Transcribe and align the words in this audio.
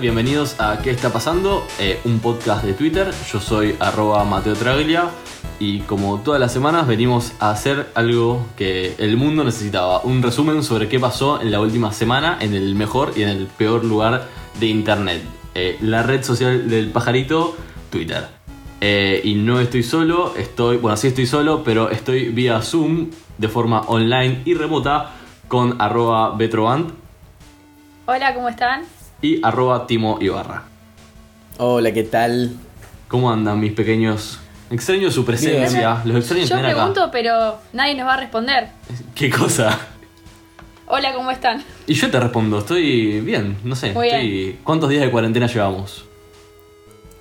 Bienvenidos 0.00 0.60
a 0.60 0.78
¿Qué 0.82 0.90
está 0.90 1.12
pasando? 1.12 1.66
Eh, 1.80 2.00
un 2.04 2.20
podcast 2.20 2.64
de 2.64 2.72
Twitter. 2.72 3.10
Yo 3.32 3.40
soy 3.40 3.74
arroba 3.80 4.24
Mateo 4.24 4.54
Traglia 4.54 5.10
y 5.58 5.80
como 5.80 6.20
todas 6.20 6.40
las 6.40 6.52
semanas 6.52 6.86
venimos 6.86 7.32
a 7.40 7.50
hacer 7.50 7.88
algo 7.94 8.46
que 8.56 8.94
el 8.98 9.16
mundo 9.16 9.42
necesitaba. 9.44 10.00
Un 10.02 10.22
resumen 10.22 10.62
sobre 10.62 10.88
qué 10.88 11.00
pasó 11.00 11.40
en 11.40 11.50
la 11.50 11.60
última 11.60 11.92
semana 11.92 12.38
en 12.40 12.54
el 12.54 12.74
mejor 12.74 13.12
y 13.16 13.22
en 13.22 13.30
el 13.30 13.46
peor 13.46 13.84
lugar 13.84 14.28
de 14.60 14.66
Internet. 14.66 15.22
Eh, 15.54 15.76
la 15.80 16.02
red 16.02 16.22
social 16.22 16.68
del 16.68 16.90
pajarito, 16.90 17.56
Twitter. 17.90 18.28
Eh, 18.80 19.20
y 19.24 19.34
no 19.34 19.58
estoy 19.58 19.82
solo, 19.82 20.34
estoy, 20.36 20.76
bueno 20.76 20.96
sí 20.96 21.08
estoy 21.08 21.26
solo, 21.26 21.64
pero 21.64 21.90
estoy 21.90 22.28
vía 22.28 22.62
Zoom 22.62 23.10
de 23.36 23.48
forma 23.48 23.80
online 23.80 24.42
y 24.44 24.54
remota 24.54 25.10
con 25.48 25.80
arroba 25.80 26.36
Betrovant 26.36 26.92
Hola, 28.06 28.32
¿cómo 28.34 28.48
están? 28.48 28.84
Y 29.22 29.40
arroba 29.44 29.86
Timo 29.86 30.18
Ibarra. 30.20 30.64
Hola, 31.58 31.92
¿qué 31.92 32.04
tal? 32.04 32.52
¿Cómo 33.08 33.30
andan 33.30 33.58
mis 33.60 33.72
pequeños? 33.72 34.38
Extraño 34.70 35.10
su 35.10 35.24
presencia, 35.24 36.02
los 36.04 36.16
extraño 36.18 36.44
Yo 36.44 36.58
pregunto, 36.60 37.02
acá. 37.04 37.10
pero 37.10 37.58
nadie 37.72 37.94
nos 37.94 38.06
va 38.06 38.14
a 38.14 38.16
responder. 38.18 38.68
¿Qué 39.14 39.30
cosa? 39.30 39.78
Hola, 40.86 41.12
¿cómo 41.14 41.30
están? 41.30 41.64
Y 41.86 41.94
yo 41.94 42.10
te 42.10 42.20
respondo, 42.20 42.58
estoy 42.58 43.20
bien, 43.20 43.56
no 43.64 43.74
sé. 43.76 43.92
Muy 43.92 44.08
estoy- 44.08 44.58
¿Cuántos 44.64 44.88
días 44.90 45.02
de 45.02 45.10
cuarentena 45.10 45.46
llevamos? 45.46 46.04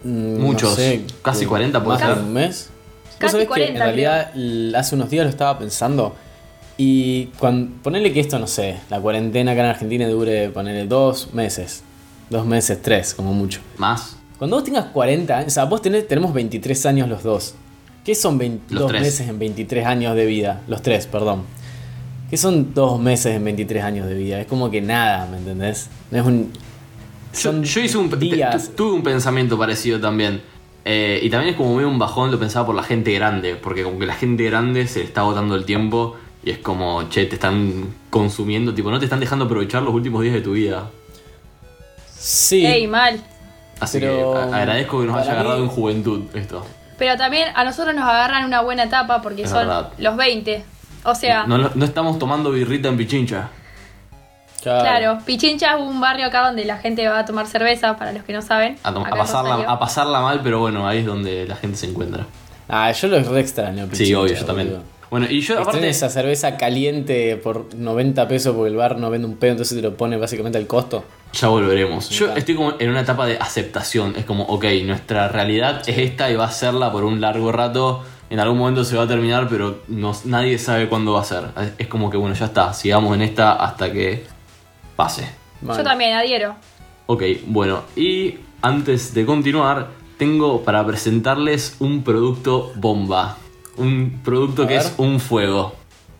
Mm, 0.03 0.39
Muchos. 0.39 0.71
no 0.71 0.75
sé, 0.75 1.05
Casi 1.21 1.41
¿qué? 1.41 1.47
40 1.47 1.83
puede 1.83 1.99
¿Más 1.99 2.07
de 2.09 2.13
ser. 2.15 2.23
un 2.23 2.33
mes? 2.33 2.69
¿Vos 2.69 3.15
Casi 3.17 3.31
sabés 3.31 3.45
que 3.45 3.49
40 3.49 3.73
en 3.73 3.79
realidad 3.79 4.31
hace 4.75 4.95
unos 4.95 5.09
días 5.09 5.23
lo 5.25 5.29
estaba 5.29 5.57
pensando 5.57 6.15
y 6.77 7.25
cuando, 7.39 7.75
ponele 7.81 8.13
que 8.13 8.19
esto, 8.19 8.37
no 8.39 8.45
sé, 8.47 8.77
la 8.89 8.99
cuarentena 8.99 9.53
acá 9.53 9.61
en 9.61 9.67
Argentina 9.67 10.07
dure, 10.07 10.49
ponele 10.49 10.85
dos 10.85 11.33
meses, 11.33 11.83
dos 12.29 12.45
meses, 12.45 12.81
tres, 12.81 13.13
como 13.13 13.33
mucho. 13.33 13.59
¿Más? 13.77 14.17
Cuando 14.37 14.55
vos 14.57 14.63
tengas 14.63 14.85
40 14.85 15.35
años, 15.37 15.47
o 15.47 15.49
sea, 15.51 15.65
vos 15.65 15.81
tenés, 15.81 16.07
tenemos 16.07 16.33
23 16.33 16.85
años 16.85 17.09
los 17.09 17.23
dos. 17.23 17.55
¿Qué 18.05 18.15
son 18.15 18.37
20 18.37 18.73
Los 18.73 18.83
dos 18.83 18.89
tres. 18.91 19.01
meses 19.01 19.27
en 19.27 19.39
23 19.39 19.85
años 19.85 20.15
de 20.15 20.25
vida? 20.25 20.61
Los 20.67 20.81
tres, 20.81 21.07
perdón. 21.07 21.41
¿Qué 22.29 22.37
son 22.37 22.73
dos 22.73 22.99
meses 22.99 23.35
en 23.35 23.43
23 23.43 23.83
años 23.83 24.07
de 24.07 24.13
vida? 24.15 24.39
Es 24.41 24.47
como 24.47 24.69
que 24.69 24.81
nada, 24.81 25.27
¿me 25.31 25.37
entendés? 25.37 25.89
No 26.11 26.19
es 26.19 26.25
un... 26.25 26.51
Yo, 27.33 27.39
son 27.51 27.63
yo 27.63 27.81
hice 27.81 27.97
un, 27.97 28.09
días. 28.19 28.69
tu- 28.69 28.75
tuve 28.75 28.91
un 28.93 29.03
pensamiento 29.03 29.57
parecido 29.57 29.99
también. 29.99 30.41
Eh, 30.85 31.19
y 31.21 31.29
también 31.29 31.51
es 31.51 31.57
como 31.57 31.75
medio 31.75 31.89
un 31.89 31.99
bajón, 31.99 32.31
lo 32.31 32.39
pensaba 32.39 32.65
por 32.65 32.75
la 32.75 32.83
gente 32.83 33.11
grande. 33.13 33.55
Porque 33.55 33.83
como 33.83 33.99
que 33.99 34.05
la 34.05 34.15
gente 34.15 34.43
grande 34.45 34.87
se 34.87 34.99
le 34.99 35.05
está 35.05 35.21
agotando 35.21 35.55
el 35.55 35.65
tiempo. 35.65 36.15
Y 36.43 36.51
es 36.51 36.57
como, 36.59 37.09
che, 37.09 37.25
te 37.25 37.35
están 37.35 37.85
consumiendo, 38.09 38.73
tipo, 38.73 38.89
no 38.91 38.99
te 38.99 39.05
están 39.05 39.19
dejando 39.19 39.45
aprovechar 39.45 39.83
los 39.83 39.93
últimos 39.93 40.21
días 40.21 40.33
de 40.33 40.41
tu 40.41 40.53
vida. 40.53 40.89
Sí. 42.17 42.65
Ey, 42.65 42.87
mal. 42.87 43.19
Así 43.79 43.99
Pero, 43.99 44.33
que 44.33 44.55
agradezco 44.55 45.01
que 45.01 45.05
nos 45.07 45.17
haya 45.17 45.31
agarrado 45.33 45.57
mí- 45.57 45.63
en 45.63 45.69
juventud 45.69 46.23
esto. 46.33 46.65
Pero 46.97 47.15
también 47.15 47.49
a 47.55 47.63
nosotros 47.63 47.93
nos 47.95 48.05
agarran 48.05 48.43
una 48.45 48.61
buena 48.61 48.83
etapa 48.83 49.21
porque 49.21 49.43
Es 49.43 49.49
son 49.49 49.59
verdad. 49.67 49.89
los 49.99 50.17
20. 50.17 50.63
O 51.03 51.13
sea, 51.13 51.45
No, 51.45 51.57
no- 51.59 51.71
no 51.75 51.85
estamos 51.85 52.17
tomando 52.17 52.51
birrita 52.51 52.87
en 52.89 52.97
Pichincha. 52.97 53.49
claro, 54.61 55.19
Pichincha 55.25 55.75
es 55.75 55.81
un 55.81 55.99
barrio 56.01 56.25
acá 56.25 56.45
donde 56.47 56.65
la 56.65 56.77
gente 56.77 57.07
va 57.07 57.19
a 57.19 57.25
tomar 57.25 57.47
cerveza, 57.47 57.95
para 57.97 58.11
los 58.11 58.23
que 58.23 58.33
no 58.33 58.41
saben. 58.41 58.77
A, 58.83 58.91
pasarla, 58.93 59.51
Rosario. 59.51 59.69
a 59.69 59.79
pasarla 59.79 60.19
mal, 60.21 60.41
pero 60.43 60.59
bueno, 60.59 60.87
ahí 60.87 60.99
es 60.99 61.05
donde 61.05 61.45
la 61.47 61.55
gente 61.55 61.77
se 61.77 61.85
encuentra. 61.87 62.25
Ah, 62.67 62.91
yo 62.91 63.07
lo 63.07 63.19
re 63.21 63.39
extraño. 63.39 63.85
Sí, 63.85 63.89
Pichincha, 63.91 64.19
obvio, 64.19 64.33
yo 64.35 64.45
también. 64.45 64.67
boludo. 64.69 64.83
Bueno, 65.09 65.27
y 65.29 65.39
yo 65.39 65.57
aparte. 65.61 65.87
esa 65.87 66.09
cerveza 66.09 66.57
caliente 66.57 67.37
por 67.37 67.73
90 67.75 68.27
pesos 68.27 68.53
porque 68.53 68.69
el 68.71 68.75
bar 68.75 68.97
no 68.97 69.09
vende 69.09 69.25
un 69.27 69.37
pedo, 69.37 69.51
entonces 69.51 69.77
te 69.77 69.81
lo 69.81 69.95
pone 69.95 70.17
básicamente 70.17 70.57
al 70.57 70.67
costo. 70.67 71.05
Ya 71.33 71.47
volveremos. 71.49 72.09
Yo 72.09 72.33
estoy 72.35 72.55
como 72.55 72.73
en 72.79 72.89
una 72.89 73.01
etapa 73.01 73.25
de 73.25 73.37
aceptación. 73.37 74.15
Es 74.17 74.25
como, 74.25 74.43
ok, 74.45 74.65
nuestra 74.85 75.27
realidad 75.27 75.81
es 75.87 75.97
esta 75.97 76.31
y 76.31 76.35
va 76.35 76.45
a 76.45 76.51
serla 76.51 76.91
por 76.91 77.03
un 77.03 77.21
largo 77.21 77.51
rato. 77.51 78.03
En 78.29 78.39
algún 78.39 78.57
momento 78.57 78.83
se 78.83 78.97
va 78.97 79.03
a 79.03 79.07
terminar, 79.07 79.47
pero 79.49 79.81
no- 79.87 80.15
nadie 80.25 80.57
sabe 80.57 80.89
cuándo 80.89 81.13
va 81.13 81.21
a 81.21 81.25
ser. 81.25 81.43
Es 81.77 81.87
como 81.87 82.09
que, 82.09 82.17
bueno, 82.17 82.35
ya 82.35 82.45
está. 82.45 82.73
Sigamos 82.73 83.15
en 83.15 83.21
esta 83.21 83.53
hasta 83.53 83.91
que 83.91 84.25
pase. 84.95 85.29
Yo 85.61 85.83
también 85.83 86.13
adhiero. 86.15 86.55
Ok, 87.05 87.23
bueno, 87.45 87.83
y 87.95 88.35
antes 88.61 89.13
de 89.13 89.25
continuar, 89.25 89.87
tengo 90.17 90.63
para 90.63 90.85
presentarles 90.85 91.75
un 91.79 92.03
producto 92.03 92.71
bomba. 92.75 93.37
Un 93.77 94.21
producto 94.23 94.63
A 94.63 94.67
que 94.67 94.73
ver. 94.73 94.83
es 94.83 94.93
un 94.97 95.19
fuego. 95.19 95.75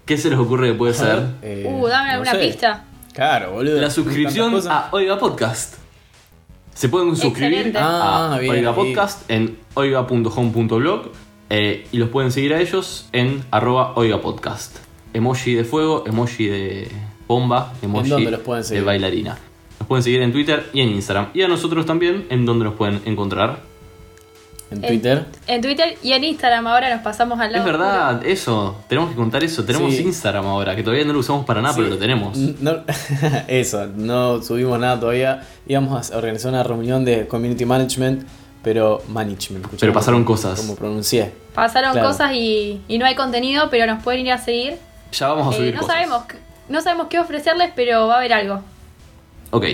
¿Qué 0.05 0.17
se 0.17 0.29
les 0.29 0.39
ocurre 0.39 0.69
que 0.69 0.73
puede 0.75 0.93
ser? 0.93 1.25
Eh, 1.41 1.65
Uh, 1.67 1.87
dame 1.87 2.07
no 2.07 2.11
alguna 2.13 2.31
sé. 2.31 2.37
pista. 2.37 2.85
Claro, 3.17 3.53
boludo. 3.53 3.81
La 3.81 3.89
suscripción 3.89 4.53
a 4.69 4.89
Oiga 4.91 5.17
Podcast. 5.17 5.73
Se 6.75 6.87
pueden 6.87 7.15
suscribir 7.15 7.53
Excelente. 7.55 7.79
a 7.79 8.35
Ah, 8.35 8.37
bien, 8.37 8.51
Oiga 8.53 8.71
bien. 8.73 8.93
Podcast 8.93 9.27
en 9.31 9.57
oiga.home.blog 9.73 11.09
eh, 11.49 11.87
y 11.91 11.97
los 11.97 12.09
pueden 12.09 12.31
seguir 12.31 12.53
a 12.53 12.61
ellos 12.61 13.09
en 13.13 13.43
arroba 13.49 13.93
Oiga 13.95 14.21
Podcast. 14.21 14.77
Emoji 15.15 15.55
de 15.55 15.63
fuego, 15.63 16.03
emoji 16.05 16.45
de 16.45 16.91
bomba, 17.27 17.73
emoji 17.81 18.07
dónde 18.07 18.29
los 18.29 18.41
pueden 18.41 18.61
de 18.61 18.67
seguir? 18.67 18.83
bailarina. 18.83 19.35
Los 19.79 19.87
pueden 19.87 20.03
seguir 20.03 20.21
en 20.21 20.31
Twitter 20.31 20.69
y 20.71 20.81
en 20.81 20.89
Instagram. 20.89 21.29
Y 21.33 21.41
a 21.41 21.47
nosotros 21.47 21.87
también, 21.87 22.27
en 22.29 22.45
donde 22.45 22.65
nos 22.65 22.75
pueden 22.75 23.01
encontrar. 23.05 23.61
En 24.69 24.81
Twitter. 24.81 25.25
En 25.47 25.61
Twitter 25.61 25.97
y 26.03 26.11
en 26.11 26.23
Instagram 26.25 26.67
ahora 26.67 26.93
nos 26.93 27.01
pasamos 27.01 27.39
al 27.39 27.51
lado. 27.53 27.65
Es 27.65 27.71
verdad, 27.71 28.25
eso, 28.25 28.75
tenemos 28.89 29.09
que 29.11 29.15
contar 29.15 29.43
eso. 29.43 29.63
Tenemos 29.63 29.93
Sí. 29.93 30.01
Instagram 30.03 30.45
ahora, 30.45 30.75
que 30.75 30.83
todavía 30.83 31.05
no 31.05 31.13
lo 31.13 31.19
usamos 31.19 31.45
para 31.45 31.61
nada, 31.61 31.73
Sí. 31.73 31.79
pero 31.81 31.93
lo 31.95 31.99
tenemos. 31.99 32.37
No- 32.37 32.83
eso, 33.47 33.87
no 33.95 34.41
subimos 34.43 34.77
nada 34.79 34.99
todavía. 34.99 35.43
Íbamos 35.67 36.11
a 36.11 36.17
organizar 36.17 36.51
una 36.51 36.63
reunión 36.63 37.05
de 37.05 37.27
community 37.27 37.63
management, 37.65 38.23
pero 38.63 39.01
management. 39.07 39.67
Pero 39.79 39.79
cómo- 39.79 39.93
pasaron 39.93 40.23
cosas. 40.25 40.59
Como 40.59 40.75
pronuncié. 40.75 41.31
Pasaron 41.55 41.93
Claro. 41.93 42.09
cosas 42.09 42.33
y, 42.33 42.81
y 42.89 42.97
no 42.97 43.05
hay 43.05 43.15
contenido, 43.15 43.69
pero 43.69 43.85
nos 43.87 44.03
pueden 44.03 44.25
ir 44.25 44.33
a 44.33 44.37
seguir. 44.37 44.77
Ya 45.13 45.29
vamos 45.29 45.47
a 45.47 45.51
Eh, 45.55 45.59
subir 45.59 45.73
no 45.75 45.79
cosas. 45.81 45.95
sabemos 45.95 46.23
no 46.69 46.81
sabemos 46.81 47.07
qué 47.09 47.17
ofrecerles, 47.19 47.71
pero 47.73 48.07
va 48.07 48.15
a 48.15 48.17
haber 48.17 48.33
algo. 48.33 48.59
Ok, 49.51 49.65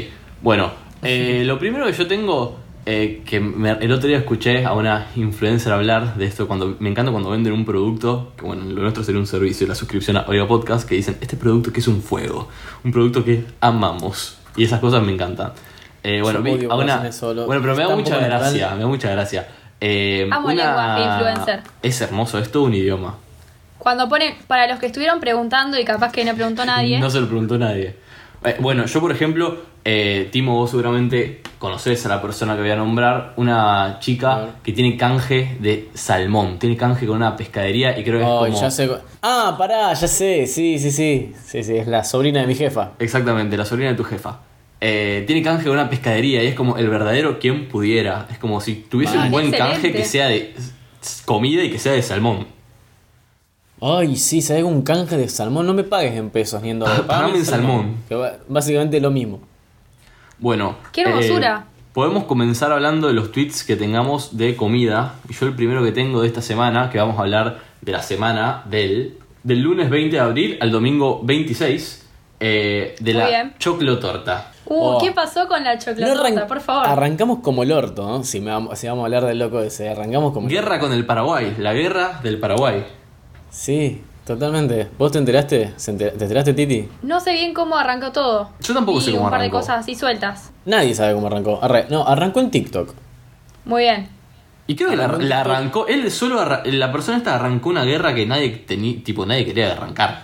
bueno, 0.44 0.70
eh, 1.02 1.42
lo 1.44 1.58
primero 1.58 1.88
que 1.88 1.94
yo 1.94 2.06
tengo, 2.06 2.58
eh, 2.86 3.22
que 3.26 3.40
me- 3.40 3.72
el 3.72 3.92
otro 3.92 4.08
día 4.08 4.18
escuché 4.18 4.66
a 4.66 4.74
una 4.74 5.08
influencer 5.16 5.72
hablar 5.72 6.16
de 6.16 6.26
esto, 6.26 6.48
cuando 6.48 6.76
me 6.80 6.90
encanta 6.90 7.12
cuando 7.12 7.30
venden 7.30 7.54
un 7.54 7.66
producto, 7.66 8.34
que 8.38 8.46
bueno, 8.46 8.66
lo 8.66 8.82
nuestro 8.82 9.04
sería 9.04 9.20
un 9.22 9.28
servicio, 9.28 9.66
la 9.68 9.76
suscripción 9.76 10.18
a 10.18 10.26
Oiga 10.28 10.48
Podcast, 10.48 10.88
que 10.88 10.96
dicen, 10.96 11.18
este 11.22 11.38
producto 11.38 11.72
que 11.72 11.80
es 11.80 11.88
un 11.88 12.02
fuego, 12.02 12.50
un 12.84 12.92
producto 12.92 13.24
que 13.24 13.46
amamos, 13.62 14.38
y 14.58 14.64
esas 14.66 14.80
cosas 14.80 15.02
me 15.04 15.14
encantan. 15.14 15.54
Eh, 16.04 16.20
bueno, 16.22 16.42
vi 16.42 16.52
a 16.70 16.76
una- 16.76 16.98
bueno, 17.46 17.62
pero 17.62 17.76
me 17.76 17.84
da 17.84 17.96
mucha 17.96 18.18
gracia, 18.20 18.72
me 18.76 18.82
da 18.82 18.88
mucha 18.88 19.10
gracia. 19.12 19.48
Eh, 19.80 20.28
Amo 20.32 20.50
lenguaje 20.50 21.04
influencer. 21.04 21.60
Es 21.82 22.02
hermoso, 22.02 22.40
es 22.40 22.52
todo 22.52 22.64
un 22.64 22.74
idioma. 22.74 23.16
Cuando 23.78 24.08
ponen, 24.08 24.36
para 24.48 24.66
los 24.68 24.80
que 24.80 24.86
estuvieron 24.86 25.20
preguntando 25.20 25.78
y 25.78 25.84
capaz 25.84 26.12
que 26.14 26.24
no 26.24 26.34
preguntó 26.36 26.66
nadie, 26.66 27.00
No 27.00 27.10
se 27.10 27.20
lo 27.20 27.28
preguntó 27.28 27.58
nadie. 27.58 27.96
Eh, 28.46 28.56
bueno, 28.60 28.86
yo 28.86 29.00
por 29.00 29.12
ejemplo, 29.12 29.58
eh, 29.86 30.28
Timo, 30.32 30.56
vos 30.56 30.70
seguramente 30.72 31.42
conocés 31.60 32.06
a 32.06 32.10
la 32.10 32.22
persona 32.22 32.56
que 32.56 32.62
voy 32.62 32.72
a 32.72 32.76
nombrar, 32.76 33.34
una 33.38 33.98
chica 34.02 34.56
que 34.64 34.74
tiene 34.74 34.98
canje 34.98 35.56
de 35.62 35.90
salmón, 35.94 36.60
tiene 36.60 36.76
canje 36.76 37.06
con 37.06 37.16
una 37.18 37.38
pescadería 37.38 37.98
y 37.98 38.04
creo 38.04 38.20
que 38.20 38.26
es 38.26 38.30
como... 38.52 38.62
ya 38.62 38.70
sé. 38.72 38.88
cu- 38.90 38.98
Ah, 39.22 39.56
pará, 39.58 39.94
ya 39.94 40.08
sé. 40.08 40.46
Sí, 40.48 40.78
sí, 40.78 40.92
sí. 40.92 41.34
Sí, 41.46 41.64
sí, 41.64 41.78
es 41.78 41.88
la 41.88 42.04
sobrina 42.04 42.42
de 42.42 42.48
mi 42.48 42.56
jefa. 42.56 42.92
Exactamente, 43.00 43.56
la 43.56 43.64
sobrina 43.66 43.92
de 43.92 43.96
tu 43.96 44.04
jefa. 44.04 44.40
Eh, 44.82 45.24
tiene 45.26 45.42
canje 45.42 45.64
con 45.64 45.74
una 45.74 45.90
pescadería 45.90 46.44
y 46.44 46.48
es 46.48 46.56
como 46.56 46.76
el 46.78 46.90
verdadero 46.90 47.40
quien 47.40 47.70
pudiera. 47.70 48.28
Es 48.30 48.38
como 48.38 48.60
si 48.60 48.76
tuviese 48.76 49.18
un 49.18 49.32
buen 49.32 49.46
Excelente. 49.48 49.74
canje 49.74 49.92
que 49.94 50.04
sea 50.04 50.28
de 50.28 50.54
comida 51.24 51.64
y 51.64 51.70
que 51.72 51.80
sea 51.80 51.94
de 51.94 52.02
salmón. 52.02 52.46
Ay, 53.86 54.16
sí, 54.16 54.42
¿sabes? 54.42 54.64
Un 54.64 54.82
canje 54.84 55.18
de 55.18 55.28
salmón. 55.28 55.68
No 55.68 55.74
me 55.74 55.84
pagues 55.84 56.16
en 56.16 56.30
pesos 56.30 56.62
ni 56.62 56.70
en 56.70 56.80
dólares. 56.80 57.02
Pagame 57.08 57.24
Pagame 57.26 57.40
en 57.40 57.46
salmón. 57.46 57.96
Que 58.08 58.16
va- 58.16 58.34
básicamente 58.48 59.00
lo 59.02 59.12
mismo. 59.12 59.42
Bueno. 60.40 60.76
¡Qué 60.92 61.02
hermosura! 61.02 61.66
eh, 61.68 61.74
podemos 61.94 62.24
comenzar 62.26 62.72
hablando 62.72 63.08
de 63.08 63.14
los 63.14 63.32
tweets 63.32 63.64
que 63.64 63.76
tengamos 63.76 64.38
de 64.38 64.56
comida. 64.56 65.16
Y 65.30 65.34
yo 65.34 65.46
el 65.48 65.56
primero 65.56 65.84
que 65.84 65.92
tengo 65.92 66.22
de 66.22 66.28
esta 66.28 66.42
semana, 66.42 66.90
que 66.90 66.98
vamos 66.98 67.18
a 67.18 67.22
hablar 67.22 67.60
de 67.82 67.92
la 67.92 68.02
semana 68.02 68.64
del, 68.70 69.18
del 69.44 69.60
lunes 69.62 69.90
20 69.90 70.16
de 70.16 70.22
abril 70.22 70.58
al 70.62 70.72
domingo 70.72 71.22
26, 71.24 72.06
eh, 72.40 72.96
de 73.00 73.14
Muy 73.14 73.22
la 73.22 73.28
bien. 73.28 73.54
choclotorta. 73.60 74.50
Uh, 74.66 74.74
Oh. 74.76 74.98
¿qué 75.00 75.12
pasó 75.12 75.46
con 75.50 75.62
la 75.64 75.76
No 75.76 75.82
chocolatada? 75.82 76.24
arran- 76.30 76.48
por 76.48 76.62
favor. 76.62 76.88
Arrancamos 76.88 77.40
como 77.40 77.64
el 77.64 77.72
orto, 77.74 78.08
¿no? 78.08 78.24
Si, 78.24 78.40
me 78.40 78.50
vamos, 78.52 78.80
si 78.80 78.88
vamos 78.88 79.02
a 79.04 79.06
hablar 79.08 79.26
del 79.26 79.38
loco 79.40 79.60
ese, 79.60 79.90
arrancamos 79.90 80.32
como... 80.32 80.48
Guerra 80.48 80.80
con 80.80 80.94
el 80.94 81.06
Paraguay, 81.06 81.54
la 81.60 81.74
guerra 81.74 82.22
del 82.24 82.40
Paraguay. 82.40 82.86
Sí, 83.54 84.02
totalmente. 84.26 84.88
¿Vos 84.98 85.12
te 85.12 85.20
enteraste? 85.20 85.74
¿Se 85.76 85.92
enter- 85.92 86.18
¿Te 86.18 86.24
enteraste, 86.24 86.54
Titi? 86.54 86.90
No 87.04 87.20
sé 87.20 87.34
bien 87.34 87.54
cómo 87.54 87.78
arrancó 87.78 88.12
todo. 88.12 88.50
Yo 88.60 88.74
tampoco 88.74 88.98
y 88.98 89.02
sé 89.02 89.12
cómo 89.12 89.26
un 89.26 89.30
par 89.30 89.40
arrancó. 89.40 89.58
de 89.58 89.62
cosas 89.62 89.80
así 89.82 89.94
sueltas. 89.96 90.52
Nadie 90.66 90.96
sabe 90.96 91.14
cómo 91.14 91.28
arrancó. 91.28 91.60
Arre- 91.62 91.88
no, 91.90 92.04
arrancó 92.08 92.40
en 92.40 92.50
TikTok. 92.52 92.94
Muy 93.66 93.84
bien. 93.84 94.10
Y 94.66 94.76
creo 94.76 94.90
que 94.90 94.96
la, 94.96 95.06
Arrancó- 95.06 95.22
la 95.24 95.42
arrancó, 95.42 95.88
él 95.88 96.10
solo, 96.10 96.40
arra- 96.42 96.64
la 96.66 96.92
persona 96.92 97.18
esta 97.18 97.36
arrancó 97.36 97.70
una 97.70 97.84
guerra 97.84 98.16
que 98.16 98.26
nadie 98.26 98.50
tenía, 98.50 99.04
tipo, 99.04 99.26
nadie 99.26 99.46
quería 99.46 99.72
arrancar. 99.74 100.24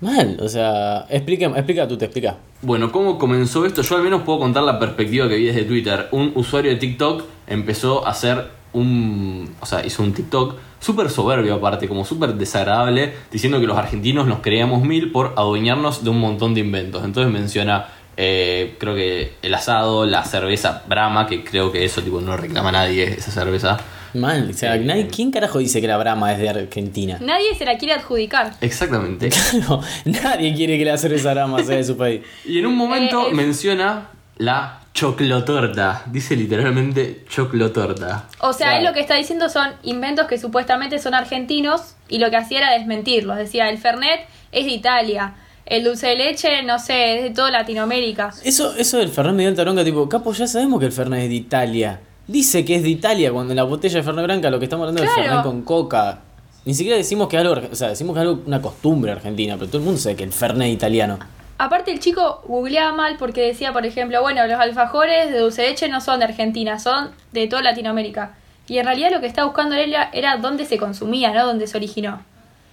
Mal, 0.00 0.38
o 0.40 0.48
sea, 0.48 1.04
explica, 1.10 1.46
explica 1.46 1.86
tú, 1.86 1.98
te 1.98 2.06
explica. 2.06 2.36
Bueno, 2.62 2.90
¿cómo 2.90 3.18
comenzó 3.18 3.66
esto? 3.66 3.82
Yo 3.82 3.96
al 3.96 4.02
menos 4.02 4.22
puedo 4.22 4.38
contar 4.38 4.62
la 4.62 4.78
perspectiva 4.78 5.28
que 5.28 5.34
vi 5.36 5.44
desde 5.46 5.64
Twitter. 5.64 6.08
Un 6.12 6.32
usuario 6.36 6.70
de 6.70 6.76
TikTok 6.78 7.24
empezó 7.48 8.06
a 8.06 8.10
hacer 8.10 8.50
un... 8.72 9.54
O 9.60 9.66
sea, 9.66 9.84
hizo 9.84 10.02
un 10.02 10.12
TikTok 10.12 10.54
súper 10.78 11.10
soberbio 11.10 11.54
aparte, 11.56 11.88
como 11.88 12.04
súper 12.04 12.34
desagradable, 12.34 13.12
diciendo 13.30 13.60
que 13.60 13.66
los 13.66 13.76
argentinos 13.76 14.26
nos 14.26 14.40
creíamos 14.40 14.82
mil 14.82 15.12
por 15.12 15.34
adueñarnos 15.36 16.02
de 16.04 16.10
un 16.10 16.18
montón 16.20 16.54
de 16.54 16.60
inventos. 16.60 17.04
Entonces 17.04 17.32
menciona, 17.32 17.86
eh, 18.16 18.76
creo 18.78 18.94
que 18.94 19.34
el 19.42 19.54
asado, 19.54 20.06
la 20.06 20.24
cerveza 20.24 20.82
Brahma, 20.88 21.26
que 21.26 21.44
creo 21.44 21.70
que 21.72 21.84
eso 21.84 22.02
tipo 22.02 22.20
no 22.20 22.36
reclama 22.36 22.72
nadie, 22.72 23.04
esa 23.04 23.30
cerveza. 23.30 23.78
Mal, 24.12 24.50
o 24.50 24.52
sea, 24.52 24.74
Eh, 24.74 24.80
nadie, 24.80 25.06
¿quién 25.06 25.30
carajo 25.30 25.58
dice 25.60 25.80
que 25.80 25.86
la 25.86 25.96
Brahma 25.96 26.32
es 26.32 26.38
de 26.40 26.48
Argentina? 26.48 27.18
Nadie 27.20 27.54
se 27.56 27.64
la 27.64 27.78
quiere 27.78 27.94
adjudicar. 27.94 28.54
Exactamente. 28.60 29.28
Claro, 29.50 29.80
nadie 30.04 30.52
quiere 30.54 30.78
que 30.78 30.84
la 30.84 30.96
cerveza 30.96 31.32
Brahma 31.32 31.62
sea 31.62 31.76
de 31.76 31.84
su 31.84 31.96
país. 31.96 32.22
Y 32.44 32.58
en 32.58 32.66
un 32.66 32.74
momento 32.76 33.26
Eh, 33.26 33.30
eh. 33.30 33.34
menciona 33.34 34.08
la 34.36 34.79
choclotorta. 34.94 36.02
Dice 36.06 36.36
literalmente 36.36 37.24
choclotorta. 37.28 38.26
O 38.40 38.52
sea, 38.52 38.68
Claro. 38.68 38.78
él 38.78 38.84
lo 38.86 38.92
que 38.92 39.00
está 39.00 39.14
diciendo 39.14 39.48
son 39.48 39.70
inventos 39.82 40.26
que 40.26 40.38
supuestamente 40.38 40.98
son 40.98 41.14
argentinos 41.14 41.94
y 42.08 42.18
lo 42.18 42.30
que 42.30 42.36
hacía 42.36 42.58
era 42.58 42.72
desmentirlos. 42.72 43.36
Decía, 43.36 43.68
el 43.70 43.78
Fernet 43.78 44.20
es 44.52 44.64
de 44.64 44.70
Italia, 44.72 45.34
el 45.66 45.84
dulce 45.84 46.08
de 46.08 46.16
leche, 46.16 46.62
no 46.64 46.78
sé, 46.78 47.18
es 47.18 47.22
de 47.22 47.30
toda 47.30 47.50
Latinoamérica. 47.50 48.30
Eso, 48.44 48.74
eso 48.76 48.98
del 48.98 49.08
Fernet 49.10 49.46
alta 49.48 49.62
bronca, 49.62 49.84
tipo, 49.84 50.08
capo, 50.08 50.32
ya 50.32 50.46
sabemos 50.46 50.80
que 50.80 50.86
el 50.86 50.92
Fernet 50.92 51.22
es 51.22 51.28
de 51.28 51.34
Italia. 51.34 52.00
Dice 52.26 52.64
que 52.64 52.76
es 52.76 52.82
de 52.82 52.90
Italia 52.90 53.32
cuando 53.32 53.52
en 53.52 53.56
la 53.56 53.64
botella 53.64 53.96
de 53.96 54.02
Fernet 54.02 54.24
Branca 54.24 54.50
lo 54.50 54.58
que 54.58 54.64
estamos 54.66 54.84
hablando 54.88 55.02
es 55.02 55.10
Claro. 55.10 55.28
Fernet 55.28 55.44
con 55.44 55.62
coca. 55.62 56.20
Ni 56.64 56.74
siquiera 56.74 56.96
decimos 56.98 57.26
que 57.28 57.36
es 57.36 57.40
algo, 57.42 57.60
o 57.72 57.74
sea, 57.74 57.88
decimos 57.88 58.14
que 58.14 58.20
es 58.20 58.28
algo, 58.28 58.42
una 58.46 58.60
costumbre 58.60 59.10
argentina, 59.12 59.54
pero 59.56 59.66
todo 59.68 59.78
el 59.78 59.84
mundo 59.84 59.98
sabe 59.98 60.14
que 60.16 60.24
el 60.24 60.32
Fernet 60.32 60.68
es 60.68 60.74
italiano. 60.74 61.18
Aparte 61.62 61.92
el 61.92 62.00
chico 62.00 62.42
googleaba 62.46 62.92
mal 62.92 63.16
porque 63.18 63.42
decía, 63.42 63.74
por 63.74 63.84
ejemplo, 63.84 64.22
bueno, 64.22 64.46
los 64.46 64.58
alfajores 64.58 65.30
de 65.30 65.40
dulce 65.40 65.60
de 65.60 65.68
leche 65.68 65.88
no 65.90 66.00
son 66.00 66.20
de 66.20 66.24
Argentina, 66.24 66.78
son 66.78 67.10
de 67.32 67.48
toda 67.48 67.60
Latinoamérica. 67.60 68.34
Y 68.66 68.78
en 68.78 68.86
realidad 68.86 69.10
lo 69.12 69.20
que 69.20 69.26
estaba 69.26 69.46
buscando 69.46 69.74
él 69.74 69.90
era, 69.90 70.08
era 70.14 70.38
dónde 70.38 70.64
se 70.64 70.78
consumía, 70.78 71.34
no 71.34 71.44
dónde 71.44 71.66
se 71.66 71.76
originó. 71.76 72.22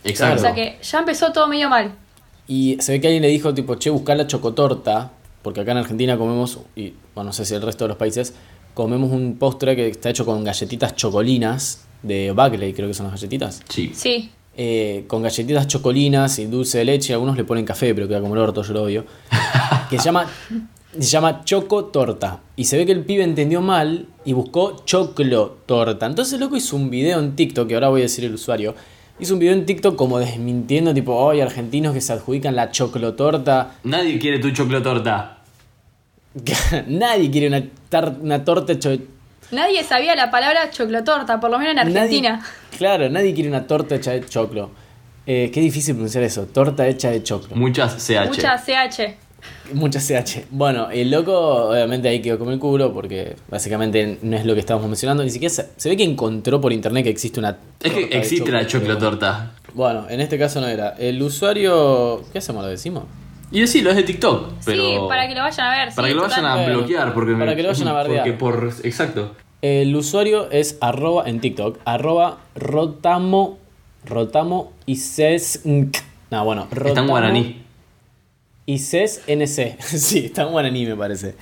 Exacto. 0.05 0.37
O 0.37 0.39
sea 0.39 0.55
que 0.55 0.79
ya 0.81 0.99
empezó 0.99 1.33
todo 1.33 1.49
medio 1.49 1.69
mal. 1.69 1.91
Y 2.47 2.77
se 2.79 2.93
ve 2.93 3.01
que 3.01 3.07
alguien 3.07 3.23
le 3.23 3.27
dijo, 3.27 3.53
tipo, 3.53 3.75
che, 3.75 3.89
buscar 3.89 4.15
la 4.15 4.25
chocotorta, 4.25 5.11
porque 5.41 5.59
acá 5.59 5.73
en 5.73 5.79
Argentina 5.79 6.17
comemos, 6.17 6.57
y 6.77 6.93
bueno, 7.13 7.31
no 7.31 7.33
sé 7.33 7.43
si 7.43 7.55
el 7.55 7.61
resto 7.63 7.83
de 7.83 7.89
los 7.89 7.97
países, 7.97 8.35
comemos 8.73 9.11
un 9.11 9.37
postre 9.37 9.75
que 9.75 9.89
está 9.89 10.11
hecho 10.11 10.25
con 10.25 10.45
galletitas 10.45 10.95
chocolinas 10.95 11.85
de 12.03 12.31
Bagley, 12.31 12.71
creo 12.71 12.87
que 12.87 12.93
son 12.93 13.07
las 13.07 13.15
galletitas. 13.15 13.61
Sí. 13.67 13.91
Sí. 13.93 14.31
Eh, 14.59 15.05
con 15.05 15.21
galletitas 15.21 15.67
chocolinas 15.67 16.39
y 16.39 16.47
dulce 16.47 16.79
de 16.79 16.85
leche. 16.85 17.13
Algunos 17.13 17.37
le 17.37 17.43
ponen 17.43 17.63
café, 17.63 17.93
pero 17.93 18.07
queda 18.07 18.19
como 18.19 18.33
el 18.33 18.41
orto, 18.41 18.63
yo 18.63 18.73
lo 18.73 18.83
odio. 18.83 19.05
que 19.89 19.99
se 19.99 20.05
llama, 20.05 20.25
se 20.93 21.07
llama 21.07 21.43
Choco 21.45 21.85
Torta. 21.85 22.41
Y 22.55 22.65
se 22.65 22.75
ve 22.75 22.87
que 22.87 22.91
el 22.91 23.05
pibe 23.05 23.23
entendió 23.23 23.61
mal 23.61 24.07
y 24.25 24.33
buscó 24.33 24.83
Choclo 24.83 25.59
Torta. 25.67 26.07
Entonces 26.07 26.33
el 26.33 26.39
loco 26.39 26.57
hizo 26.57 26.75
un 26.75 26.89
video 26.89 27.19
en 27.19 27.35
TikTok, 27.35 27.67
que 27.67 27.75
ahora 27.75 27.89
voy 27.89 28.01
a 28.01 28.05
decir 28.05 28.25
el 28.25 28.33
usuario. 28.33 28.73
Hizo 29.19 29.33
un 29.33 29.39
video 29.39 29.53
en 29.53 29.65
TikTok 29.65 29.95
como 29.95 30.17
desmintiendo, 30.17 30.91
tipo, 30.93 31.29
hay 31.29 31.41
argentinos 31.41 31.93
que 31.93 32.01
se 32.01 32.13
adjudican 32.13 32.55
la 32.55 32.71
choclotorta. 32.71 33.75
Nadie 33.83 34.17
quiere 34.17 34.39
tu 34.39 34.49
choclotorta. 34.49 35.37
Nadie 36.87 37.29
quiere 37.29 37.47
una, 37.47 37.63
una 38.21 38.43
torta 38.43 38.73
Nadie 39.51 39.83
sabía 39.83 40.15
la 40.15 40.29
palabra 40.29 40.69
choclotorta, 40.71 41.39
por 41.39 41.49
lo 41.51 41.57
menos 41.59 41.73
en 41.73 41.79
Argentina. 41.79 42.39
Nadie- 42.41 42.77
claro, 42.77 43.09
nadie 43.09 43.33
quiere 43.33 43.49
una 43.49 43.65
torta 43.67 43.95
hecha 43.95 44.11
de 44.11 44.25
choclo. 44.25 44.71
Eh, 45.25 45.51
qué 45.53 45.59
difícil 45.61 45.95
pronunciar 45.95 46.23
eso, 46.23 46.45
torta 46.45 46.87
hecha 46.87 47.11
de 47.11 47.23
choclo. 47.23 47.55
Muchas 47.55 47.95
CH. 47.95 48.27
Mucha 48.27 48.57
CH. 48.57 49.15
Mucha 49.73 49.99
CH. 49.99 50.45
Bueno, 50.49 50.89
el 50.89 51.11
loco 51.11 51.69
obviamente 51.69 52.07
ahí 52.09 52.21
quedó 52.21 52.39
como 52.39 52.51
el 52.51 52.59
culo 52.59 52.93
porque 52.93 53.35
básicamente 53.49 54.17
no 54.21 54.35
es 54.35 54.45
lo 54.45 54.53
que 54.53 54.59
estábamos 54.61 54.87
mencionando. 54.89 55.23
Ni 55.23 55.29
siquiera 55.29 55.53
se, 55.53 55.67
se 55.77 55.89
ve 55.89 55.95
que 55.97 56.03
encontró 56.03 56.59
por 56.59 56.73
internet 56.73 57.03
que 57.03 57.09
existe 57.09 57.39
una... 57.39 57.57
Es 57.81 57.91
que 57.93 58.03
existe 58.17 58.51
la 58.51 58.65
choclo. 58.67 58.93
choclotorta. 58.95 59.51
Bueno, 59.73 60.07
en 60.09 60.21
este 60.21 60.37
caso 60.39 60.59
no 60.59 60.67
era. 60.67 60.95
El 60.97 61.21
usuario... 61.21 62.23
¿Qué 62.31 62.39
hacemos? 62.39 62.63
¿Lo 62.63 62.69
decimos? 62.69 63.03
Y 63.51 63.61
decirlo, 63.61 63.91
es 63.91 63.95
de 63.95 64.03
TikTok. 64.03 64.53
Pero 64.65 64.83
Sí, 64.83 64.97
para 65.07 65.27
que 65.27 65.35
lo 65.35 65.41
vayan 65.41 65.67
a 65.67 65.69
ver. 65.71 65.95
para 65.95 66.07
sí, 66.07 66.13
que 66.13 66.15
lo 66.15 66.27
vayan 66.27 66.45
a 66.45 66.65
bloquear. 66.67 67.13
Porque 67.13 67.33
para 67.33 67.55
que 67.55 67.63
lo 67.63 67.69
vayan 67.69 67.87
a 67.87 67.93
bardear. 67.93 68.23
Porque 68.23 68.37
por. 68.37 68.71
Exacto. 68.83 69.31
El 69.61 69.95
usuario 69.95 70.51
es 70.51 70.77
arroba 70.81 71.27
en 71.27 71.39
TikTok, 71.39 71.79
arroba 71.83 72.37
rotamo, 72.55 73.57
rotamo 74.05 74.71
y 74.85 74.97
ses... 74.97 75.61
No, 75.65 76.45
bueno, 76.45 76.67
rotamo 76.69 76.89
Está 76.89 77.01
en 77.01 77.07
guaraní. 77.07 77.61
Y 78.67 78.79
ses 78.79 79.23
NC. 79.27 79.77
sí, 79.81 80.25
está 80.25 80.43
en 80.43 80.49
guaraní 80.49 80.85
me 80.85 80.95
parece. 80.95 81.35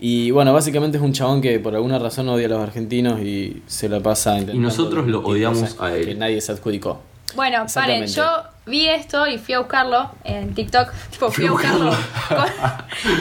Y 0.00 0.32
bueno, 0.32 0.52
básicamente 0.52 0.96
es 0.96 1.02
un 1.04 1.12
chabón 1.12 1.40
que 1.40 1.60
por 1.60 1.76
alguna 1.76 2.00
razón 2.00 2.28
odia 2.28 2.46
a 2.46 2.50
los 2.50 2.60
argentinos 2.60 3.20
y 3.20 3.62
se 3.66 3.88
la 3.88 4.00
pasa 4.00 4.32
intentando 4.32 4.60
nosotros 4.60 5.06
lo 5.06 5.20
odiamos 5.20 5.76
a 5.80 5.94
él. 5.94 6.06
Que 6.06 6.14
nadie 6.16 6.40
se 6.40 6.50
adjudicó. 6.50 7.00
Bueno, 7.34 7.66
paren, 7.72 8.06
yo 8.06 8.44
vi 8.66 8.88
esto 8.88 9.26
y 9.26 9.38
fui 9.38 9.54
a 9.54 9.58
buscarlo 9.60 10.10
en 10.24 10.54
TikTok. 10.54 10.92
Tipo, 11.10 11.30
fui 11.30 11.46
a 11.46 11.50
buscarlo 11.50 11.90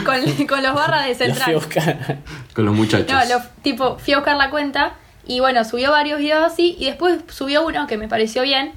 con, 0.06 0.24
con- 0.26 0.48
con 0.48 0.64
los 0.64 0.74
barras 0.74 1.06
de 1.06 1.10
La 1.10 1.16
fui 1.16 1.26
a 1.26 1.36
central. 1.36 1.56
buscar. 1.56 2.18
Con 2.54 2.66
los 2.66 2.76
muchachos. 2.76 3.10
No, 3.12 3.38
lo- 3.38 3.44
tipo, 3.62 3.98
fui 3.98 4.14
a 4.14 4.18
buscar 4.18 4.38
la 4.38 4.50
cuenta 4.50 4.94
y 5.26 5.40
bueno, 5.40 5.64
subió 5.64 5.92
varios 5.92 6.20
videos 6.20 6.52
así 6.52 6.76
y 6.80 6.86
después 6.86 7.20
subió 7.30 7.66
uno 7.66 7.88
que 7.88 7.98
me 7.98 8.08
pareció 8.08 8.42
bien, 8.44 8.74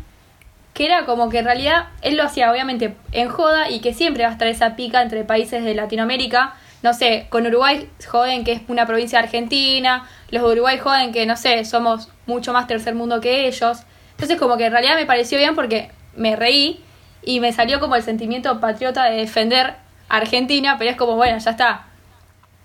que 0.72 0.86
era 0.86 1.04
como 1.06 1.28
que 1.30 1.38
en 1.38 1.44
realidad 1.44 1.86
él 2.02 2.16
lo 2.16 2.22
hacía 2.24 2.50
obviamente 2.50 2.94
en 3.12 3.28
joda 3.28 3.70
y 3.70 3.80
que 3.80 3.94
siempre 3.94 4.24
va 4.24 4.30
a 4.30 4.32
estar 4.32 4.48
esa 4.48 4.76
pica 4.76 5.02
entre 5.02 5.24
países 5.24 5.64
de 5.64 5.74
Latinoamérica. 5.74 6.54
No 6.82 6.92
sé, 6.92 7.26
con 7.30 7.46
Uruguay 7.46 7.88
joden 8.06 8.44
que 8.44 8.52
es 8.52 8.60
una 8.68 8.84
provincia 8.86 9.18
Argentina, 9.18 10.06
los 10.30 10.42
de 10.42 10.48
Uruguay 10.52 10.78
joden 10.78 11.12
que, 11.12 11.24
no 11.24 11.34
sé, 11.36 11.64
somos 11.64 12.08
mucho 12.26 12.52
más 12.52 12.66
tercer 12.66 12.94
mundo 12.94 13.20
que 13.22 13.46
ellos. 13.48 13.78
Entonces 14.16 14.38
como 14.38 14.56
que 14.56 14.66
en 14.66 14.72
realidad 14.72 14.96
me 14.96 15.06
pareció 15.06 15.38
bien 15.38 15.54
porque 15.54 15.90
me 16.16 16.36
reí 16.36 16.80
y 17.22 17.40
me 17.40 17.52
salió 17.52 17.80
como 17.80 17.96
el 17.96 18.02
sentimiento 18.02 18.60
patriota 18.60 19.04
de 19.04 19.16
defender 19.16 19.74
a 20.08 20.16
Argentina, 20.16 20.76
pero 20.78 20.90
es 20.90 20.96
como, 20.96 21.16
bueno, 21.16 21.38
ya 21.38 21.50
está. 21.50 21.86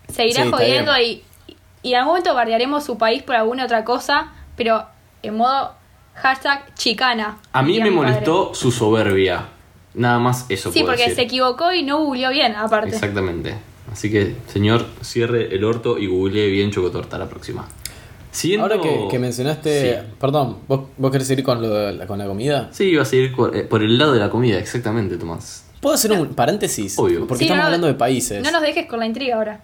Seguirá 0.08 0.44
Sí, 0.44 0.52
jodiendo 0.52 0.98
y, 1.00 1.24
y 1.82 1.92
en 1.94 1.98
algún 2.00 2.12
momento 2.14 2.34
bardearemos 2.34 2.84
su 2.84 2.98
país 2.98 3.24
por 3.24 3.36
alguna 3.36 3.66
otra 3.66 3.84
cosa, 3.86 4.28
pero 4.56 4.86
en 5.24 5.38
modo 5.38 5.74
hashtag 6.16 6.74
chicana. 6.76 7.38
A 7.54 7.62
mí 7.62 7.74
me 7.74 7.80
padre. 7.80 7.92
molestó 7.92 8.54
su 8.54 8.72
soberbia. 8.72 9.46
Nada 9.94 10.20
más 10.20 10.46
eso 10.50 10.72
Sí, 10.72 10.80
puedo 10.82 10.92
porque 10.92 11.04
decir. 11.04 11.16
se 11.16 11.22
equivocó 11.24 11.72
y 11.74 11.84
no 11.84 12.00
googleó 12.00 12.30
bien, 12.30 12.56
aparte. 12.56 12.90
Exactamente. 12.90 13.56
Así 13.92 14.12
que, 14.12 14.36
señor, 14.48 14.86
cierre 15.02 15.54
el 15.56 15.64
orto 15.64 15.98
y 15.98 16.06
googlee 16.08 16.50
bien 16.52 16.70
chocotorta 16.72 17.18
la 17.18 17.28
próxima. 17.28 17.68
Siguiendo... 18.32 18.66
Ahora 18.66 18.82
que, 18.82 19.08
que 19.10 19.20
mencionaste... 19.20 20.02
Sí. 20.02 20.08
Perdón, 20.20 20.58
¿vos, 20.68 20.82
¿vos 20.98 21.12
querés 21.12 21.28
seguir 21.28 21.44
con, 21.44 21.62
lo 21.62 21.70
de 21.70 21.94
la, 21.94 22.08
con 22.08 22.20
la 22.20 22.26
comida? 22.28 22.70
Sí, 22.72 22.86
iba 22.86 23.02
a 23.02 23.06
seguir 23.06 23.36
por, 23.36 23.56
eh, 23.56 23.64
por 23.64 23.82
el 23.82 23.98
lado 23.98 24.14
de 24.14 24.20
la 24.20 24.30
comida, 24.30 24.60
exactamente, 24.60 25.18
Tomás. 25.18 25.66
¿Puedo 25.82 25.96
hacer 25.96 26.12
un 26.12 26.28
paréntesis? 26.36 26.98
Obvio. 27.00 27.26
Porque 27.26 27.40
Sí, 27.40 27.44
estamos 27.46 27.62
no, 27.62 27.66
hablando 27.66 27.88
de 27.88 27.94
países. 27.94 28.44
No 28.44 28.52
nos 28.52 28.62
dejes 28.62 28.86
con 28.88 29.00
la 29.00 29.06
intriga 29.06 29.38
ahora. 29.38 29.64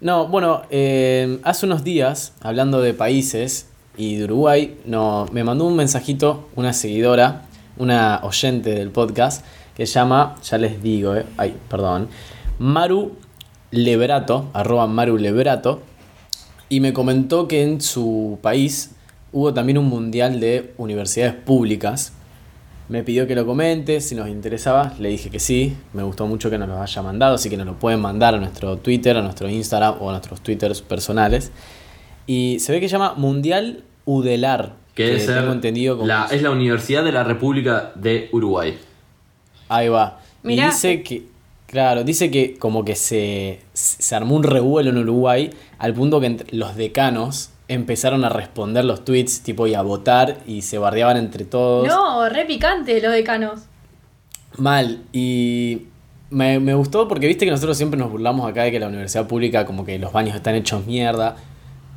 No, 0.00 0.26
bueno, 0.28 0.62
eh, 0.70 1.38
hace 1.42 1.64
unos 1.66 1.82
días, 1.84 2.34
hablando 2.42 2.82
de 2.82 2.92
países 2.92 3.68
y 3.96 4.16
de 4.16 4.24
Uruguay, 4.24 4.76
no, 4.84 5.26
me 5.32 5.42
mandó 5.42 5.64
un 5.64 5.76
mensajito 5.76 6.48
una 6.54 6.74
seguidora, 6.74 7.46
una 7.78 8.20
oyente 8.22 8.70
del 8.70 8.90
podcast, 8.90 9.44
que 9.74 9.86
se 9.86 9.94
llama, 9.94 10.36
ya 10.42 10.58
les 10.58 10.82
digo, 10.82 11.14
eh, 11.16 11.24
ay, 11.38 11.54
perdón, 11.70 12.08
Maru 12.58 13.12
Lebrato, 13.70 14.50
arroba 14.52 14.86
Maru 14.86 15.16
Lebrato, 15.16 15.80
y 16.68 16.80
me 16.80 16.92
comentó 16.92 17.48
que 17.48 17.62
en 17.62 17.80
su 17.80 18.38
país 18.42 18.92
hubo 19.32 19.52
también 19.54 19.78
un 19.78 19.86
mundial 19.86 20.40
de 20.40 20.72
universidades 20.78 21.34
públicas. 21.34 22.12
Me 22.88 23.02
pidió 23.02 23.26
que 23.26 23.34
lo 23.34 23.44
comente, 23.44 24.00
si 24.00 24.14
nos 24.14 24.28
interesaba, 24.28 24.94
le 25.00 25.08
dije 25.08 25.28
que 25.28 25.40
sí, 25.40 25.76
me 25.92 26.04
gustó 26.04 26.26
mucho 26.26 26.50
que 26.50 26.58
nos 26.58 26.68
lo 26.68 26.80
haya 26.80 27.02
mandado, 27.02 27.34
así 27.34 27.50
que 27.50 27.56
nos 27.56 27.66
lo 27.66 27.78
pueden 27.78 28.00
mandar 28.00 28.34
a 28.34 28.38
nuestro 28.38 28.76
Twitter, 28.76 29.16
a 29.16 29.22
nuestro 29.22 29.48
Instagram 29.48 29.96
o 30.00 30.08
a 30.08 30.12
nuestros 30.12 30.40
Twitters 30.40 30.82
personales. 30.82 31.50
Y 32.26 32.58
se 32.60 32.72
ve 32.72 32.80
que 32.80 32.88
se 32.88 32.92
llama 32.92 33.14
Mundial 33.16 33.82
Udelar, 34.04 34.74
Que 34.94 35.18
ser 35.18 35.40
tengo 35.40 35.52
entendido 35.52 35.96
como... 35.96 36.06
la, 36.06 36.28
es 36.30 36.42
la 36.42 36.50
Universidad 36.50 37.04
de 37.04 37.12
la 37.12 37.24
República 37.24 37.92
de 37.96 38.28
Uruguay. 38.32 38.78
Ahí 39.68 39.88
va. 39.88 40.20
Mirá. 40.42 40.66
Y 40.66 40.66
dice 40.70 41.02
que... 41.02 41.35
Claro, 41.66 42.04
dice 42.04 42.30
que 42.30 42.56
como 42.56 42.84
que 42.84 42.94
se, 42.94 43.60
se 43.72 44.14
armó 44.14 44.36
un 44.36 44.44
revuelo 44.44 44.90
en 44.90 44.98
Uruguay 44.98 45.50
al 45.78 45.94
punto 45.94 46.20
que 46.20 46.44
los 46.52 46.76
decanos 46.76 47.50
empezaron 47.68 48.24
a 48.24 48.28
responder 48.28 48.84
los 48.84 49.04
tweets, 49.04 49.42
tipo, 49.42 49.66
y 49.66 49.74
a 49.74 49.82
votar 49.82 50.38
y 50.46 50.62
se 50.62 50.78
bardeaban 50.78 51.16
entre 51.16 51.44
todos. 51.44 51.88
No, 51.88 52.28
re 52.28 52.44
picante 52.44 53.00
los 53.00 53.12
decanos. 53.12 53.62
Mal. 54.56 55.02
Y 55.12 55.82
me, 56.30 56.60
me 56.60 56.74
gustó 56.74 57.08
porque 57.08 57.26
viste 57.26 57.44
que 57.44 57.50
nosotros 57.50 57.76
siempre 57.76 57.98
nos 57.98 58.10
burlamos 58.10 58.48
acá 58.48 58.62
de 58.62 58.70
que 58.70 58.78
la 58.78 58.86
universidad 58.86 59.26
pública 59.26 59.66
como 59.66 59.84
que 59.84 59.98
los 59.98 60.12
baños 60.12 60.36
están 60.36 60.54
hechos 60.54 60.86
mierda. 60.86 61.36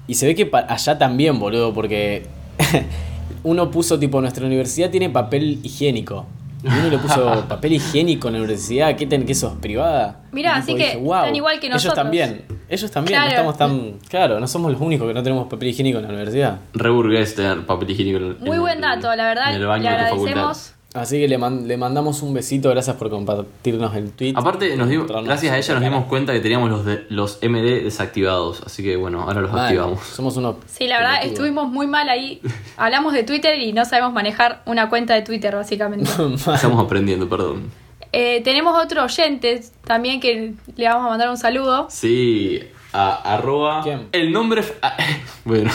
Y 0.08 0.16
se 0.16 0.26
ve 0.26 0.34
que 0.34 0.50
allá 0.52 0.98
también, 0.98 1.40
boludo, 1.40 1.74
porque 1.74 2.24
uno 3.44 3.70
puso 3.70 4.00
tipo, 4.00 4.20
nuestra 4.22 4.46
universidad 4.46 4.90
tiene 4.90 5.10
papel 5.12 5.60
higiénico. 5.62 6.26
Y 6.62 6.68
uno 6.68 6.90
le 6.90 6.98
puso 6.98 7.46
papel 7.48 7.74
higiénico 7.74 8.28
en 8.28 8.34
la 8.34 8.40
universidad, 8.40 8.96
¿qué 8.96 9.08
ten 9.08 9.26
que 9.26 9.34
sos 9.34 9.54
privada? 9.58 10.24
Mirá, 10.32 10.58
así 10.58 10.76
que 10.76 10.92
están 10.92 11.36
igual 11.36 11.60
que 11.60 11.68
Ellos 11.68 11.84
nosotros. 11.84 12.04
también, 12.04 12.46
ellos 12.68 12.92
también, 12.92 13.22
no 13.22 13.28
estamos 13.28 13.58
tan... 13.58 13.94
Claro, 14.10 14.40
no 14.40 14.48
somos 14.48 14.72
los 14.72 14.82
únicos 14.82 15.08
que 15.08 15.14
no 15.14 15.24
tenemos 15.24 15.48
papel 15.48 15.70
higiénico 15.70 16.00
en 16.00 16.04
la 16.04 16.10
universidad. 16.10 16.60
Re 16.74 16.90
burgués 16.90 17.34
tener 17.36 17.66
papel 17.66 17.92
higiénico 17.92 18.18
en 18.18 18.40
Muy 18.40 18.58
en 18.58 18.62
buen 18.62 18.82
dato, 18.82 19.16
la 19.16 19.26
verdad. 19.26 19.56
en 19.56 19.62
el 19.62 19.68
baño 19.68 19.84
le 19.84 19.90
de 19.90 19.96
tu 19.98 20.04
facultad. 20.04 20.28
agradecemos. 20.28 20.74
Así 20.96 21.20
que 21.20 21.28
le, 21.28 21.38
man- 21.38 21.68
le 21.68 21.78
mandamos 21.78 22.24
un 22.24 22.34
besito, 22.34 22.70
gracias 22.72 22.96
por 22.96 23.12
compartirnos 23.12 23.96
el 23.96 24.12
tweet. 24.12 24.34
Aparte, 24.36 24.76
nos 24.76 24.90
dimos- 24.90 25.04
Mostrarnos 25.04 25.28
gracias 25.28 25.54
a 25.54 25.58
ella 25.60 25.74
nos 25.76 25.84
dimos 25.84 26.06
cuenta 26.06 26.34
que 26.34 26.40
teníamos 26.40 26.70
los, 26.72 26.84
de- 26.86 27.06
los 27.10 27.38
MD 27.44 27.84
desactivados. 27.84 28.62
Así 28.64 28.82
que 28.82 28.96
bueno, 28.96 29.22
ahora 29.22 29.42
los 29.42 29.54
activamos. 29.54 30.00
Somos 30.04 30.36
unos. 30.38 30.56
Sí, 30.66 30.88
la 30.88 30.98
verdad, 30.98 31.12
pelotudos. 31.20 31.34
estuvimos 31.34 31.70
muy 31.70 31.86
mal 31.86 32.10
ahí. 32.10 32.42
Hablamos 32.76 33.14
de 33.14 33.24
Twitter 33.24 33.60
y 33.60 33.72
no 33.72 33.86
sabemos 33.86 34.14
manejar 34.14 34.64
una 34.66 34.90
cuenta 34.90 35.14
de 35.14 35.22
Twitter, 35.22 35.56
básicamente. 35.56 36.10
Estamos 36.36 36.84
aprendiendo, 36.84 37.30
perdón. 37.30 37.70
Eh, 38.12 38.42
tenemos 38.44 38.74
otro 38.84 39.04
oyente 39.04 39.62
también 39.86 40.20
que 40.20 40.56
le 40.76 40.88
vamos 40.88 41.06
a 41.06 41.10
mandar 41.10 41.30
un 41.30 41.38
saludo. 41.38 41.86
Sí, 41.92 42.60
a, 42.94 43.36
arroba. 43.36 43.84
¿Quién? 43.84 44.08
El 44.12 44.32
nombre. 44.32 44.64
bueno, 45.46 45.70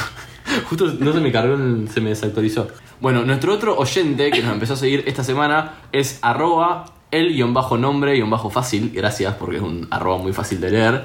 justo 0.68 0.86
no 0.98 1.12
se 1.12 1.20
me 1.20 1.32
cargó, 1.32 1.54
el- 1.54 1.88
se 1.92 2.00
me 2.00 2.10
desactualizó. 2.10 2.68
Bueno, 3.00 3.24
nuestro 3.24 3.52
otro 3.54 3.76
oyente 3.76 4.30
que 4.30 4.42
nos 4.42 4.52
empezó 4.52 4.74
a 4.74 4.76
seguir 4.76 5.04
esta 5.06 5.24
semana 5.24 5.72
es 5.92 6.18
arroba 6.22 6.86
el 7.10 7.32
guion 7.34 7.54
bajo 7.54 7.76
nombre 7.78 8.14
guion 8.14 8.30
bajo 8.30 8.50
fácil. 8.50 8.90
Gracias, 8.94 9.34
porque 9.34 9.56
es 9.56 9.62
un 9.62 9.86
arroba 9.90 10.18
muy 10.18 10.32
fácil 10.32 10.60
de 10.60 10.70
leer. 10.70 11.04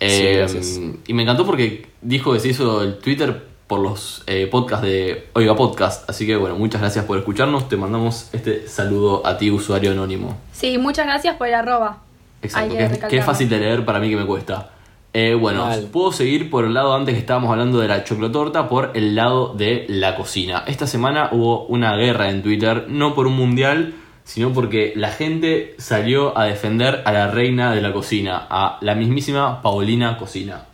Sí, 0.00 0.06
Eh, 0.08 0.36
gracias. 0.38 0.80
y 1.06 1.14
me 1.14 1.22
encantó 1.22 1.46
porque 1.46 1.86
dijo 2.00 2.32
que 2.32 2.40
se 2.40 2.48
hizo 2.48 2.82
el 2.82 2.98
Twitter 2.98 3.50
por 3.68 3.78
los 3.80 4.22
eh, 4.26 4.48
podcasts 4.50 4.84
de 4.84 5.28
Oiga 5.34 5.54
Podcast. 5.56 6.08
Así 6.10 6.26
que 6.26 6.36
bueno, 6.36 6.56
muchas 6.56 6.80
gracias 6.80 7.04
por 7.04 7.18
escucharnos. 7.18 7.68
Te 7.68 7.76
mandamos 7.76 8.28
este 8.32 8.66
saludo 8.68 9.26
a 9.26 9.38
ti, 9.38 9.50
usuario 9.50 9.92
anónimo. 9.92 10.36
Sí, 10.52 10.76
muchas 10.78 11.06
gracias 11.06 11.36
por 11.36 11.46
el 11.48 11.54
arroba. 11.54 11.98
Exacto, 12.42 12.74
que 12.76 13.08
que, 13.08 13.18
es- 13.18 13.24
fácil 13.24 13.48
de 13.48 13.58
leer 13.58 13.84
para 13.84 14.00
mí 14.00 14.10
que 14.10 14.16
me 14.16 14.26
cuesta. 14.26 14.70
Eh, 15.14 15.34
bueno, 15.34 15.66
Mal. 15.66 15.88
puedo 15.92 16.10
seguir 16.10 16.48
por 16.48 16.64
el 16.64 16.72
lado 16.72 16.94
antes 16.94 17.14
que 17.14 17.20
estábamos 17.20 17.50
hablando 17.50 17.78
de 17.80 17.88
la 17.88 18.02
choclotorta, 18.02 18.68
por 18.68 18.92
el 18.94 19.14
lado 19.14 19.52
de 19.54 19.84
la 19.88 20.16
cocina. 20.16 20.64
Esta 20.66 20.86
semana 20.86 21.28
hubo 21.32 21.66
una 21.66 21.94
guerra 21.96 22.30
en 22.30 22.42
Twitter, 22.42 22.86
no 22.88 23.14
por 23.14 23.26
un 23.26 23.36
mundial, 23.36 23.92
sino 24.24 24.52
porque 24.54 24.94
la 24.96 25.10
gente 25.10 25.74
salió 25.78 26.36
a 26.38 26.44
defender 26.46 27.02
a 27.04 27.12
la 27.12 27.26
reina 27.30 27.74
de 27.74 27.82
la 27.82 27.92
cocina, 27.92 28.46
a 28.48 28.78
la 28.80 28.94
mismísima 28.94 29.60
Paulina 29.60 30.16
Cocina. 30.16 30.64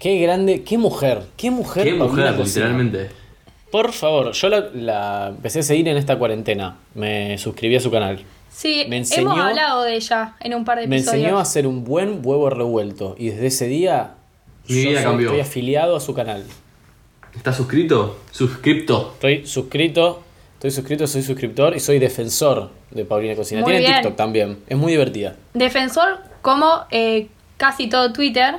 Qué 0.00 0.18
grande, 0.18 0.62
qué 0.64 0.76
mujer, 0.76 1.22
qué 1.36 1.50
mujer. 1.52 1.84
Qué 1.84 1.94
Paulina 1.94 2.32
mujer, 2.32 2.36
Cocina. 2.36 2.66
literalmente. 2.66 3.10
Por 3.70 3.92
favor, 3.92 4.32
yo 4.32 4.48
la, 4.48 4.70
la 4.74 5.26
empecé 5.28 5.60
a 5.60 5.62
seguir 5.62 5.86
en 5.88 5.96
esta 5.96 6.18
cuarentena. 6.18 6.76
Me 6.94 7.38
suscribí 7.38 7.76
a 7.76 7.80
su 7.80 7.90
canal. 7.90 8.20
Sí, 8.56 8.86
Me 8.88 8.96
enseñó- 8.96 9.32
hemos 9.32 9.38
hablado 9.38 9.82
de 9.82 9.96
ella 9.96 10.34
en 10.40 10.54
un 10.54 10.64
par 10.64 10.78
de 10.78 10.86
Me 10.86 10.96
episodios. 10.96 11.20
enseñó 11.24 11.38
a 11.38 11.42
hacer 11.42 11.66
un 11.66 11.84
buen 11.84 12.20
huevo 12.22 12.48
revuelto. 12.48 13.14
Y 13.18 13.28
desde 13.28 13.48
ese 13.48 13.66
día. 13.66 14.14
Mi 14.66 14.82
yo 14.82 14.88
vida 14.88 15.00
soy- 15.00 15.04
cambió. 15.10 15.28
Estoy 15.28 15.40
afiliado 15.42 15.94
a 15.96 16.00
su 16.00 16.14
canal. 16.14 16.42
¿Estás 17.36 17.54
suscrito? 17.56 18.18
Suscripto. 18.30 19.10
Estoy 19.12 19.46
suscrito. 19.46 20.22
Estoy 20.54 20.70
suscrito, 20.70 21.06
soy 21.06 21.22
suscriptor 21.22 21.76
y 21.76 21.80
soy 21.80 21.98
defensor 21.98 22.70
de 22.90 23.04
Paulina 23.04 23.34
Cocina. 23.36 23.60
Muy 23.60 23.72
Tiene 23.72 23.86
bien. 23.88 23.94
TikTok 23.96 24.16
también. 24.16 24.58
Es 24.66 24.78
muy 24.78 24.92
divertida. 24.92 25.36
Defensor 25.52 26.20
como 26.40 26.84
eh, 26.90 27.28
casi 27.58 27.88
todo 27.90 28.10
Twitter, 28.14 28.54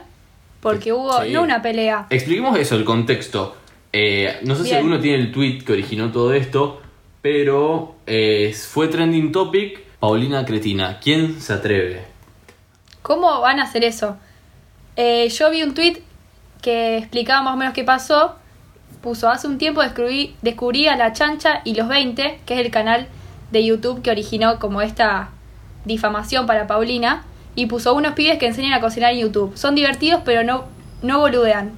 porque 0.62 0.94
hubo 0.94 1.24
Sí. 1.24 1.32
no 1.32 1.42
una 1.42 1.64
pelea. 1.64 2.06
Expliquemos 2.12 2.56
eso, 2.60 2.76
el 2.76 2.86
contexto. 2.86 3.56
Eh, 3.92 4.38
no 4.44 4.54
sé 4.54 4.62
si 4.62 4.68
Bien. 4.70 4.78
alguno 4.78 5.00
tiene 5.00 5.24
el 5.24 5.32
tweet 5.32 5.64
que 5.66 5.74
originó 5.74 6.12
todo 6.12 6.34
esto, 6.34 6.82
pero 7.24 7.96
eh, 8.06 8.54
fue 8.56 8.88
trending 8.90 9.32
topic 9.32 9.87
Paulina 10.08 10.46
Cretina. 10.46 11.00
¿Quién 11.02 11.42
se 11.42 11.52
atreve? 11.52 12.02
¿Cómo 13.02 13.42
van 13.42 13.60
a 13.60 13.64
hacer 13.64 13.84
eso? 13.84 14.16
Eh, 14.96 15.28
yo 15.28 15.52
vi 15.52 15.64
un 15.64 15.74
tweet 15.74 16.02
que 16.62 16.98
explicaba 16.98 17.42
más 17.42 17.56
o 17.56 17.58
menos 17.58 17.74
qué 17.74 17.84
pasó. 17.84 18.36
Puso, 19.02 19.28
hace 19.28 19.48
un 19.48 19.58
tiempo 19.58 19.82
descubrí, 19.82 20.34
descubrí 20.42 20.88
a 20.88 20.96
La 20.96 21.12
Chancha 21.12 21.60
y 21.66 21.76
los 21.76 21.90
20, 21.90 22.40
que 22.46 22.54
es 22.54 22.60
el 22.62 22.72
canal 22.72 23.10
de 23.52 23.66
YouTube 23.66 24.02
que 24.02 24.10
originó 24.10 24.60
como 24.60 24.82
esta 24.82 25.32
difamación 25.84 26.46
para 26.46 26.68
Paulina. 26.68 27.26
Y 27.56 27.66
puso 27.66 27.94
unos 27.94 28.14
pibes 28.14 28.40
que 28.40 28.48
enseñan 28.48 28.72
a 28.72 28.80
cocinar 28.80 29.12
en 29.12 29.20
YouTube. 29.20 29.58
Son 29.58 29.76
divertidos, 29.76 30.22
pero 30.24 30.46
no, 30.46 30.64
no 31.02 31.20
boludean. 31.20 31.74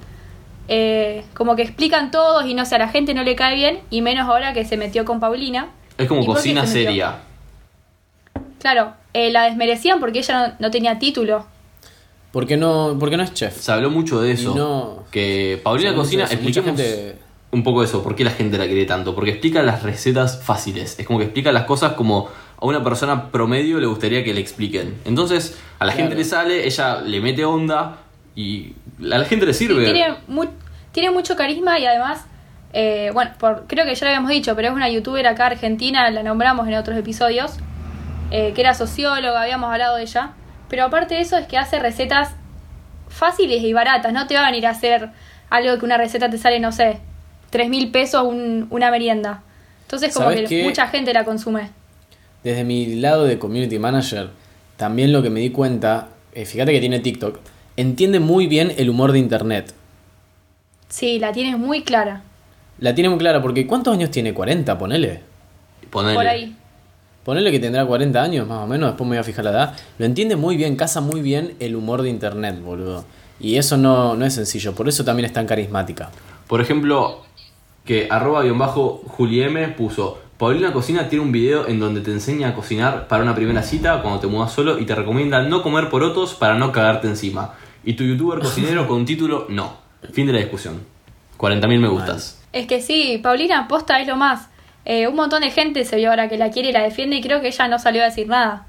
Eh, 0.67 1.25
como 1.33 1.55
que 1.55 1.63
explican 1.63 2.11
todos 2.11 2.45
y 2.45 2.53
no 2.53 2.63
sé, 2.67 2.75
a 2.75 2.77
la 2.77 2.89
gente 2.89 3.15
no 3.15 3.23
le 3.23 3.35
cae 3.35 3.55
bien. 3.55 3.79
Y 3.89 4.03
menos 4.03 4.29
ahora 4.29 4.53
que 4.53 4.65
se 4.65 4.77
metió 4.77 5.03
con 5.03 5.19
Paulina. 5.19 5.69
Es 5.97 6.07
como 6.07 6.21
¿Y 6.21 6.25
por 6.27 6.35
qué 6.35 6.41
cocina 6.41 6.67
seria. 6.67 7.21
Claro, 8.59 8.93
eh, 9.13 9.31
la 9.31 9.43
desmerecían 9.43 9.99
porque 9.99 10.19
ella 10.19 10.47
no, 10.49 10.53
no 10.59 10.71
tenía 10.71 10.99
título. 10.99 11.45
¿Por 12.31 12.45
qué 12.45 12.57
no, 12.57 12.95
por 12.99 13.09
qué 13.09 13.17
no 13.17 13.23
es 13.23 13.33
chef? 13.33 13.57
Se 13.59 13.71
habló 13.71 13.89
mucho 13.89 14.21
de 14.21 14.33
eso. 14.33 14.53
No- 14.55 15.03
Que 15.11 15.59
Paulina 15.63 15.95
Cocina, 15.95 16.25
expliquemos 16.25 16.67
gente- 16.67 17.15
un 17.51 17.63
poco 17.63 17.83
eso. 17.83 18.03
¿Por 18.03 18.15
qué 18.15 18.23
la 18.23 18.29
gente 18.31 18.57
la 18.59 18.65
quiere 18.67 18.85
tanto? 18.85 19.15
Porque 19.15 19.31
explica 19.31 19.63
las 19.63 19.81
recetas 19.81 20.39
fáciles. 20.43 20.99
Es 20.99 21.07
como 21.07 21.17
que 21.17 21.25
explica 21.25 21.51
las 21.51 21.63
cosas 21.63 21.93
como 21.93 22.27
a 22.61 22.65
una 22.65 22.83
persona 22.83 23.31
promedio 23.31 23.79
le 23.79 23.87
gustaría 23.87 24.23
que 24.23 24.33
le 24.35 24.41
expliquen. 24.41 24.95
Entonces, 25.05 25.57
a 25.79 25.85
la 25.85 25.93
Claro. 25.93 26.09
gente 26.09 26.15
le 26.21 26.25
sale, 26.25 26.67
ella 26.67 27.01
le 27.01 27.19
mete 27.21 27.43
onda 27.45 27.97
y 28.35 28.73
a 29.01 29.17
la 29.17 29.25
gente 29.25 29.45
le 29.47 29.53
sirve. 29.55 29.83
Tiene, 29.85 30.13
mu- 30.27 30.45
tiene 30.91 31.09
mucho 31.09 31.35
carisma 31.35 31.79
y 31.79 31.85
además, 31.87 32.25
eh, 32.73 33.09
bueno, 33.13 33.31
por, 33.39 33.63
creo 33.65 33.85
que 33.85 33.95
ya 33.95 34.05
lo 34.05 34.09
habíamos 34.11 34.29
dicho, 34.29 34.55
pero 34.55 34.67
es 34.67 34.73
una 34.75 34.87
youtuber 34.89 35.25
acá 35.25 35.47
argentina, 35.47 36.11
la 36.11 36.21
nombramos 36.21 36.67
en 36.67 36.75
otros 36.75 36.95
episodios, 36.97 37.53
eh, 38.31 38.53
que 38.53 38.61
era 38.61 38.73
socióloga, 38.73 39.41
habíamos 39.41 39.71
hablado 39.71 39.95
de 39.97 40.03
ella. 40.03 40.31
Pero 40.69 40.85
aparte 40.85 41.15
de 41.15 41.21
eso 41.21 41.37
es 41.37 41.47
que 41.47 41.57
hace 41.57 41.79
recetas 41.79 42.29
fáciles 43.07 43.63
y 43.63 43.73
baratas, 43.73 44.13
no 44.13 44.27
te 44.27 44.35
va 44.35 44.41
a 44.41 44.51
venir 44.51 44.67
a 44.67 44.71
hacer 44.71 45.09
algo 45.49 45.77
que 45.79 45.85
una 45.85 45.97
receta 45.97 46.29
te 46.29 46.37
sale, 46.37 46.59
no 46.59 46.71
sé, 46.71 46.99
tres 47.49 47.69
mil 47.69 47.89
pesos 47.91 48.23
un- 48.23 48.67
una 48.69 48.91
merienda. 48.91 49.41
Entonces 49.83 50.13
como 50.13 50.27
¿Sabes 50.29 50.47
que 50.47 50.63
mucha 50.63 50.87
gente 50.87 51.11
la 51.13 51.25
consume. 51.25 51.69
Desde 52.43 52.63
mi 52.63 52.95
lado 52.95 53.25
de 53.25 53.39
community 53.39 53.79
manager, 53.79 54.29
también 54.77 55.11
lo 55.11 55.23
que 55.23 55.29
me 55.31 55.39
di 55.39 55.49
cuenta, 55.49 56.09
eh, 56.33 56.45
fíjate 56.45 56.71
que 56.71 56.79
tiene 56.79 56.99
TikTok, 56.99 57.39
entiende 57.75 58.19
muy 58.19 58.45
bien 58.47 58.71
el 58.77 58.89
humor 58.91 59.11
de 59.11 59.19
internet. 59.19 59.73
Sí, 60.87 61.19
la 61.19 61.31
tienes 61.31 61.57
muy 61.57 61.83
clara. 61.83 62.21
La 62.79 62.93
tiene 62.95 63.09
muy 63.09 63.17
clara, 63.17 63.41
porque 63.41 63.67
¿cuántos 63.67 63.93
años 63.93 64.11
tiene? 64.11 64.33
¿40? 64.33 64.77
Ponele. 64.77 65.21
Ponele. 65.89 66.15
Por 66.15 66.27
ahí. 66.27 66.55
Ponele 67.23 67.51
que 67.51 67.59
tendrá 67.59 67.85
40 67.85 68.21
años 68.21 68.47
más 68.47 68.63
o 68.63 68.67
menos, 68.67 68.89
después 68.89 69.07
me 69.07 69.15
voy 69.15 69.21
a 69.21 69.23
fijar 69.23 69.45
la 69.45 69.51
edad. 69.51 69.77
Lo 69.97 70.05
entiende 70.05 70.35
muy 70.35 70.57
bien, 70.57 70.75
casa 70.75 71.01
muy 71.01 71.21
bien 71.21 71.55
el 71.59 71.75
humor 71.75 72.01
de 72.01 72.09
internet, 72.09 72.61
boludo. 72.61 73.05
Y 73.39 73.57
eso 73.57 73.77
no, 73.77 74.15
no 74.15 74.25
es 74.25 74.33
sencillo, 74.33 74.73
por 74.73 74.87
eso 74.89 75.03
también 75.03 75.25
es 75.25 75.33
tan 75.33 75.45
carismática. 75.45 76.09
Por 76.47 76.61
ejemplo, 76.61 77.21
que 77.85 78.07
arroba 78.09 78.43
guion 78.43 78.57
bajo 78.57 79.01
Juliem 79.07 79.75
puso 79.75 80.19
Paulina 80.39 80.71
Cocina 80.71 81.09
tiene 81.09 81.25
un 81.25 81.33
video 81.33 81.67
en 81.67 81.81
donde 81.81 81.99
te 81.99 82.11
enseña 82.11 82.47
a 82.47 82.55
cocinar 82.55 83.09
para 83.09 83.23
una 83.23 83.35
primera 83.35 83.61
cita 83.61 84.01
cuando 84.01 84.21
te 84.21 84.27
mudas 84.27 84.53
solo 84.53 84.79
y 84.79 84.85
te 84.85 84.95
recomienda 84.95 85.43
no 85.43 85.61
comer 85.61 85.89
porotos 85.89 86.33
para 86.33 86.55
no 86.55 86.71
cagarte 86.71 87.09
encima. 87.09 87.55
Y 87.83 87.93
tu 87.93 88.05
youtuber 88.05 88.39
cocinero 88.39 88.87
con 88.87 89.05
título 89.05 89.47
no. 89.49 89.73
Fin 90.13 90.27
de 90.27 90.31
la 90.31 90.39
discusión. 90.39 90.79
40.000 91.37 91.79
me 91.79 91.89
gustas. 91.89 92.41
Es 92.53 92.67
que 92.67 92.81
sí, 92.81 93.19
Paulina 93.21 93.67
Posta 93.67 93.99
es 93.99 94.07
lo 94.07 94.15
más. 94.15 94.47
Eh, 94.91 95.07
un 95.07 95.15
montón 95.15 95.41
de 95.43 95.51
gente 95.51 95.85
se 95.85 95.97
vio 95.97 96.09
ahora 96.09 96.27
que 96.29 96.37
la 96.37 96.49
quiere 96.49 96.69
y 96.69 96.71
la 96.71 96.81
defiende 96.81 97.15
y 97.17 97.21
creo 97.21 97.41
que 97.41 97.47
ella 97.49 97.67
no 97.67 97.77
salió 97.77 98.01
a 98.01 98.05
decir 98.05 98.27
nada. 98.27 98.65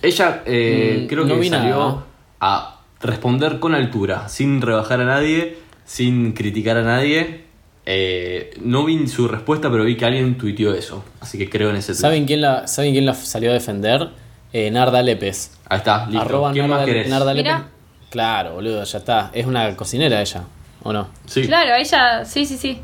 Ella 0.00 0.42
eh, 0.46 1.00
Mm, 1.02 1.06
creo 1.08 1.24
no 1.24 1.40
que 1.40 1.48
salió 1.48 1.76
nada. 1.78 2.04
a 2.40 2.80
responder 3.00 3.58
con 3.58 3.74
altura, 3.74 4.28
sin 4.28 4.60
rebajar 4.62 5.00
a 5.00 5.04
nadie, 5.04 5.58
sin 5.84 6.32
criticar 6.32 6.76
a 6.76 6.82
nadie. 6.82 7.44
Eh, 7.86 8.50
no 8.60 8.84
vi 8.84 9.08
su 9.08 9.26
respuesta, 9.26 9.68
pero 9.70 9.82
vi 9.82 9.96
que 9.96 10.04
alguien 10.04 10.38
tuiteó 10.38 10.74
eso. 10.74 11.04
Así 11.20 11.38
que 11.38 11.48
creo 11.50 11.70
en 11.70 11.76
ese 11.76 11.92
tweet. 11.92 12.02
¿Saben 12.02 12.26
quién 12.26 12.40
la, 12.40 12.68
¿saben 12.68 12.92
quién 12.92 13.04
la 13.06 13.14
salió 13.14 13.50
a 13.50 13.54
defender? 13.54 14.10
Eh, 14.52 14.70
Narda 14.70 15.02
Lépez. 15.02 15.58
Ahí 15.68 15.78
está, 15.78 16.06
listo. 16.06 16.20
Arroba 16.20 16.52
¿Quién 16.52 16.68
Narda, 16.68 16.76
más 16.76 16.86
querés? 16.86 17.08
Narda 17.08 17.34
Mirá. 17.34 17.58
Lépez. 17.58 17.70
Claro, 18.10 18.54
boludo, 18.54 18.84
ya 18.84 18.98
está. 18.98 19.30
Es 19.34 19.44
una 19.46 19.74
cocinera 19.74 20.20
ella, 20.20 20.44
¿o 20.84 20.92
no? 20.92 21.08
Sí. 21.26 21.42
Claro, 21.46 21.74
ella, 21.74 22.24
sí, 22.24 22.46
sí, 22.46 22.56
sí. 22.56 22.80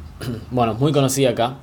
Bueno, 0.50 0.74
muy 0.74 0.90
conocida 0.90 1.30
acá. 1.30 1.54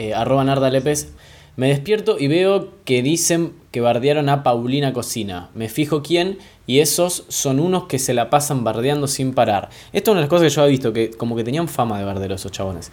Eh, 0.00 0.14
arroba 0.14 0.42
Narda 0.44 0.70
Lépez. 0.70 1.12
Me 1.56 1.68
despierto 1.68 2.16
y 2.18 2.26
veo 2.26 2.70
que 2.86 3.02
dicen 3.02 3.52
que 3.70 3.82
bardearon 3.82 4.30
a 4.30 4.42
Paulina 4.42 4.94
Cocina. 4.94 5.50
Me 5.52 5.68
fijo 5.68 6.02
quién 6.02 6.38
y 6.66 6.78
esos 6.78 7.26
son 7.28 7.60
unos 7.60 7.84
que 7.84 7.98
se 7.98 8.14
la 8.14 8.30
pasan 8.30 8.64
bardeando 8.64 9.08
sin 9.08 9.34
parar. 9.34 9.68
Esto 9.92 10.10
es 10.10 10.12
una 10.12 10.20
de 10.20 10.22
las 10.22 10.30
cosas 10.30 10.44
que 10.44 10.54
yo 10.54 10.62
había 10.62 10.70
visto, 10.70 10.94
que 10.94 11.10
como 11.10 11.36
que 11.36 11.44
tenían 11.44 11.68
fama 11.68 11.98
de 11.98 12.06
bardero 12.06 12.36
esos 12.36 12.50
chabones. 12.50 12.90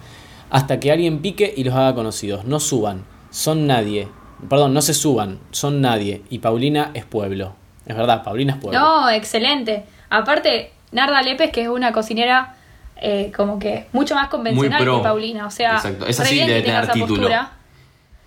Hasta 0.50 0.82
que 0.82 0.92
alguien 0.92 1.20
pique 1.20 1.54
y 1.56 1.64
los 1.64 1.76
haga 1.76 1.96
conocidos. 1.96 2.44
No 2.44 2.60
suban, 2.60 3.06
son 3.30 3.68
nadie. 3.68 4.10
Perdón, 4.50 4.74
no 4.74 4.82
se 4.82 4.94
suban, 4.94 5.40
son 5.52 5.80
nadie. 5.80 6.24
Y 6.30 6.40
Paulina 6.40 6.92
es 6.94 7.06
pueblo. 7.06 7.56
Es 7.86 7.96
verdad, 7.96 8.22
Paulina 8.22 8.56
es 8.56 8.60
pueblo. 8.60 8.78
No, 8.78 9.10
excelente. 9.10 9.86
Aparte, 10.10 10.74
Narda 10.92 11.22
Lepes, 11.22 11.52
que 11.52 11.62
es 11.62 11.70
una 11.70 11.94
cocinera 11.94 12.57
eh, 13.02 13.32
como 13.36 13.60
que 13.60 13.88
mucho 13.94 14.16
más 14.16 14.28
convencional 14.30 14.80
que 14.84 15.04
Paulina. 15.04 15.46
O 15.48 15.52
sea, 15.52 15.76
Exacto. 15.76 16.06
Esa 16.08 16.24
re 16.24 16.30
sí 16.30 16.36
bien 16.36 16.48
que 16.48 16.54
debe 16.54 16.64
tenga 16.66 16.82
tener 16.82 16.84
esa 16.86 16.94
título. 16.94 17.16
postura. 17.22 17.52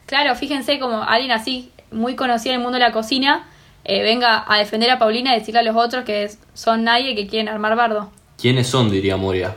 Claro, 0.06 0.34
fíjense 0.34 0.78
como 0.78 1.02
alguien 1.02 1.30
así, 1.32 1.70
muy 1.92 2.14
conocido 2.16 2.54
en 2.54 2.60
el 2.60 2.62
mundo 2.64 2.78
de 2.78 2.84
la 2.84 2.92
cocina, 2.92 3.46
eh, 3.84 4.02
venga 4.02 4.44
a 4.46 4.58
defender 4.58 4.90
a 4.90 4.98
Paulina 4.98 5.34
y 5.34 5.38
decirle 5.38 5.60
a 5.60 5.62
los 5.62 5.76
otros 5.76 6.04
que 6.04 6.24
es- 6.24 6.38
son 6.54 6.84
nadie 6.84 7.14
que 7.14 7.26
quieren 7.26 7.48
armar 7.48 7.76
bardo. 7.76 8.10
¿Quiénes 8.36 8.66
son? 8.66 8.90
Diría 8.90 9.16
Moria. 9.16 9.54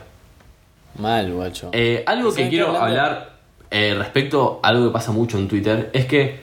Mal, 1.00 1.32
guacho. 1.32 1.70
Eh, 1.74 2.04
algo 2.06 2.30
que 2.30 2.36
¿Saben 2.36 2.46
qué 2.48 2.50
quiero 2.58 2.68
hablando? 2.68 2.88
hablar 3.02 3.34
eh, 3.72 3.96
respecto 3.98 4.60
a 4.62 4.68
algo 4.68 4.86
que 4.88 4.92
pasa 4.94 5.12
mucho 5.12 5.38
en 5.40 5.48
Twitter 5.48 5.90
es 5.94 6.06
que 6.06 6.42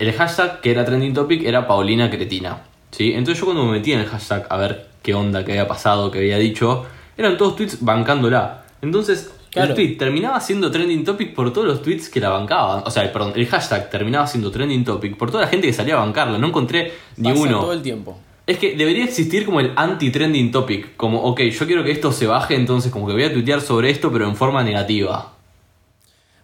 el 0.00 0.12
hashtag 0.14 0.60
que 0.60 0.70
era 0.72 0.84
trending 0.84 1.14
topic 1.14 1.42
era 1.44 1.66
Paulina 1.66 2.08
Cretina. 2.10 2.58
¿sí? 2.92 3.12
Entonces 3.12 3.38
yo 3.40 3.46
cuando 3.46 3.64
me 3.66 3.72
metí 3.72 3.92
en 3.92 4.00
el 4.00 4.06
hashtag 4.06 4.46
a 4.48 4.56
ver 4.56 4.86
qué 5.02 5.14
onda, 5.14 5.44
qué 5.44 5.52
había 5.52 5.66
pasado, 5.68 6.10
qué 6.10 6.18
había 6.18 6.38
dicho, 6.38 6.86
eran 7.20 7.36
todos 7.36 7.56
tweets 7.56 7.78
bancándola. 7.80 8.64
Entonces 8.82 9.30
Claro. 9.50 9.70
el 9.70 9.74
tweet 9.74 9.96
terminaba 9.98 10.40
siendo 10.40 10.70
trending 10.70 11.04
topic 11.04 11.34
por 11.34 11.52
todos 11.52 11.66
los 11.66 11.82
tweets 11.82 12.08
que 12.08 12.20
la 12.20 12.28
bancaban. 12.28 12.82
O 12.86 12.90
sea, 12.90 13.12
perdón, 13.12 13.32
el 13.34 13.46
hashtag 13.48 13.90
terminaba 13.90 14.26
siendo 14.28 14.50
trending 14.50 14.84
topic 14.84 15.16
por 15.16 15.30
toda 15.30 15.42
la 15.44 15.48
gente 15.48 15.66
que 15.66 15.72
salía 15.72 15.94
a 15.94 15.98
bancarla. 15.98 16.38
No 16.38 16.46
encontré 16.46 16.92
ni 17.16 17.30
Pasa 17.30 17.42
uno. 17.42 17.60
todo 17.60 17.72
el 17.72 17.82
tiempo. 17.82 18.16
Es 18.46 18.58
que 18.58 18.76
debería 18.76 19.04
existir 19.04 19.44
como 19.44 19.60
el 19.60 19.72
anti-trending 19.76 20.50
topic. 20.52 20.96
Como, 20.96 21.22
ok, 21.22 21.40
yo 21.42 21.66
quiero 21.66 21.82
que 21.84 21.90
esto 21.90 22.12
se 22.12 22.26
baje, 22.26 22.54
entonces 22.54 22.92
como 22.92 23.06
que 23.06 23.12
voy 23.12 23.24
a 23.24 23.32
tuitear 23.32 23.60
sobre 23.60 23.90
esto, 23.90 24.10
pero 24.12 24.26
en 24.28 24.36
forma 24.36 24.62
negativa. 24.62 25.32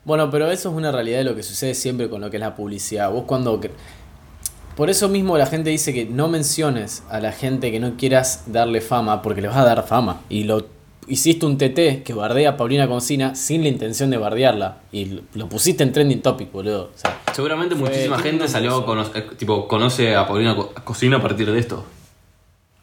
Bueno, 0.04 0.30
pero 0.30 0.50
eso 0.50 0.71
es 0.71 0.75
una 0.76 0.92
realidad 0.92 1.18
de 1.18 1.25
lo 1.25 1.35
que 1.35 1.42
sucede 1.42 1.75
siempre 1.75 2.09
con 2.09 2.21
lo 2.21 2.30
que 2.30 2.37
es 2.37 2.40
la 2.40 2.54
publicidad. 2.54 3.11
Vos 3.11 3.25
cuando... 3.26 3.61
Por 4.76 4.90
eso 4.90 5.09
mismo 5.09 5.38
la 5.38 5.47
gente 5.47 5.71
dice 5.71 5.92
que 5.95 6.04
no 6.04 6.28
menciones 6.28 7.02
a 7.11 7.18
la 7.21 7.33
gente 7.33 7.73
que 7.73 7.80
no 7.80 7.97
quieras 7.97 8.45
darle 8.47 8.80
fama, 8.83 9.23
porque 9.23 9.40
le 9.40 9.49
vas 9.49 9.56
a 9.56 9.64
dar 9.64 9.87
fama. 9.87 10.21
Y 10.28 10.45
lo 10.45 10.66
hiciste 11.09 11.47
un 11.47 11.56
TT 11.56 12.02
que 12.04 12.12
bardea 12.14 12.50
a 12.50 12.56
Paulina 12.59 12.87
Concina 12.87 13.35
sin 13.35 13.62
la 13.62 13.68
intención 13.68 14.11
de 14.11 14.18
bardearla. 14.18 14.78
Y 14.92 15.21
lo 15.35 15.49
pusiste 15.49 15.83
en 15.83 15.92
trending 15.92 16.21
topic, 16.21 16.52
boludo. 16.52 16.90
O 16.95 16.99
sea, 16.99 17.18
Seguramente 17.33 17.75
muchísima 17.75 18.18
gente 18.18 18.49
salió 18.49 18.85
conocer, 18.85 19.16
eh, 19.33 19.35
tipo, 19.37 19.66
conoce 19.66 20.14
a 20.14 20.26
Paulina 20.26 20.54
Co- 20.54 20.73
Cocina 20.85 21.16
a 21.18 21.23
partir 21.23 21.50
de 21.50 21.59
esto. 21.59 21.85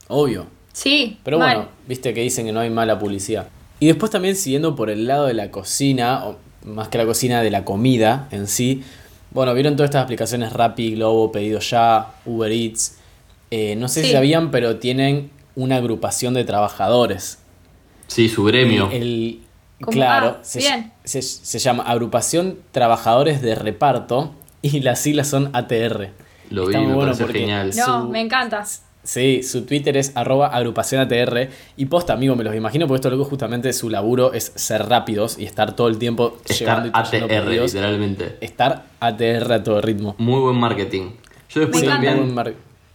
obvio. 0.08 0.48
Sí, 0.74 1.20
Pero 1.24 1.38
mal. 1.38 1.56
bueno, 1.58 1.70
viste 1.88 2.14
que 2.16 2.22
dicen 2.22 2.48
que 2.48 2.52
no 2.52 2.60
hay 2.60 2.72
mala 2.72 2.98
publicidad. 2.98 3.48
Y 3.80 3.86
después 3.88 4.12
también 4.12 4.36
siguiendo 4.36 4.76
por 4.76 4.90
el 4.90 5.06
lado 5.06 5.28
de 5.28 5.36
la 5.36 5.52
cocina, 5.52 6.26
o 6.26 6.38
más 6.66 6.88
que 6.88 6.98
la 6.98 7.06
cocina, 7.06 7.44
de 7.44 7.52
la 7.52 7.64
comida 7.64 8.28
en 8.32 8.48
sí. 8.48 8.84
Bueno, 9.34 9.54
vieron 9.54 9.76
todas 9.76 9.90
estas 9.90 10.04
aplicaciones 10.04 10.54
Rappi, 10.54 10.96
Globo, 10.96 11.32
Pedido 11.32 11.60
Ya, 11.60 12.08
Uber 12.26 12.52
Eats. 12.52 12.98
Eh, 13.52 13.76
no 13.76 13.88
sé 13.88 14.02
si 14.02 14.08
Sí. 14.08 14.14
sabían, 14.14 14.52
pero 14.52 14.78
tienen 14.78 15.32
una 15.56 15.78
agrupación 15.78 16.34
de 16.34 16.44
trabajadores. 16.44 17.40
Sí, 18.08 18.30
su 18.30 18.44
gremio. 18.44 18.90
El, 18.92 19.42
claro, 19.80 20.38
ah, 20.40 20.44
se, 20.44 20.60
bien. 20.60 20.92
se- 21.04 21.22
se 21.22 21.60
llama 21.60 21.84
Agrupación 21.84 22.60
Trabajadores 22.72 23.42
de 23.42 23.56
Reparto 23.56 24.34
y 24.62 24.80
las 24.82 25.00
siglas 25.00 25.28
son 25.28 25.50
ATR. 25.54 26.12
Lo 26.50 26.64
Está 26.64 26.78
vi, 26.80 26.84
muy 26.86 26.88
me 26.92 26.96
bueno 26.96 27.16
genial. 27.28 27.72
No, 27.76 28.02
su- 28.04 28.10
me 28.10 28.22
encanta. 28.22 28.64
Sí, 29.04 29.44
su 29.44 29.66
Twitter 29.66 29.98
es 29.98 30.14
arroba 30.16 30.48
agrupación 30.48 31.02
ATR. 31.02 31.50
Y 31.76 31.86
posta, 31.88 32.14
amigo, 32.14 32.36
me 32.38 32.44
los 32.44 32.56
imagino 32.56 32.88
porque 32.88 32.98
esto 33.00 33.10
loco 33.10 33.26
justamente 33.26 33.74
su 33.74 33.90
laburo 33.90 34.34
es 34.34 34.54
ser 34.56 34.88
rápidos 34.88 35.38
y 35.38 35.44
estar 35.46 35.76
todo 35.76 35.90
el 35.90 35.98
tiempo 35.98 36.38
Estar 36.46 36.84
llegando 36.84 36.88
y 36.88 37.18
ATR, 37.28 37.50
literalmente. 37.66 38.38
Estar 38.42 38.86
ATR 39.02 39.52
a 39.54 39.64
todo 39.64 39.82
ritmo. 39.82 40.16
Muy 40.20 40.40
buen 40.40 40.56
marketing. 40.58 41.12
Yo 41.50 41.62
después 41.62 41.84
también, 41.86 42.34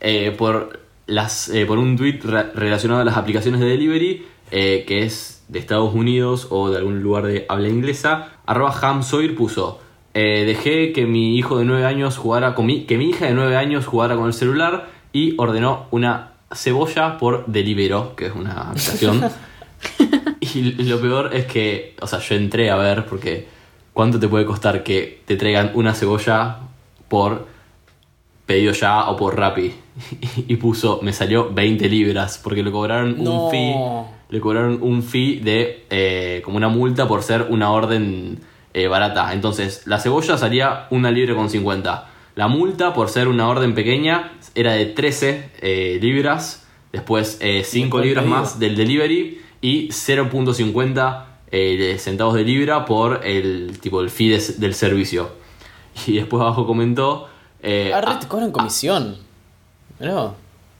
eh, 0.00 0.34
por, 0.36 0.80
las, 1.06 1.48
eh, 1.50 1.66
por 1.66 1.78
un 1.78 1.96
tweet 1.96 2.20
re- 2.24 2.50
relacionado 2.54 3.02
a 3.02 3.04
las 3.04 3.16
aplicaciones 3.16 3.60
de 3.60 3.66
delivery, 3.66 4.26
eh, 4.50 4.84
que 4.88 5.02
es 5.04 5.44
de 5.48 5.58
Estados 5.58 5.94
Unidos 5.94 6.46
o 6.50 6.70
de 6.70 6.78
algún 6.78 7.02
lugar 7.02 7.26
de 7.26 7.44
habla 7.48 7.68
inglesa, 7.68 8.30
arroba 8.46 8.74
hamsoir 8.80 9.34
puso, 9.36 9.80
eh, 10.14 10.44
dejé 10.46 10.92
que 10.92 11.04
mi 11.06 11.36
hijo 11.36 11.58
de 11.58 11.64
9 11.66 11.84
años 11.84 12.16
jugara 12.16 12.54
con 12.54 12.66
mi, 12.66 12.84
que 12.84 12.96
mi 12.98 13.10
hija 13.10 13.26
de 13.26 13.34
9 13.34 13.56
años 13.56 13.86
jugara 13.86 14.16
con 14.16 14.26
el 14.26 14.32
celular 14.32 14.88
y 15.12 15.34
ordenó 15.38 15.86
una 15.90 16.32
cebolla 16.52 17.18
por 17.18 17.46
Delivero, 17.46 18.14
que 18.16 18.26
es 18.26 18.34
una 18.34 18.70
aplicación. 18.70 19.22
y 20.40 20.62
lo 20.84 21.00
peor 21.00 21.34
es 21.34 21.46
que, 21.46 21.94
o 22.00 22.06
sea, 22.06 22.18
yo 22.18 22.34
entré 22.34 22.70
a 22.70 22.76
ver 22.76 23.06
porque 23.06 23.46
¿cuánto 23.92 24.18
te 24.18 24.28
puede 24.28 24.44
costar 24.44 24.82
que 24.82 25.22
te 25.24 25.36
traigan 25.36 25.72
una 25.74 25.94
cebolla 25.94 26.58
por 27.08 27.46
pedido 28.46 28.72
ya 28.72 29.08
o 29.10 29.16
por 29.16 29.36
Rappi? 29.36 29.72
y 30.48 30.56
puso, 30.56 31.00
me 31.02 31.12
salió 31.12 31.52
20 31.52 31.88
libras 31.88 32.40
porque 32.42 32.62
le 32.62 32.70
cobraron 32.70 33.22
No. 33.22 33.44
un 33.46 33.50
fee, 33.50 33.74
le 34.30 34.40
cobraron 34.40 34.78
un 34.80 35.02
fee 35.02 35.40
de 35.40 35.84
eh, 35.90 36.42
como 36.44 36.56
una 36.56 36.68
multa 36.68 37.08
por 37.08 37.22
ser 37.22 37.46
una 37.50 37.70
orden 37.72 38.38
eh, 38.74 38.86
barata. 38.86 39.32
Entonces, 39.32 39.82
la 39.86 39.98
cebolla 39.98 40.36
salía 40.38 40.86
una 40.90 41.10
libre 41.10 41.34
con 41.34 41.50
50. 41.50 42.06
La 42.36 42.46
multa 42.46 42.94
por 42.94 43.08
ser 43.08 43.26
una 43.26 43.48
orden 43.48 43.74
pequeña 43.74 44.32
era 44.54 44.72
de 44.72 44.86
13 44.86 45.50
eh, 45.60 45.98
libras. 46.00 46.66
Después 46.92 47.38
5 47.40 47.44
después 47.98 48.04
libras 48.04 48.24
más 48.26 48.58
del 48.58 48.74
delivery 48.74 49.40
y 49.60 49.88
0.50 49.88 51.24
eh, 51.50 51.96
centavos 51.98 52.34
de 52.34 52.44
libra 52.44 52.84
por 52.84 53.20
el 53.26 53.78
tipo 53.80 54.00
el 54.00 54.10
fee 54.10 54.28
de- 54.30 54.54
del 54.58 54.74
servicio. 54.74 55.30
Y 56.06 56.14
después 56.14 56.40
abajo 56.40 56.64
comentó... 56.66 57.28
eh, 57.62 57.90
Ah, 57.92 58.00
ah, 58.06 58.18
te 58.20 58.28
cobran 58.28 58.52
comisión. 58.52 59.16
Mirá, 59.98 60.32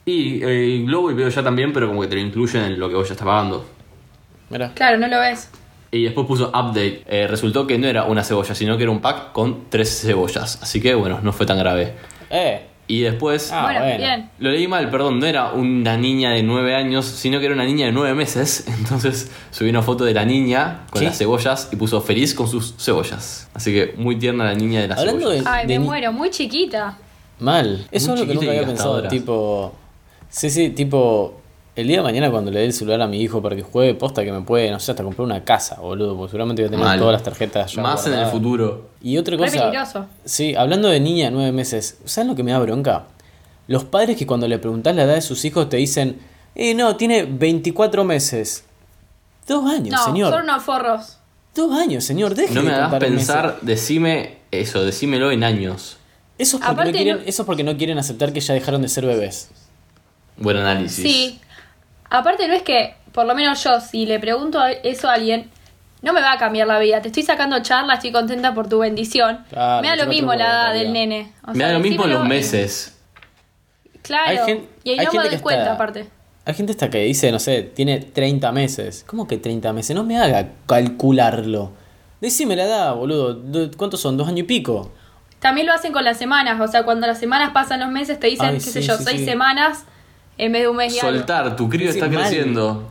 y 0.05 0.41
eh, 0.43 0.81
Globo 0.85 1.11
y 1.11 1.13
Veo 1.13 1.27
ya 1.29 1.43
también, 1.43 1.73
pero 1.73 1.87
como 1.89 2.01
que 2.01 2.07
te 2.07 2.15
lo 2.15 2.21
incluyen 2.21 2.63
en 2.63 2.79
lo 2.79 2.87
que 2.89 2.95
vos 2.95 3.07
ya 3.07 3.13
estás 3.13 3.27
pagando. 3.27 3.65
mirá. 4.49 4.73
Claro, 4.73 4.97
no 4.97 5.07
lo 5.07 5.19
ves. 5.19 5.49
Y 5.91 6.03
después 6.05 6.25
puso 6.25 6.47
update. 6.49 7.03
Eh, 7.07 7.27
resultó 7.27 7.67
que 7.67 7.77
no 7.77 7.85
era 7.87 8.05
una 8.05 8.23
cebolla, 8.23 8.55
sino 8.55 8.77
que 8.77 8.83
era 8.83 8.91
un 8.91 9.01
pack 9.01 9.31
con 9.33 9.65
tres 9.69 10.01
cebollas. 10.01 10.59
Así 10.63 10.79
que 10.81 10.95
bueno, 10.95 11.19
no 11.21 11.33
fue 11.33 11.45
tan 11.45 11.57
grave. 11.59 11.93
Eh, 12.29 12.61
Y 12.91 13.01
después... 13.01 13.51
Ah, 13.53 13.61
bueno, 13.65 13.81
bueno. 13.81 13.97
bien. 13.97 14.29
Lo 14.39 14.49
leí 14.49 14.67
mal, 14.67 14.89
perdón, 14.89 15.19
no 15.19 15.27
era 15.27 15.51
una 15.53 15.95
niña 15.95 16.31
de 16.31 16.41
9 16.41 16.73
años, 16.73 17.05
sino 17.05 17.39
que 17.39 17.45
era 17.45 17.53
una 17.53 17.63
niña 17.65 17.85
de 17.85 17.91
9 17.91 18.15
meses. 18.15 18.65
Entonces 18.79 19.29
subí 19.51 19.69
una 19.69 19.83
foto 19.83 20.05
de 20.05 20.13
la 20.15 20.25
niña 20.25 20.85
con 20.89 21.03
las 21.03 21.15
cebollas 21.15 21.69
y 21.71 21.75
puso 21.75 22.01
feliz 22.01 22.33
con 22.33 22.47
sus 22.47 22.73
cebollas. 22.79 23.47
Así 23.53 23.71
que 23.71 23.93
muy 23.95 24.17
tierna 24.17 24.43
la 24.43 24.55
niña 24.55 24.81
de 24.81 24.87
las 24.87 24.97
Hablando 24.97 25.21
cebollas. 25.21 25.43
de- 25.45 25.49
Ay, 25.51 25.67
me 25.67 25.77
ni- 25.77 25.85
muero, 25.85 26.11
muy 26.11 26.31
chiquita. 26.31 26.97
mal. 27.39 27.87
Eso 27.91 28.07
Muy 28.11 28.15
es 28.15 28.21
lo 28.21 28.27
que 28.27 28.33
nunca 28.33 28.49
había 28.49 28.65
pensado. 28.65 29.07
Tipo, 29.07 29.75
sí, 30.27 30.49
sí, 30.49 30.69
tipo, 30.71 31.39
el 31.75 31.87
día 31.87 31.97
de 31.97 32.03
mañana 32.03 32.29
cuando 32.31 32.51
le 32.51 32.59
dé 32.59 32.65
el 32.65 32.73
celular 32.73 33.01
a 33.01 33.07
mi 33.07 33.21
hijo 33.21 33.41
para 33.41 33.55
que 33.55 33.61
juegue, 33.61 33.93
posta 33.95 34.23
que 34.23 34.31
me 34.31 34.41
puede, 34.41 34.69
no 34.71 34.79
sé, 34.79 34.91
hasta 34.91 35.03
comprar 35.03 35.25
una 35.25 35.43
casa, 35.45 35.75
boludo, 35.79 36.15
porque 36.17 36.31
seguramente 36.31 36.61
voy 36.63 36.67
a 36.67 36.71
tener 36.71 36.85
Mal. 36.85 36.99
todas 36.99 37.13
las 37.13 37.23
tarjetas 37.23 37.71
ya 37.73 37.81
Más 37.81 38.05
en 38.07 38.13
el 38.13 38.25
futuro. 38.27 38.89
Y 39.01 39.17
otra 39.17 39.37
Re 39.37 39.45
cosa. 39.45 39.59
peligroso. 39.59 40.05
Sí, 40.25 40.55
hablando 40.55 40.89
de 40.89 40.99
niña 40.99 41.25
de 41.25 41.31
nueve 41.31 41.51
meses, 41.51 41.97
¿saben 42.05 42.27
lo 42.29 42.35
que 42.35 42.43
me 42.43 42.51
da 42.51 42.59
bronca? 42.59 43.05
Los 43.67 43.83
padres 43.85 44.17
que 44.17 44.25
cuando 44.27 44.47
le 44.47 44.57
preguntás 44.59 44.95
la 44.95 45.03
edad 45.03 45.13
de 45.15 45.21
sus 45.21 45.45
hijos 45.45 45.69
te 45.69 45.77
dicen, 45.77 46.17
eh, 46.55 46.73
no, 46.73 46.95
tiene 46.97 47.23
24 47.23 48.03
meses. 48.03 48.65
Dos 49.47 49.65
años, 49.69 49.91
No, 49.95 50.03
señor. 50.05 50.33
son 50.33 50.43
unos 50.43 50.63
forros. 50.63 51.17
Dos 51.55 51.71
años, 51.79 52.03
señor. 52.03 52.35
Deje 52.35 52.53
No 52.53 52.61
me 52.63 52.71
hagas 52.71 52.89
contar 52.89 53.09
meses. 53.09 53.17
pensar, 53.27 53.57
decime 53.61 54.37
eso, 54.51 54.83
decímelo 54.83 55.31
en 55.31 55.43
años. 55.43 55.97
Eso 56.37 56.57
es, 56.57 56.61
porque 56.63 56.65
Aparte 56.73 56.91
no 56.91 56.97
quieren, 56.97 57.15
no- 57.17 57.21
eso 57.25 57.41
es 57.41 57.45
porque 57.45 57.63
no 57.63 57.77
quieren 57.77 57.97
aceptar 57.97 58.33
que 58.33 58.39
ya 58.41 58.53
dejaron 58.53 58.81
de 58.81 58.89
ser 58.89 59.05
bebés. 59.05 59.49
Buen 60.37 60.57
análisis. 60.57 61.03
Sí. 61.03 61.39
Aparte 62.09 62.47
no 62.47 62.53
es 62.53 62.63
que, 62.63 62.95
por 63.11 63.25
lo 63.25 63.35
menos 63.35 63.63
yo, 63.63 63.79
si 63.81 64.05
le 64.05 64.19
pregunto 64.19 64.59
a- 64.59 64.71
eso 64.71 65.09
a 65.09 65.13
alguien, 65.13 65.49
no 66.01 66.13
me 66.13 66.21
va 66.21 66.33
a 66.33 66.37
cambiar 66.37 66.67
la 66.67 66.79
vida. 66.79 67.01
Te 67.01 67.09
estoy 67.09 67.23
sacando 67.23 67.59
charla, 67.61 67.95
estoy 67.95 68.11
contenta 68.11 68.53
por 68.53 68.67
tu 68.69 68.79
bendición. 68.79 69.43
Claro, 69.49 69.81
me 69.81 69.89
da 69.89 69.95
lo 69.95 70.07
mismo 70.07 70.33
la 70.33 70.45
edad 70.45 70.75
en 70.75 70.83
del 70.83 70.93
nene. 70.93 71.33
O 71.45 71.51
Me 71.51 71.57
sea, 71.57 71.67
da 71.67 71.73
lo 71.73 71.79
mismo 71.79 72.05
los 72.07 72.25
meses. 72.25 72.97
Claro. 74.01 74.29
Hay 74.29 74.37
gen- 74.45 74.67
y 74.83 74.91
ahí 74.91 74.99
hay 74.99 75.05
no 75.05 75.11
me 75.11 75.17
gente 75.19 75.27
doy 75.29 75.37
que 75.37 75.43
cuenta, 75.43 75.61
está- 75.63 75.73
aparte. 75.73 76.09
Hay 76.45 76.53
gente 76.55 76.71
hasta 76.71 76.89
que 76.89 76.99
dice, 76.99 77.31
no 77.31 77.37
sé, 77.37 77.61
tiene 77.63 77.99
30 77.99 78.51
meses. 78.51 79.03
¿Cómo 79.05 79.27
que 79.27 79.37
30 79.37 79.71
meses? 79.73 79.95
No 79.95 80.03
me 80.03 80.17
haga 80.17 80.47
calcularlo. 80.65 81.73
Decime 82.21 82.55
la 82.55 82.63
edad, 82.63 82.95
boludo. 82.95 83.33
¿De- 83.35 83.69
¿Cuántos 83.77 84.01
son? 84.01 84.17
¿Dos 84.17 84.27
años 84.27 84.39
y 84.39 84.43
pico? 84.43 84.91
También 85.39 85.67
lo 85.67 85.73
hacen 85.73 85.91
con 85.93 86.03
las 86.03 86.17
semanas. 86.17 86.59
O 86.59 86.67
sea, 86.67 86.83
cuando 86.83 87.05
las 87.07 87.19
semanas 87.19 87.51
pasan 87.53 87.81
los 87.81 87.89
meses, 87.89 88.19
te 88.19 88.27
dicen, 88.27 88.47
Ay, 88.47 88.53
qué 88.55 88.59
sí, 88.61 88.71
sé 88.71 88.81
yo, 88.81 88.97
sí, 88.97 89.03
seis 89.05 89.19
sí. 89.19 89.25
semanas 89.25 89.85
en 90.39 90.51
vez 90.51 90.63
de 90.63 90.67
un 90.69 90.77
mes 90.77 90.95
y 90.95 90.99
algo. 90.99 91.17
Soltar, 91.17 91.55
tu 91.55 91.69
crío 91.69 91.91
Sí, 91.91 91.99
está 91.99 92.09
mal. 92.09 92.21
creciendo. 92.23 92.89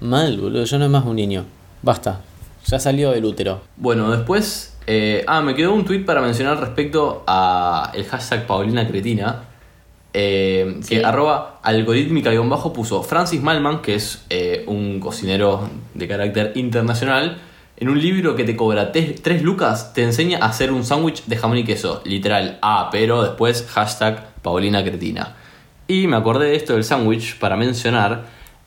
Mal, 0.00 0.38
boludo. 0.38 0.64
Yo 0.64 0.78
no 0.78 0.84
es 0.86 0.90
más 0.90 1.04
un 1.04 1.16
niño. 1.16 1.44
Basta. 1.82 2.20
Ya 2.66 2.78
salió 2.78 3.10
del 3.12 3.24
útero. 3.24 3.60
Bueno, 3.76 4.10
después 4.10 4.66
Eh, 4.86 5.24
ah, 5.28 5.40
me 5.40 5.54
quedó 5.54 5.72
un 5.72 5.84
tweet 5.84 6.00
para 6.04 6.20
mencionar 6.20 6.58
respecto 6.58 7.22
a 7.26 7.92
el 7.94 8.04
hashtag 8.06 8.46
Paulina 8.46 8.88
Cretina. 8.88 9.44
eh, 10.12 10.78
que 10.88 10.96
Sí. 10.98 11.02
arroba 11.04 11.60
algorítmica-bajo 11.62 12.72
puso 12.72 13.02
Francis 13.04 13.40
Malman, 13.40 13.80
que 13.82 13.94
es 13.94 14.24
eh, 14.30 14.64
un 14.66 14.98
cocinero 14.98 15.68
de 15.94 16.08
carácter 16.08 16.50
internacional, 16.56 17.38
en 17.76 17.88
un 17.88 18.00
libro 18.00 18.34
que 18.34 18.42
te 18.42 18.56
cobra 18.56 18.90
3 18.90 19.42
lucas, 19.42 19.92
te 19.94 20.02
enseña 20.02 20.38
a 20.42 20.46
hacer 20.46 20.72
un 20.72 20.82
sándwich 20.84 21.24
de 21.26 21.36
jamón 21.36 21.58
y 21.58 21.64
queso. 21.64 22.02
Literal, 22.04 22.58
ah, 22.62 22.88
pero 22.90 23.22
después 23.22 23.64
hashtag 23.70 24.26
Paulina 24.42 24.82
Cretina. 24.82 25.36
Y 25.90 26.06
me 26.06 26.16
acordé 26.16 26.50
de 26.50 26.54
esto 26.56 26.74
del 26.74 26.84
sándwich 26.84 27.36
para 27.40 27.56
mencionar 27.56 28.26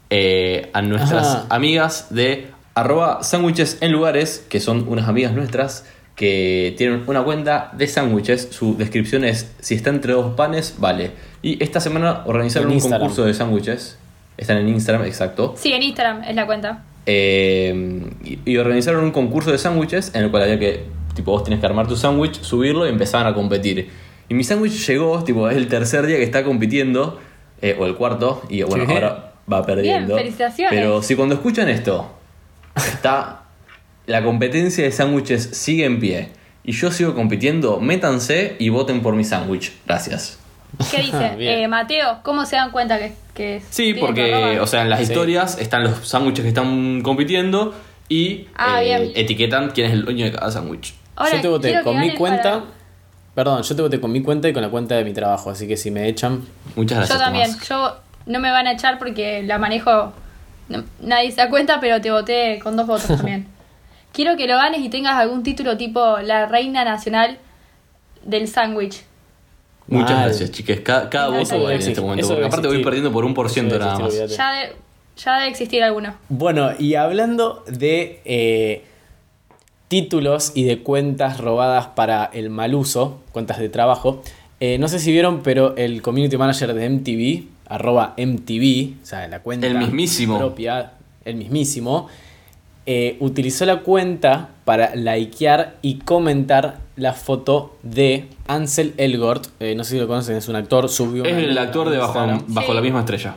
eh, 0.10 0.70
a 0.74 0.82
nuestras 0.82 1.26
Ajá. 1.28 1.46
amigas 1.50 2.08
de 2.10 2.48
arroba 2.76 3.24
sándwiches 3.24 3.78
en 3.80 3.94
lugares, 3.94 4.46
que 4.50 4.60
son 4.60 4.86
unas 4.90 5.08
amigas 5.08 5.32
nuestras 5.32 5.86
que 6.18 6.76
tienen 6.78 7.04
una 7.08 7.24
cuenta 7.24 7.72
de 7.78 7.88
sándwiches. 7.88 8.50
Su 8.52 8.76
descripción 8.76 9.24
es, 9.24 9.54
si 9.62 9.74
está 9.76 9.90
entre 9.90 10.12
dos 10.12 10.36
panes, 10.36 10.76
vale. 10.80 11.12
Y 11.42 11.64
esta 11.64 11.80
semana 11.80 12.24
organizaron 12.26 12.66
En 12.68 12.72
un 12.72 12.76
Instagram. 12.76 13.00
concurso 13.00 13.24
de 13.24 13.34
sándwiches. 13.34 13.98
Están 14.36 14.58
en 14.58 14.68
Instagram, 14.68 15.06
exacto. 15.06 15.54
Sí, 15.56 15.72
en 15.72 15.82
Instagram 15.82 16.24
es 16.26 16.36
la 16.36 16.46
cuenta. 16.46 16.84
Eh, 17.06 18.02
y, 18.26 18.40
y 18.44 18.58
organizaron 18.58 19.02
un 19.02 19.12
concurso 19.12 19.50
de 19.50 19.58
sándwiches 19.58 20.14
en 20.14 20.24
el 20.26 20.30
cual 20.30 20.44
había 20.44 20.60
que, 20.60 20.84
tipo, 21.16 21.32
vos 21.32 21.46
tenés 21.46 21.62
que 21.62 21.66
armar 21.68 21.88
tu 21.88 21.96
sándwich, 21.96 22.42
subirlo 22.42 22.86
y 22.86 22.90
empezaban 22.90 23.28
a 23.28 23.34
competir. 23.34 23.90
Y 24.34 24.36
mi 24.36 24.44
sándwich 24.44 24.88
llegó, 24.88 25.24
tipo, 25.24 25.48
es 25.48 25.56
el 25.56 25.68
tercer 25.68 26.08
día 26.08 26.18
que 26.18 26.24
está 26.24 26.44
compitiendo, 26.44 27.20
eh, 27.62 27.78
o 27.80 27.86
el 27.86 27.94
cuarto, 27.94 28.42
y 28.50 28.64
bueno, 28.64 28.86
ahora 28.92 29.34
va 29.52 29.64
perdiendo. 29.64 30.16
Bien, 30.16 30.18
felicitaciones. 30.26 30.74
Pero 30.74 31.04
si 31.04 31.16
cuando 31.16 31.36
escuchan 31.36 31.70
esto, 31.70 32.12
está. 32.76 33.44
La 34.08 34.24
competencia 34.24 34.84
de 34.84 34.92
sándwiches 34.92 35.44
sigue 35.54 35.86
en 35.86 36.00
pie. 36.00 36.30
Y 36.64 36.72
yo 36.72 36.92
sigo 36.92 37.14
compitiendo, 37.14 37.80
métanse 37.80 38.56
y 38.58 38.70
voten 38.70 39.04
por 39.04 39.14
mi 39.16 39.24
sándwich. 39.24 39.72
Gracias. 39.86 40.40
¿Qué 40.90 40.98
dice? 41.04 41.36
Eh, 41.40 41.68
Mateo, 41.68 42.22
¿cómo 42.24 42.48
se 42.48 42.56
dan 42.56 42.72
cuenta 42.72 42.98
que, 42.98 43.14
que 43.36 43.58
es- 43.58 43.66
Sí, 43.70 43.94
porque, 43.94 44.60
o 44.60 44.66
sea, 44.66 44.82
en 44.82 44.90
las 44.90 44.98
Sí. 45.00 45.04
historias 45.06 45.60
están 45.60 45.84
los 45.84 46.08
sándwiches 46.08 46.42
que 46.42 46.50
están 46.50 47.02
compitiendo 47.04 47.76
y 48.10 48.48
Ah, 48.56 48.82
eh, 48.82 48.86
bien. 49.00 49.12
etiquetan 49.14 49.70
quién 49.70 49.86
es 49.86 49.94
el 49.94 50.06
dueño 50.06 50.26
de 50.26 50.32
cada 50.32 50.50
sándwich. 50.50 50.96
Ahora, 51.16 51.36
yo 51.36 51.42
te 51.44 51.48
voté 51.50 51.82
con 51.84 52.00
mi 52.00 52.16
cuenta. 52.16 52.42
para- 52.42 52.64
Perdón, 53.36 53.64
yo 53.64 53.76
te 53.76 53.82
voté 53.82 54.00
con 54.00 54.12
mi 54.12 54.22
cuenta 54.22 54.48
y 54.48 54.54
con 54.54 54.62
la 54.62 54.70
cuenta 54.70 54.96
de 54.96 55.04
mi 55.04 55.14
trabajo, 55.14 55.50
así 55.50 55.68
que 55.68 55.76
si 55.78 55.90
me 55.92 56.08
echan. 56.08 56.46
Muchas 56.76 57.00
gracias. 57.00 57.18
Yo 57.20 57.24
también. 57.26 57.52
Tomás. 57.52 57.68
Yo 57.68 57.98
no 58.28 58.40
me 58.40 58.52
van 58.52 58.68
a 58.68 58.74
echar 58.74 59.00
porque 59.00 59.42
la 59.44 59.58
manejo. 59.58 60.14
no- 60.70 60.84
nadie 61.02 61.32
se 61.32 61.38
da 61.38 61.50
cuenta, 61.50 61.80
pero 61.80 62.00
te 62.00 62.12
voté 62.12 62.60
con 62.64 62.78
dos 62.78 62.86
votos 62.88 63.08
también. 63.08 63.48
Quiero 64.14 64.38
que 64.38 64.46
lo 64.48 64.56
ganes 64.56 64.82
y 64.82 64.90
tengas 64.90 65.16
algún 65.16 65.42
título 65.42 65.76
tipo 65.78 66.20
la 66.20 66.46
reina 66.46 66.86
nacional 66.86 67.40
del 68.24 68.48
sándwich. 68.48 69.04
Muchas 69.88 70.12
Mal. 70.12 70.24
gracias, 70.26 70.52
chiques. 70.52 70.80
Cada, 70.82 71.10
cada 71.10 71.30
No, 71.32 71.40
voto 71.40 71.62
vale 71.64 71.76
en 71.76 71.82
este 71.82 72.00
momento. 72.00 72.28
Porque 72.30 72.46
aparte 72.46 72.68
voy 72.68 72.84
perdiendo 72.84 73.12
por 73.12 73.26
un 73.26 73.34
por 73.34 73.50
ciento 73.50 73.78
nada 73.80 73.98
más. 74.00 74.14
Ya, 74.38 74.52
de- 74.54 74.76
ya 75.18 75.36
debe 75.38 75.48
existir 75.50 75.84
alguno. 75.84 76.14
Bueno, 76.30 76.70
y 76.80 76.94
hablando 76.96 77.64
de 77.68 78.22
eh, 78.24 78.86
títulos 79.94 80.54
y 80.56 80.64
de 80.64 80.80
cuentas 80.80 81.38
robadas 81.40 81.86
para 81.86 82.26
el 82.34 82.50
mal 82.50 82.74
uso, 82.74 83.22
cuentas 83.32 83.60
de 83.60 83.70
trabajo, 83.70 84.24
eh, 84.60 84.80
no 84.80 84.88
sé 84.88 84.98
si 84.98 85.12
vieron, 85.12 85.42
pero 85.44 85.76
el 85.78 86.02
community 86.02 86.36
manager 86.36 86.74
de 86.74 86.90
MTV, 86.90 87.44
arroba 87.68 88.16
MTV, 88.18 89.04
o 89.04 89.06
sea, 89.06 89.28
la 89.28 89.42
cuenta 89.42 89.68
El 89.68 89.78
mismísimo. 89.78 90.40
propia, 90.40 90.94
el 91.26 91.36
mismísimo, 91.36 92.08
eh, 92.88 93.18
utilizó 93.20 93.68
la 93.68 93.82
cuenta 93.82 94.50
para 94.66 94.96
likear 94.96 95.76
y 95.84 96.00
comentar 96.00 96.80
la 96.96 97.14
foto 97.14 97.78
de 97.84 98.26
Ansel 98.48 98.96
Elgort, 98.98 99.46
eh, 99.60 99.76
no 99.76 99.84
sé 99.84 99.92
si 99.92 100.00
lo 100.00 100.08
conocen, 100.08 100.38
es 100.38 100.48
un 100.48 100.56
actor, 100.56 100.90
subió 100.90 101.24
Es 101.24 101.38
el 101.38 101.56
actor 101.56 101.92
de 101.92 101.98
Bajo, 102.00 102.20
bajo 102.48 102.68
Sí. 102.70 102.74
la 102.74 102.82
misma 102.82 103.02
estrella. 103.02 103.36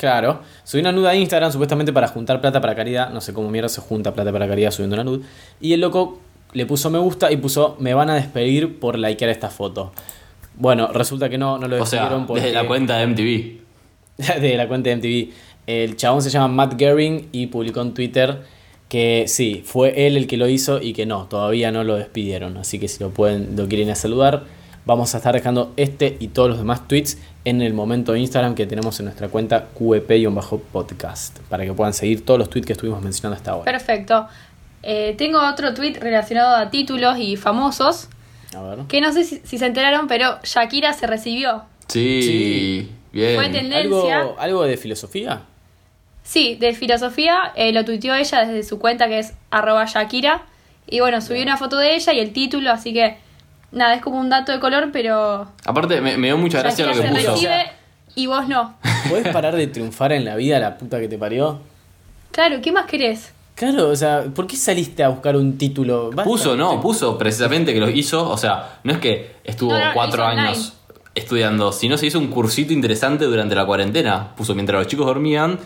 Claro, 0.00 0.40
subió 0.64 0.80
una 0.80 0.92
nuda 0.92 1.10
a 1.10 1.14
Instagram 1.14 1.52
supuestamente 1.52 1.92
para 1.92 2.08
juntar 2.08 2.40
plata 2.40 2.58
para 2.58 2.74
caridad. 2.74 3.10
No 3.10 3.20
sé 3.20 3.34
cómo 3.34 3.50
mierda 3.50 3.68
se 3.68 3.82
junta 3.82 4.14
plata 4.14 4.32
para 4.32 4.48
caridad 4.48 4.70
subiendo 4.70 4.96
una 4.96 5.04
nude. 5.04 5.26
Y 5.60 5.74
el 5.74 5.82
loco 5.82 6.18
le 6.54 6.64
puso 6.64 6.88
me 6.88 6.98
gusta 6.98 7.30
y 7.30 7.36
puso 7.36 7.76
me 7.80 7.92
van 7.92 8.08
a 8.08 8.14
despedir 8.14 8.78
por 8.78 8.98
likear 8.98 9.30
esta 9.30 9.50
foto. 9.50 9.92
Bueno, 10.54 10.86
resulta 10.86 11.28
que 11.28 11.36
no, 11.36 11.58
no 11.58 11.68
lo 11.68 11.82
O 11.82 11.84
sea, 11.84 12.00
despidieron 12.00 12.26
porque... 12.26 12.40
desde 12.44 12.54
la 12.54 12.66
cuenta 12.66 12.96
de 12.96 13.06
MTV. 13.08 14.40
de 14.40 14.56
la 14.56 14.68
cuenta 14.68 14.88
de 14.88 14.96
MTV. 14.96 15.34
El 15.66 15.96
chabón 15.96 16.22
se 16.22 16.30
llama 16.30 16.48
Matt 16.48 16.78
Gehring 16.78 17.28
y 17.32 17.48
publicó 17.48 17.82
en 17.82 17.92
Twitter 17.92 18.40
que 18.88 19.26
sí, 19.28 19.62
fue 19.66 20.06
él 20.06 20.16
el 20.16 20.26
que 20.26 20.38
lo 20.38 20.48
hizo 20.48 20.80
y 20.80 20.94
que 20.94 21.04
no, 21.04 21.26
todavía 21.26 21.72
no 21.72 21.84
lo 21.84 21.96
despidieron. 21.96 22.56
Así 22.56 22.78
que 22.78 22.88
si 22.88 23.04
lo 23.04 23.10
pueden, 23.10 23.54
lo 23.54 23.68
quieren 23.68 23.90
a 23.90 23.96
saludar, 23.96 24.44
vamos 24.90 25.14
a 25.14 25.18
estar 25.18 25.32
dejando 25.32 25.72
este 25.76 26.16
y 26.18 26.28
todos 26.28 26.48
los 26.48 26.58
demás 26.58 26.88
tweets 26.88 27.16
en 27.44 27.62
el 27.62 27.74
momento 27.74 28.12
de 28.12 28.18
Instagram 28.18 28.56
que 28.56 28.66
tenemos 28.66 28.98
en 28.98 29.04
nuestra 29.06 29.28
cuenta 29.28 29.68
QEP-podcast 29.78 31.38
para 31.48 31.64
que 31.64 31.72
puedan 31.72 31.94
seguir 31.94 32.24
todos 32.24 32.38
los 32.38 32.50
tweets 32.50 32.66
que 32.66 32.72
estuvimos 32.72 33.00
mencionando 33.02 33.36
hasta 33.36 33.52
ahora. 33.52 33.70
Perfecto. 33.70 34.26
Eh, 34.82 35.14
tengo 35.16 35.38
otro 35.46 35.74
tweet 35.74 35.94
relacionado 36.00 36.56
a 36.56 36.70
títulos 36.70 37.18
y 37.18 37.36
famosos. 37.36 38.08
A 38.56 38.62
ver. 38.62 38.78
Que 38.88 39.00
no 39.00 39.12
sé 39.12 39.22
si, 39.24 39.40
si 39.44 39.58
se 39.58 39.66
enteraron, 39.66 40.08
pero 40.08 40.38
Shakira 40.42 40.92
se 40.92 41.06
recibió. 41.06 41.62
Sí, 41.86 42.22
Sí. 42.22 42.90
bien. 43.12 43.36
Fue 43.36 43.48
tendencia. 43.50 44.20
¿Algo, 44.20 44.36
¿Algo 44.38 44.62
de 44.64 44.76
filosofía? 44.76 45.42
Sí, 46.24 46.56
de 46.56 46.74
filosofía, 46.74 47.52
eh, 47.54 47.72
lo 47.72 47.84
tuiteó 47.84 48.14
ella 48.14 48.44
desde 48.44 48.62
su 48.68 48.78
cuenta 48.80 49.06
que 49.08 49.20
es 49.20 49.34
arroba 49.50 49.84
Shakira. 49.84 50.42
Y 50.88 50.98
bueno, 50.98 51.20
subió 51.20 51.42
una 51.42 51.56
foto 51.56 51.76
de 51.78 51.94
ella 51.94 52.12
y 52.12 52.18
el 52.18 52.32
título, 52.32 52.70
así 52.72 52.92
que 52.92 53.16
nada, 53.72 53.94
es 53.94 54.02
como 54.02 54.18
un 54.20 54.28
dato 54.30 54.52
de 54.52 54.60
color, 54.60 54.90
pero 54.92 55.48
Aparte, 55.64 56.00
me, 56.00 56.16
me 56.16 56.28
dio 56.28 56.38
mucha 56.38 56.60
gracia 56.60 56.86
lo 56.86 56.92
que 56.92 57.02
puso. 57.08 57.32
recibe 57.32 57.70
y 58.14 58.26
vos 58.26 58.46
no. 58.48 58.74
¿Puedes 59.08 59.28
parar 59.32 59.54
de 59.56 59.66
triunfar 59.66 60.12
en 60.12 60.24
la 60.24 60.36
vida 60.36 60.58
la 60.58 60.76
puta 60.78 60.98
que 61.00 61.08
te 61.08 61.18
parió? 61.18 61.60
Claro, 62.32 62.60
¿qué 62.62 62.72
más 62.72 62.86
querés? 62.86 63.32
Claro, 63.54 63.88
o 63.88 63.96
sea, 63.96 64.24
¿por 64.34 64.46
qué 64.46 64.56
saliste 64.56 65.02
a 65.04 65.08
buscar 65.08 65.36
un 65.36 65.58
título? 65.58 66.08
Basta. 66.10 66.24
Puso, 66.24 66.56
no, 66.56 66.80
puso 66.80 67.18
precisamente 67.18 67.74
que 67.74 67.80
lo 67.80 67.90
hizo. 67.90 68.28
O 68.30 68.36
sea, 68.38 68.78
no 68.84 68.92
es 68.92 68.98
que 68.98 69.36
estuvo 69.44 69.72
No, 69.72 69.78
no, 69.78 69.84
lo 69.86 69.92
cuatro 69.94 70.22
hizo 70.22 70.30
online. 70.30 70.48
años 70.48 70.72
estudiando, 71.14 71.72
sino 71.72 71.98
se 71.98 72.06
hizo 72.06 72.18
un 72.18 72.28
cursito 72.28 72.72
interesante 72.72 73.26
durante 73.26 73.54
la 73.54 73.66
cuarentena. 73.66 74.34
Puso 74.34 74.54
mientras 74.54 74.78
los 74.78 74.86
chicos 74.86 75.04
dormían. 75.06 75.58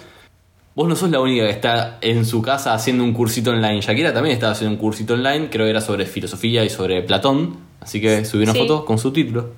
Vos 0.74 0.88
no 0.88 0.96
sos 0.96 1.08
la 1.10 1.20
única 1.20 1.44
que 1.44 1.50
está 1.50 1.98
en 2.00 2.24
su 2.24 2.42
casa 2.42 2.74
haciendo 2.74 3.04
un 3.04 3.12
cursito 3.12 3.50
online. 3.50 3.80
Shakira 3.80 4.12
también 4.12 4.34
estaba 4.34 4.52
haciendo 4.52 4.74
un 4.74 4.80
cursito 4.80 5.14
online, 5.14 5.48
creo 5.48 5.66
que 5.66 5.70
era 5.70 5.80
sobre 5.80 6.04
filosofía 6.06 6.64
y 6.64 6.70
sobre 6.70 7.00
Platón. 7.02 7.58
Así 7.84 8.00
que 8.00 8.24
subió 8.24 8.44
una 8.44 8.52
Sí. 8.54 8.58
foto 8.58 8.84
con 8.84 8.98
su 8.98 9.12
título. 9.12 9.50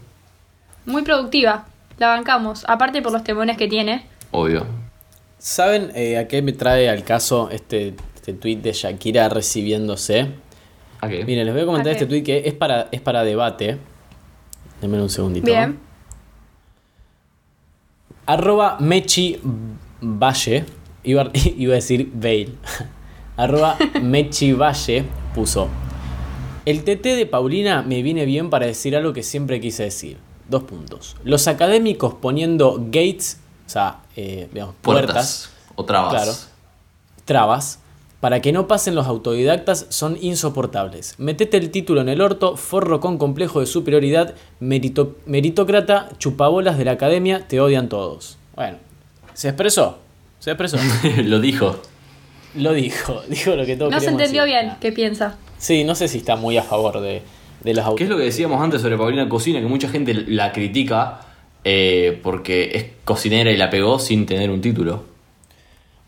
Muy 0.85 1.03
productiva, 1.03 1.65
la 1.99 2.09
bancamos. 2.09 2.65
Aparte 2.69 3.01
por 3.01 3.12
los 3.12 3.25
temones 3.25 3.57
que 3.57 3.69
tiene. 3.69 4.05
Obvio. 4.33 4.67
¿Saben 5.39 5.93
eh, 5.95 6.19
a 6.19 6.29
qué 6.29 6.43
me 6.43 6.53
trae 6.53 6.89
al 6.91 7.05
caso 7.05 7.49
este, 7.51 7.95
este 8.15 8.33
tweet 8.35 8.57
de 8.57 8.73
Shakira 8.73 9.29
recibiéndose? 9.29 10.29
¿A 11.01 11.09
qué? 11.09 11.25
Miren, 11.25 11.47
les 11.47 11.55
voy 11.55 11.62
a 11.62 11.67
comentar 11.67 11.93
este 11.93 12.07
tweet 12.07 12.23
que 12.23 12.43
es 12.47 12.55
para, 12.55 12.89
es 12.91 13.01
para 13.01 13.23
debate. 13.23 13.79
Denme 14.81 15.01
un 15.01 15.09
segundito. 15.11 15.47
Bien. 15.47 15.79
Arroba 18.27 18.77
Mechi 18.81 19.39
Valle. 20.03 20.65
Iba, 21.05 21.31
iba 21.57 21.73
a 21.73 21.77
decir 21.77 22.11
Bale. 22.12 22.51
Arroba 23.37 23.77
Mechi 24.03 24.53
Valle 24.53 25.05
puso. 25.35 25.69
El 26.66 26.83
TT 26.85 27.02
de 27.16 27.26
Paulina 27.26 27.83
me 27.83 28.02
viene 28.02 28.24
bien 28.26 28.50
para 28.50 28.66
decir 28.66 28.96
algo 28.96 29.12
que 29.12 29.22
siempre 29.22 29.61
quise 29.61 29.85
decir. 29.85 30.18
Dos 30.48 30.64
puntos. 30.64 31.16
Los 31.24 31.48
académicos 31.48 32.14
poniendo 32.14 32.76
gates, 32.90 33.38
o 33.66 33.70
sea, 33.70 34.00
eh, 34.16 34.48
digamos, 34.52 34.74
Puertas. 34.83 35.07
puertas 35.14 35.50
O 35.76 35.85
trabas. 35.85 36.12
Claro. 36.12 36.33
trabas 37.24 37.79
para 38.20 38.40
que 38.40 38.52
no 38.52 38.66
pasen 38.66 38.94
los 38.94 39.07
autodidactas 39.07 39.87
son 39.90 40.16
insoportables. 40.20 41.14
Metete 41.18 41.57
el 41.57 41.70
título 41.70 42.00
en 42.00 42.09
el 42.09 42.20
orto, 42.20 42.57
forro 42.57 42.98
con 43.00 43.18
complejo 43.18 43.61
de 43.61 43.66
superioridad, 43.66 44.35
merito- 44.61 45.14
meritócrata, 45.26 46.09
chupabolas 46.18 46.79
de 46.79 46.85
la 46.87 46.92
academia, 46.92 47.46
te 47.46 47.61
odian 47.61 47.88
todos. 47.88 48.38
Bueno, 48.57 48.79
se 49.35 49.48
expresó, 49.48 49.98
se 50.40 50.50
expresó. 50.52 50.79
lo 51.24 51.40
dijo. 51.40 51.79
Lo 52.57 52.73
dijo, 52.73 53.23
dijo 53.29 53.55
lo 53.55 53.66
que 53.66 53.77
todos 53.77 53.92
No 53.92 54.01
se 54.01 54.11
entendió 54.11 54.45
decir. 54.45 54.61
bien 54.61 54.75
qué 54.81 54.92
piensa. 54.92 55.37
Sí, 55.59 55.85
no 55.85 55.95
sé 55.95 56.09
si 56.09 56.19
está 56.19 56.37
muy 56.37 56.57
a 56.57 56.62
favor 56.62 57.01
de, 57.01 57.23
de 57.62 57.75
los 57.75 57.95
¿Qué 57.95 58.05
es 58.05 58.11
lo 58.11 58.16
que 58.16 58.25
decíamos 58.25 58.61
antes 58.61 58.83
sobre 58.83 58.97
Paulina 58.97 59.29
Cocina? 59.29 59.61
Que 59.61 59.66
mucha 59.66 59.88
gente 59.88 60.14
la 60.14 60.53
critica 60.53 61.21
eh, 61.64 62.21
porque 62.23 62.71
es 62.75 62.87
cocinera 63.05 63.51
y 63.51 63.57
la 63.57 63.71
pegó 63.71 63.99
sin 63.99 64.27
tener 64.27 64.51
un 64.51 64.61
título. 64.61 65.03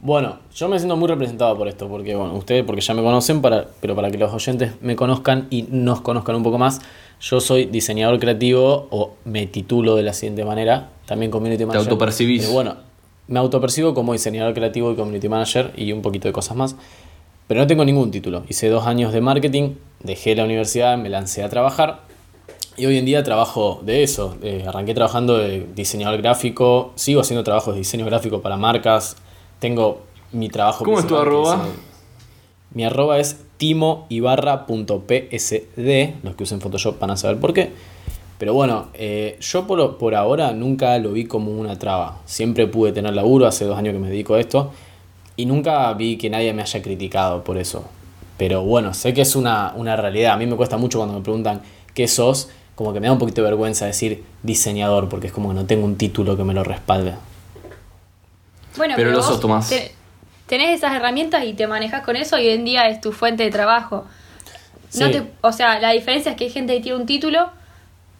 Bueno, 0.00 0.38
yo 0.54 0.68
me 0.68 0.78
siento 0.78 0.96
muy 0.96 1.08
representado 1.08 1.56
por 1.58 1.66
esto, 1.66 1.88
porque 1.88 2.14
bueno, 2.14 2.34
ustedes 2.34 2.62
porque 2.64 2.80
ya 2.80 2.94
me 2.94 3.02
conocen, 3.02 3.42
para, 3.42 3.66
pero 3.80 3.96
para 3.96 4.12
que 4.12 4.18
los 4.18 4.32
oyentes 4.32 4.74
me 4.80 4.94
conozcan 4.94 5.48
y 5.50 5.62
nos 5.70 6.00
conozcan 6.02 6.36
un 6.36 6.44
poco 6.44 6.58
más, 6.58 6.80
yo 7.20 7.40
soy 7.40 7.64
diseñador 7.64 8.20
creativo 8.20 8.86
o 8.90 9.16
me 9.24 9.48
titulo 9.48 9.96
de 9.96 10.04
la 10.04 10.12
siguiente 10.12 10.44
manera, 10.44 10.90
también 11.06 11.32
community 11.32 11.64
manager. 11.64 11.90
autopercibís. 11.90 12.42
Pero 12.42 12.52
bueno, 12.52 12.76
me 13.28 13.38
autopercibo 13.38 13.94
como 13.94 14.12
diseñador 14.12 14.54
creativo 14.54 14.90
y 14.90 14.96
community 14.96 15.28
manager 15.28 15.72
y 15.76 15.92
un 15.92 16.02
poquito 16.02 16.28
de 16.28 16.32
cosas 16.32 16.56
más. 16.56 16.76
Pero 17.46 17.60
no 17.60 17.66
tengo 17.66 17.84
ningún 17.84 18.10
título. 18.10 18.42
Hice 18.48 18.68
dos 18.68 18.86
años 18.86 19.12
de 19.12 19.20
marketing, 19.20 19.74
dejé 20.02 20.34
la 20.34 20.44
universidad, 20.44 20.98
me 20.98 21.08
lancé 21.08 21.42
a 21.42 21.48
trabajar. 21.48 22.00
Y 22.76 22.86
hoy 22.86 22.98
en 22.98 23.04
día 23.04 23.22
trabajo 23.22 23.80
de 23.82 24.02
eso. 24.02 24.36
Eh, 24.42 24.64
arranqué 24.66 24.94
trabajando 24.94 25.38
de 25.38 25.66
diseñador 25.74 26.20
gráfico, 26.20 26.92
sigo 26.94 27.20
haciendo 27.20 27.44
trabajos 27.44 27.74
de 27.74 27.80
diseño 27.80 28.04
gráfico 28.04 28.42
para 28.42 28.56
marcas. 28.56 29.16
Tengo 29.58 30.02
mi 30.32 30.48
trabajo. 30.48 30.84
¿Cómo 30.84 30.98
es 30.98 31.06
tu 31.06 31.16
arroba? 31.16 31.66
mi 32.74 32.84
arroba 32.84 33.18
es 33.18 33.38
timoibarra.psd. 33.56 36.22
Los 36.22 36.36
que 36.36 36.42
usen 36.42 36.60
Photoshop 36.60 36.98
van 36.98 37.10
a 37.10 37.16
saber 37.16 37.38
por 37.38 37.54
qué. 37.54 37.72
Pero 38.38 38.54
bueno, 38.54 38.88
eh, 38.94 39.36
yo 39.40 39.66
por, 39.66 39.98
por 39.98 40.14
ahora 40.14 40.52
nunca 40.52 40.96
lo 40.98 41.12
vi 41.12 41.24
como 41.26 41.50
una 41.50 41.78
traba. 41.78 42.18
Siempre 42.24 42.66
pude 42.68 42.92
tener 42.92 43.12
laburo, 43.14 43.46
hace 43.46 43.64
dos 43.64 43.76
años 43.76 43.92
que 43.94 43.98
me 43.98 44.08
dedico 44.08 44.34
a 44.34 44.40
esto. 44.40 44.70
Y 45.36 45.46
nunca 45.46 45.92
vi 45.94 46.16
que 46.16 46.30
nadie 46.30 46.52
me 46.52 46.62
haya 46.62 46.82
criticado 46.82 47.42
por 47.44 47.58
eso. 47.58 47.84
Pero 48.36 48.62
bueno, 48.62 48.94
sé 48.94 49.12
que 49.14 49.22
es 49.22 49.34
una, 49.34 49.72
una 49.76 49.96
realidad. 49.96 50.34
A 50.34 50.36
mí 50.36 50.46
me 50.46 50.54
cuesta 50.56 50.76
mucho 50.76 50.98
cuando 50.98 51.14
me 51.16 51.22
preguntan 51.22 51.62
qué 51.94 52.06
sos. 52.06 52.48
Como 52.76 52.92
que 52.92 53.00
me 53.00 53.08
da 53.08 53.12
un 53.12 53.18
poquito 53.18 53.42
de 53.42 53.48
vergüenza 53.48 53.86
decir 53.86 54.22
diseñador, 54.44 55.08
porque 55.08 55.26
es 55.26 55.32
como 55.32 55.48
que 55.48 55.54
no 55.56 55.66
tengo 55.66 55.84
un 55.84 55.96
título 55.96 56.36
que 56.36 56.44
me 56.44 56.54
lo 56.54 56.62
respalde. 56.62 57.14
Bueno, 58.76 58.94
Pero 58.96 59.10
lo 59.10 59.16
vos 59.18 59.26
sos, 59.26 59.40
Tomás. 59.40 59.68
te- 59.68 59.92
tenés 60.46 60.76
esas 60.78 60.94
herramientas 60.94 61.44
y 61.44 61.54
te 61.54 61.66
manejas 61.66 62.04
con 62.04 62.14
eso 62.16 62.38
y 62.38 62.46
hoy 62.46 62.54
en 62.54 62.64
día 62.64 62.88
es 62.88 63.00
tu 63.00 63.12
fuente 63.12 63.42
de 63.42 63.50
trabajo. 63.50 64.04
No 64.98 65.06
Sí. 65.06 65.12
te, 65.12 65.22
o 65.40 65.52
sea, 65.52 65.80
la 65.80 65.90
diferencia 65.90 66.30
es 66.32 66.36
que 66.38 66.44
hay 66.44 66.50
gente 66.50 66.74
que 66.74 66.80
tiene 66.80 66.98
un 66.98 67.06
título, 67.06 67.50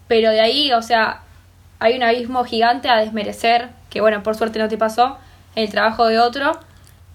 pero 0.09 0.31
de 0.31 0.41
ahí, 0.41 0.73
o 0.73 0.83
sea, 0.83 1.21
hay 1.79 1.97
un 1.97 2.03
abismo 2.03 2.45
gigante 2.45 2.89
a 2.89 2.97
desmerecer, 2.97 3.69
que 3.91 4.01
bueno, 4.01 4.23
por 4.23 4.35
suerte 4.37 4.59
no 4.59 4.69
te 4.69 4.77
pasó, 4.77 5.19
el 5.55 5.71
trabajo 5.71 6.07
de 6.07 6.19
otro. 6.19 6.59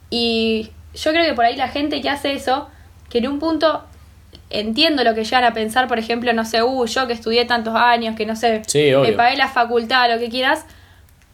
Y 0.10 0.72
yo 0.94 1.12
creo 1.12 1.26
que 1.26 1.34
por 1.34 1.46
ahí 1.46 1.56
la 1.56 1.68
gente 1.68 2.02
que 2.02 2.10
hace 2.10 2.34
eso, 2.34 2.70
que 3.10 3.18
en 3.18 3.28
un 3.28 3.40
punto 3.40 3.84
entiendo 4.50 5.04
lo 5.04 5.16
que 5.16 5.24
llegan 5.24 5.44
a 5.44 5.54
pensar, 5.54 5.88
por 5.88 5.98
ejemplo, 5.98 6.32
no 6.34 6.46
sé, 6.46 6.62
uh, 6.62 6.86
yo 6.86 7.08
que 7.08 7.14
estudié 7.14 7.46
tantos 7.46 7.76
años, 7.76 8.16
que 8.16 8.26
no 8.26 8.36
sé, 8.36 8.62
Sí, 8.68 8.92
me 9.02 9.14
pagué 9.14 9.36
la 9.36 9.48
facultad, 9.48 10.12
lo 10.12 10.20
que 10.20 10.30
quieras, 10.30 10.66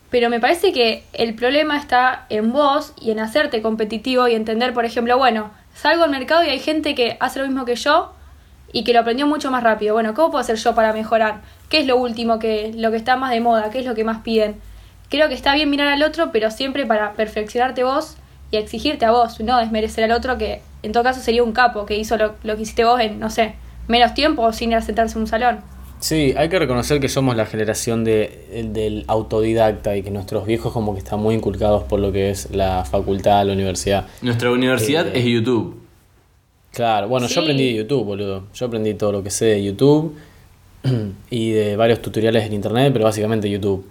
pero 0.10 0.30
me 0.30 0.40
parece 0.40 0.72
que 0.72 1.04
el 1.14 1.36
problema 1.36 1.78
está 1.78 2.26
en 2.30 2.52
vos 2.52 2.94
y 3.00 3.12
en 3.12 3.20
hacerte 3.20 3.62
competitivo 3.62 4.28
y 4.28 4.36
entender, 4.36 4.74
por 4.74 4.86
ejemplo, 4.86 5.18
bueno, 5.18 5.52
salgo 5.76 6.04
al 6.04 6.10
mercado 6.10 6.44
y 6.44 6.50
hay 6.50 6.60
gente 6.60 6.96
que 6.96 7.18
hace 7.20 7.40
lo 7.40 7.46
mismo 7.46 7.66
que 7.66 7.76
yo 7.76 8.14
y 8.74 8.84
que 8.84 8.94
lo 8.94 9.00
aprendió 9.00 9.26
mucho 9.28 9.52
más 9.52 9.64
rápido. 9.64 9.94
Bueno, 9.94 10.14
¿cómo 10.14 10.30
puedo 10.32 10.42
hacer 10.42 10.56
yo 10.58 10.76
para 10.76 10.94
mejorar? 10.94 11.42
¿Qué 11.70 11.80
es 11.80 11.86
lo 11.88 11.98
último 11.98 12.40
que 12.40 12.72
lo 12.76 12.92
que 12.92 12.98
está 12.98 13.16
más 13.16 13.32
de 13.32 13.40
moda? 13.42 13.70
¿Qué 13.70 13.80
es 13.80 13.86
lo 13.86 13.96
que 13.96 14.04
más 14.04 14.20
piden? 14.22 14.56
Creo 15.10 15.28
que 15.28 15.34
está 15.34 15.56
bien 15.56 15.70
mirar 15.70 15.88
al 15.88 16.04
otro, 16.04 16.32
pero 16.32 16.52
siempre 16.52 16.86
para 16.86 17.14
perfeccionarte 17.14 17.84
vos 17.84 18.16
y 18.52 18.58
exigirte 18.58 19.06
a 19.06 19.12
vos, 19.12 19.40
no 19.40 19.58
desmerecer 19.58 20.04
al 20.04 20.12
otro 20.12 20.38
que 20.38 20.62
en 20.84 20.92
todo 20.92 21.04
caso 21.04 21.20
sería 21.22 21.44
un 21.44 21.52
capo 21.52 21.86
que 21.86 21.98
hizo 21.98 22.16
lo, 22.18 22.36
lo 22.44 22.56
que 22.56 22.62
hiciste 22.64 22.84
vos 22.86 23.00
en, 23.02 23.20
no 23.20 23.30
sé, 23.30 23.56
menos 23.88 24.14
tiempo 24.14 24.44
o 24.44 24.54
sin 24.54 24.72
ir 24.72 24.78
a 24.78 24.82
sentarse 24.82 25.16
en 25.18 25.22
un 25.22 25.28
salón. 25.28 25.60
Sí, 26.00 26.34
hay 26.38 26.48
que 26.48 26.58
reconocer 26.60 27.02
que 27.02 27.10
somos 27.10 27.36
la 27.36 27.46
generación 27.46 28.06
de, 28.06 28.48
el- 28.54 28.72
del 28.72 29.04
autodidacta 29.08 29.98
y 29.98 30.02
que 30.04 30.12
nuestros 30.12 30.46
viejos 30.46 30.72
como 30.72 30.94
que 30.94 31.00
están 31.00 31.20
muy 31.20 31.36
inculcados 31.36 31.84
por 31.84 32.00
lo 32.00 32.12
que 32.14 32.30
es 32.30 32.52
la 32.52 32.86
facultad, 32.86 33.46
la 33.46 33.52
universidad. 33.54 34.06
Nuestra 34.22 34.50
universidad 34.52 35.08
Eh, 35.08 35.20
es 35.20 35.26
YouTube. 35.26 35.79
Claro, 36.74 37.08
bueno, 37.08 37.28
Sí. 37.28 37.36
yo 37.36 37.42
aprendí 37.42 37.66
de 37.66 37.74
YouTube, 37.76 38.04
boludo. 38.06 38.44
Yo 38.54 38.66
aprendí 38.68 38.94
todo 38.94 39.12
lo 39.12 39.24
que 39.24 39.30
sé 39.32 39.46
de 39.46 39.64
YouTube 39.64 40.16
y 41.30 41.52
de 41.52 41.76
varios 41.76 42.02
tutoriales 42.02 42.46
en 42.46 42.54
internet, 42.54 42.92
pero 42.94 43.06
básicamente 43.06 43.50
YouTube. 43.50 43.86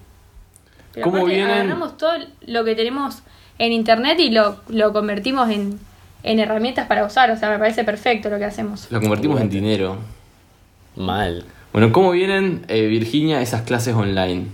Pero 0.95 1.05
¿Cómo 1.05 1.17
aparte, 1.19 1.35
vienen? 1.37 1.55
agarramos 1.55 1.97
todo 1.99 2.13
lo 2.47 2.65
que 2.65 2.75
tenemos 2.75 3.23
en 3.59 3.73
internet 3.73 4.19
y 4.21 4.31
lo, 4.31 4.61
lo 4.69 4.93
convertimos 4.93 5.51
en, 5.51 5.79
en 6.23 6.39
herramientas 6.39 6.87
para 6.87 7.05
usar. 7.05 7.31
O 7.31 7.37
sea, 7.37 7.51
me 7.51 7.59
parece 7.59 7.85
perfecto 7.85 8.31
lo 8.31 8.39
que 8.39 8.45
hacemos. 8.45 8.91
Lo 8.91 9.01
convertimos 9.01 9.41
en 9.41 9.51
dinero. 9.51 9.97
Mal. 10.97 11.45
Bueno, 11.73 11.93
¿cómo 11.93 12.11
vienen, 12.13 12.65
eh, 12.69 12.87
Virginia, 12.87 13.41
esas 13.43 13.63
clases 13.63 13.95
online? 13.95 14.47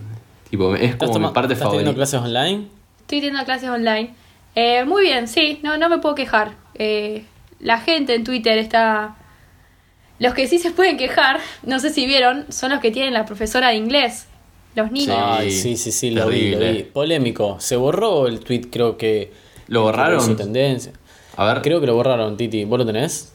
Tipo, 0.51 0.75
es 0.75 0.91
¿Estás, 0.91 1.11
como 1.11 1.29
mi 1.29 1.35
parte 1.35 1.53
estás 1.55 1.69
teniendo 1.71 1.93
favorita. 1.93 1.95
clases 1.95 2.21
online? 2.21 2.67
Estoy 3.03 3.21
teniendo 3.21 3.45
clases 3.45 3.69
online. 3.71 4.15
Eh, 4.55 4.85
muy 4.85 5.03
bien, 5.05 5.27
sí, 5.29 5.61
no, 5.63 5.77
no 5.79 5.89
me 5.89 5.99
puedo 5.99 6.15
quejar. 6.15 6.53
Eh, 6.75 7.25
la 7.65 7.79
gente 7.79 8.15
en 8.15 8.23
Twitter 8.23 8.57
está... 8.59 9.17
Los 10.21 10.33
que 10.35 10.47
sí 10.47 10.61
se 10.61 10.71
pueden 10.71 10.97
quejar, 10.97 11.41
no 11.65 11.81
sé 11.81 11.91
si 11.91 12.07
vieron, 12.07 12.47
son 12.53 12.71
los 12.71 12.79
que 12.81 12.93
tienen 12.93 13.13
la 13.13 13.25
profesora 13.25 13.71
de 13.71 13.75
inglés. 13.75 14.29
Los 14.77 14.93
niños. 14.93 15.17
Ay, 15.21 15.51
sí, 15.51 15.77
sí, 15.77 15.91
sí, 15.91 16.11
lo 16.11 16.29
vi, 16.29 16.55
lo 16.55 16.61
vi. 16.73 16.83
Polémico. 16.85 17.57
Se 17.59 17.75
borró 17.77 18.27
el 18.29 18.41
tweet, 18.41 18.69
creo 18.71 18.97
que. 18.97 19.33
¿Lo 19.67 19.83
borraron? 19.83 20.21
Su 20.21 20.37
tendencia. 20.37 20.93
A 21.37 21.45
ver. 21.47 21.63
Creo 21.63 21.81
que 21.81 21.87
lo 21.87 21.95
borraron, 21.95 22.37
Titi. 22.37 22.65
¿Vos 22.65 22.79
lo 22.79 22.87
tenés? 22.87 23.33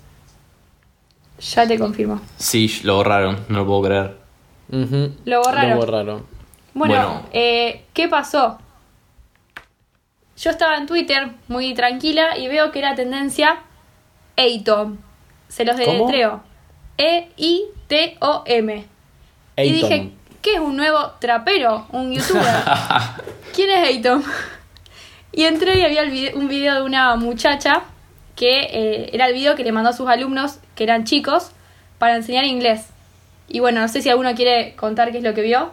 Ya 1.39 1.67
te 1.67 1.77
confirmo. 1.79 2.21
Sí, 2.37 2.79
lo 2.83 2.95
borraron, 2.95 3.45
no 3.49 3.59
lo 3.59 3.65
puedo 3.65 3.81
creer. 3.83 4.17
Lo 5.25 5.41
borraron. 5.41 5.69
Lo 5.71 5.75
borraron. 5.77 6.25
Bueno, 6.73 6.93
Bueno. 6.93 7.21
eh, 7.33 7.83
¿qué 7.93 8.07
pasó? 8.07 8.57
Yo 10.37 10.49
estaba 10.51 10.77
en 10.77 10.85
Twitter 10.85 11.29
muy 11.47 11.73
tranquila 11.73 12.37
y 12.37 12.47
veo 12.47 12.71
que 12.71 12.79
era 12.79 12.95
tendencia 12.95 13.59
ATOM. 14.39 14.97
Se 15.47 15.65
los 15.65 15.77
deletreo. 15.77 16.41
E 16.97 17.29
E-I-T-O-M. 17.37 18.85
Y 19.57 19.71
dije. 19.71 20.11
¿qué 20.41 20.55
es 20.55 20.59
un 20.59 20.75
nuevo 20.77 21.11
trapero? 21.19 21.85
¿Un 21.91 22.11
youtuber? 22.13 22.43
¿Quién 23.53 23.69
es 23.71 23.87
Ayton? 23.87 24.23
Y 25.31 25.43
entré 25.43 25.79
y 25.79 25.83
había 25.83 26.03
un 26.35 26.47
video 26.47 26.75
de 26.75 26.81
una 26.81 27.15
muchacha 27.15 27.83
que 28.35 28.61
eh, 28.71 29.09
era 29.13 29.27
el 29.27 29.33
video 29.33 29.55
que 29.55 29.63
le 29.63 29.71
mandó 29.71 29.89
a 29.89 29.93
sus 29.93 30.07
alumnos, 30.07 30.59
que 30.75 30.83
eran 30.83 31.03
chicos, 31.03 31.51
para 31.97 32.15
enseñar 32.15 32.45
inglés. 32.45 32.87
Y 33.47 33.59
bueno, 33.59 33.81
no 33.81 33.87
sé 33.87 34.01
si 34.01 34.09
alguno 34.09 34.33
quiere 34.35 34.75
contar 34.75 35.11
qué 35.11 35.17
es 35.17 35.23
lo 35.23 35.33
que 35.33 35.41
vio. 35.41 35.71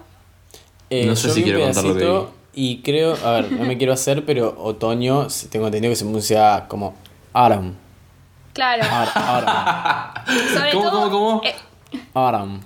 Eh, 0.90 1.06
No 1.06 1.16
sé 1.16 1.30
si 1.30 1.40
vi 1.40 1.44
quiero 1.44 1.60
contar 1.60 1.84
lo 1.84 1.94
que 1.94 1.98
pedacito 2.00 2.34
Y 2.54 2.78
creo, 2.78 3.16
a 3.24 3.32
ver, 3.32 3.52
no 3.52 3.64
me 3.64 3.76
quiero 3.76 3.92
hacer, 3.92 4.24
pero 4.24 4.54
otoño, 4.58 5.28
tengo 5.50 5.66
entendido 5.66 5.92
que 5.92 5.96
se 5.96 6.04
pronuncia 6.04 6.66
como 6.68 6.94
Autumn. 7.32 7.76
Claro. 8.56 8.82
Ar-. 8.90 10.24
Sobre 10.54 10.72
¿Cómo, 10.72 10.90
todo, 10.90 11.10
cómo, 11.10 11.10
cómo? 11.10 11.42
eh, 11.44 11.54
Autumn. 12.14 12.60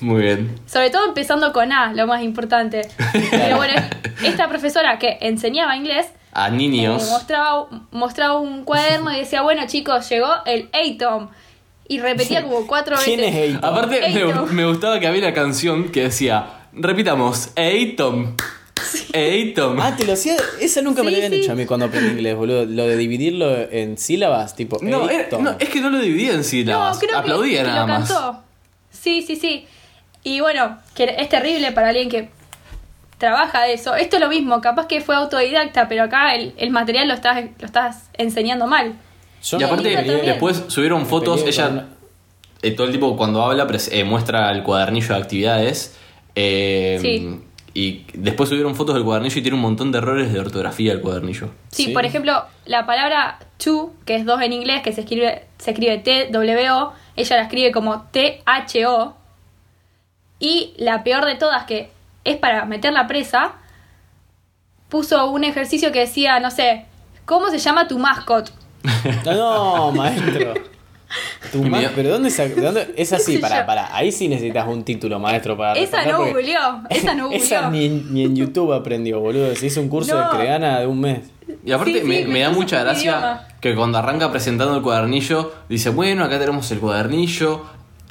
Muy 0.00 0.22
bien. 0.22 0.60
sobre 0.66 0.90
todo 0.90 1.06
empezando 1.06 1.52
con 1.54 1.72
A, 1.72 1.92
lo 1.94 2.06
más 2.06 2.22
importante. 2.22 2.82
Pero 3.30 3.56
bueno, 3.62 3.74
esta 4.24 4.48
profesora 4.48 4.98
que 4.98 5.16
enseñaba 5.22 5.74
inglés 5.76 6.08
A 6.32 6.48
eh, 6.48 6.50
niños. 6.50 7.08
mostraba, 7.10 7.66
mostraba 7.92 8.38
un 8.38 8.64
cuaderno 8.64 9.10
y 9.12 9.20
decía, 9.20 9.40
bueno 9.42 9.62
chicos, 9.66 10.08
llegó 10.08 10.28
el 10.44 10.68
ATOM. 10.72 11.28
Y 11.88 12.00
repetía 12.00 12.42
como 12.42 12.66
cuatro 12.66 12.96
veces. 12.98 13.14
¿Quién 13.14 13.34
es? 13.34 13.56
Aparte, 13.62 14.00
me, 14.12 14.52
me 14.52 14.66
gustaba 14.66 14.98
que 15.00 15.06
había 15.06 15.20
una 15.22 15.32
canción 15.34 15.90
que 15.92 16.02
decía, 16.04 16.46
repitamos, 16.72 17.50
Eitom. 19.12 19.72
Eitom. 19.76 19.80
Ah, 19.80 19.96
te 19.96 20.04
lo 20.04 20.12
hacía. 20.12 20.36
Esa 20.60 20.82
nunca 20.82 21.02
me 21.02 21.10
Sí, 21.10 21.16
la 21.16 21.18
habían 21.26 21.32
sí. 21.32 21.44
hecho 21.44 21.52
a 21.52 21.54
mí 21.54 21.66
cuando 21.66 21.86
aprendí 21.86 22.10
inglés, 22.12 22.36
boludo. 22.36 22.64
Lo 22.66 22.86
de 22.86 22.96
dividirlo 22.96 23.54
en 23.70 23.96
sílabas, 23.98 24.54
tipo. 24.54 24.78
No, 24.82 25.08
era- 25.08 25.28
no, 25.38 25.56
es 25.58 25.68
que 25.68 25.80
no 25.80 25.90
lo 25.90 25.98
dividía 25.98 26.32
en 26.32 26.44
sílabas. 26.44 26.94
No, 26.94 26.98
creo 27.00 27.10
que- 27.12 27.16
Aplaudía 27.18 27.62
que, 27.62 27.68
nada 27.68 27.80
lo 27.82 27.86
más. 27.88 28.08
cantó. 28.12 28.42
Sí, 28.90 29.22
sí, 29.22 29.36
sí. 29.36 29.66
Y 30.24 30.40
bueno, 30.40 30.78
que 30.94 31.14
es 31.18 31.28
terrible 31.28 31.72
para 31.72 31.88
alguien 31.90 32.08
que 32.08 32.28
trabaja 33.18 33.62
de 33.64 33.72
eso. 33.74 33.94
Esto 33.94 34.16
es 34.16 34.22
lo 34.22 34.28
mismo, 34.28 34.60
capaz 34.60 34.86
que 34.86 35.00
fue 35.00 35.14
autodidacta, 35.16 35.88
pero 35.88 36.02
acá 36.04 36.34
el, 36.34 36.52
el 36.58 36.70
material 36.70 37.08
lo 37.08 37.14
estás, 37.14 37.44
lo 37.58 37.66
estás 37.66 38.10
enseñando 38.14 38.66
mal. 38.66 38.94
Yo 39.42 39.58
Y 39.58 39.62
aparte, 39.62 39.88
después 40.24 40.64
subieron 40.68 41.00
me 41.02 41.06
fotos, 41.08 41.42
ella, 41.46 41.68
con- 41.68 41.86
eh, 42.62 42.70
todo 42.72 42.86
el 42.88 42.92
tipo 42.92 43.16
cuando 43.16 43.42
habla 43.42 43.66
eh, 43.92 44.04
muestra 44.04 44.50
el 44.50 44.62
cuadernillo 44.62 45.08
de 45.14 45.20
actividades. 45.20 45.94
eh, 46.34 46.98
Sí. 47.00 47.40
Y 47.78 48.06
después 48.14 48.48
subieron 48.48 48.74
fotos 48.74 48.94
del 48.94 49.04
cuadernillo 49.04 49.38
y 49.38 49.42
tiene 49.42 49.54
un 49.56 49.60
montón 49.60 49.92
de 49.92 49.98
errores 49.98 50.32
de 50.32 50.40
ortografía 50.40 50.92
el 50.94 51.02
cuadernillo. 51.02 51.50
Sí, 51.68 51.84
Sí. 51.86 51.92
por 51.92 52.06
ejemplo, 52.06 52.44
la 52.64 52.86
palabra 52.86 53.38
to, 53.62 53.92
que 54.06 54.14
es 54.16 54.24
dos 54.24 54.40
en 54.40 54.54
inglés, 54.54 54.80
que 54.82 54.92
se 54.94 55.02
escribe, 55.02 55.44
se 55.58 55.72
escribe 55.72 55.98
T-W-O, 55.98 56.92
ella 57.16 57.36
la 57.36 57.42
escribe 57.42 57.72
como 57.72 58.02
T-H-O. 58.12 59.14
Y 60.38 60.72
la 60.78 61.04
peor 61.04 61.26
de 61.26 61.34
todas, 61.34 61.64
que 61.64 61.90
es 62.24 62.36
para 62.38 62.64
meter 62.64 62.94
la 62.94 63.06
presa, 63.06 63.56
puso 64.88 65.30
un 65.30 65.44
ejercicio 65.44 65.92
que 65.92 66.00
decía, 66.00 66.40
no 66.40 66.50
sé, 66.50 66.86
¿cómo 67.26 67.48
se 67.50 67.58
llama 67.58 67.88
tu 67.88 67.98
mascot? 67.98 68.52
No, 69.26 69.92
maestro. 69.92 70.54
Tu 71.62 71.70
pero 71.94 72.10
¿dónde, 72.10 72.30
de 72.30 72.60
dónde 72.60 72.94
Es 72.96 73.12
así, 73.12 73.34
Sí, 73.34 73.38
para, 73.38 73.60
yo- 73.60 73.66
para. 73.66 73.94
Ahí 73.96 74.12
sí 74.12 74.28
necesitas 74.28 74.66
un 74.68 74.84
título, 74.84 75.18
maestro, 75.18 75.56
para. 75.56 75.72
Esa 75.78 76.04
no 76.04 76.18
porque- 76.18 76.30
googleó, 76.32 76.58
esa 76.90 77.14
no 77.14 77.30
Esa 77.32 77.62
googleó. 77.62 77.70
ni, 77.70 77.84
en- 77.86 78.14
ni 78.14 78.24
en 78.24 78.36
YouTube 78.36 78.72
aprendió, 78.72 79.20
boludo. 79.20 79.54
Se 79.56 79.66
hizo 79.66 79.80
un 79.80 79.88
curso 79.88 80.14
No. 80.14 80.30
de 80.30 80.36
creana 80.38 80.80
de 80.80 80.86
un 80.86 81.00
mes. 81.00 81.20
Y 81.64 81.72
aparte 81.72 81.92
Sí, 81.94 82.00
sí, 82.00 82.06
me, 82.06 82.24
me 82.24 82.32
me 82.34 82.40
da 82.40 82.50
mucha 82.50 82.82
gracia 82.82 83.10
idioma. 83.12 83.48
que 83.60 83.74
cuando 83.74 83.98
arranca 83.98 84.30
presentando 84.30 84.76
el 84.76 84.82
cuadernillo, 84.82 85.52
dice, 85.68 85.90
bueno, 85.90 86.24
acá 86.24 86.38
tenemos 86.38 86.70
el 86.72 86.78
cuadernillo, 86.80 87.62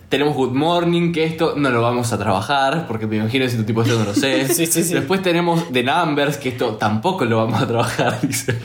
tenemos 0.09 0.35
Good 0.35 0.51
Morning, 0.51 1.11
que 1.11 1.25
esto 1.25 1.53
no 1.57 1.69
lo 1.69 1.81
vamos 1.81 2.13
a 2.13 2.17
trabajar, 2.17 2.85
porque 2.87 3.07
me 3.07 3.17
imagino 3.17 3.43
ese 3.45 3.61
tipo 3.63 3.81
esto 3.81 3.97
no 3.99 4.05
lo 4.05 4.13
sé. 4.13 4.47
Sí, 4.53 4.65
sí, 4.67 4.83
sí. 4.83 4.93
Después 4.93 5.21
tenemos 5.21 5.71
The 5.73 5.83
Numbers, 5.83 6.37
que 6.37 6.49
esto 6.49 6.75
tampoco 6.75 7.25
lo 7.25 7.37
vamos 7.37 7.61
a 7.61 7.67
trabajar, 7.67 8.19
dice. 8.21 8.57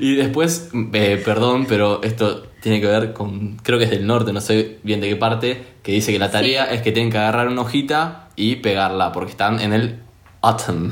Y 0.00 0.16
después, 0.16 0.70
eh, 0.92 1.22
perdón, 1.24 1.64
pero 1.66 2.02
esto 2.02 2.44
tiene 2.64 2.80
que 2.80 2.86
ver 2.86 3.12
con, 3.12 3.58
creo 3.62 3.78
que 3.78 3.84
es 3.84 3.90
del 3.90 4.06
norte, 4.06 4.32
no 4.32 4.40
sé 4.40 4.78
bien 4.82 5.02
de 5.02 5.08
qué 5.10 5.16
parte, 5.16 5.62
que 5.82 5.92
dice 5.92 6.12
que 6.12 6.18
la 6.18 6.30
tarea 6.30 6.66
Sí. 6.70 6.76
es 6.76 6.80
que 6.82 6.92
tienen 6.92 7.12
que 7.12 7.18
agarrar 7.18 7.48
una 7.48 7.60
hojita 7.60 8.30
y 8.36 8.56
pegarla, 8.56 9.12
porque 9.12 9.32
están 9.32 9.60
en 9.60 9.74
el 9.74 9.98
autumn, 10.40 10.90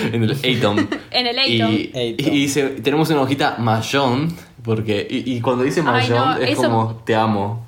en 0.12 0.22
el 0.22 0.32
atom. 0.32 0.76
En 1.10 1.26
el 1.26 1.38
Atom. 1.38 1.72
Y, 1.74 2.12
dice, 2.30 2.68
tenemos 2.82 3.08
una 3.08 3.22
hojita 3.22 3.56
mayón, 3.58 4.36
porque, 4.62 5.06
y, 5.08 5.32
y 5.36 5.40
cuando 5.40 5.64
dice 5.64 5.80
Ay, 5.80 5.86
mayón 5.86 6.18
no, 6.18 6.36
es 6.36 6.50
eso- 6.50 6.62
como, 6.64 7.02
te 7.06 7.14
amo. 7.14 7.66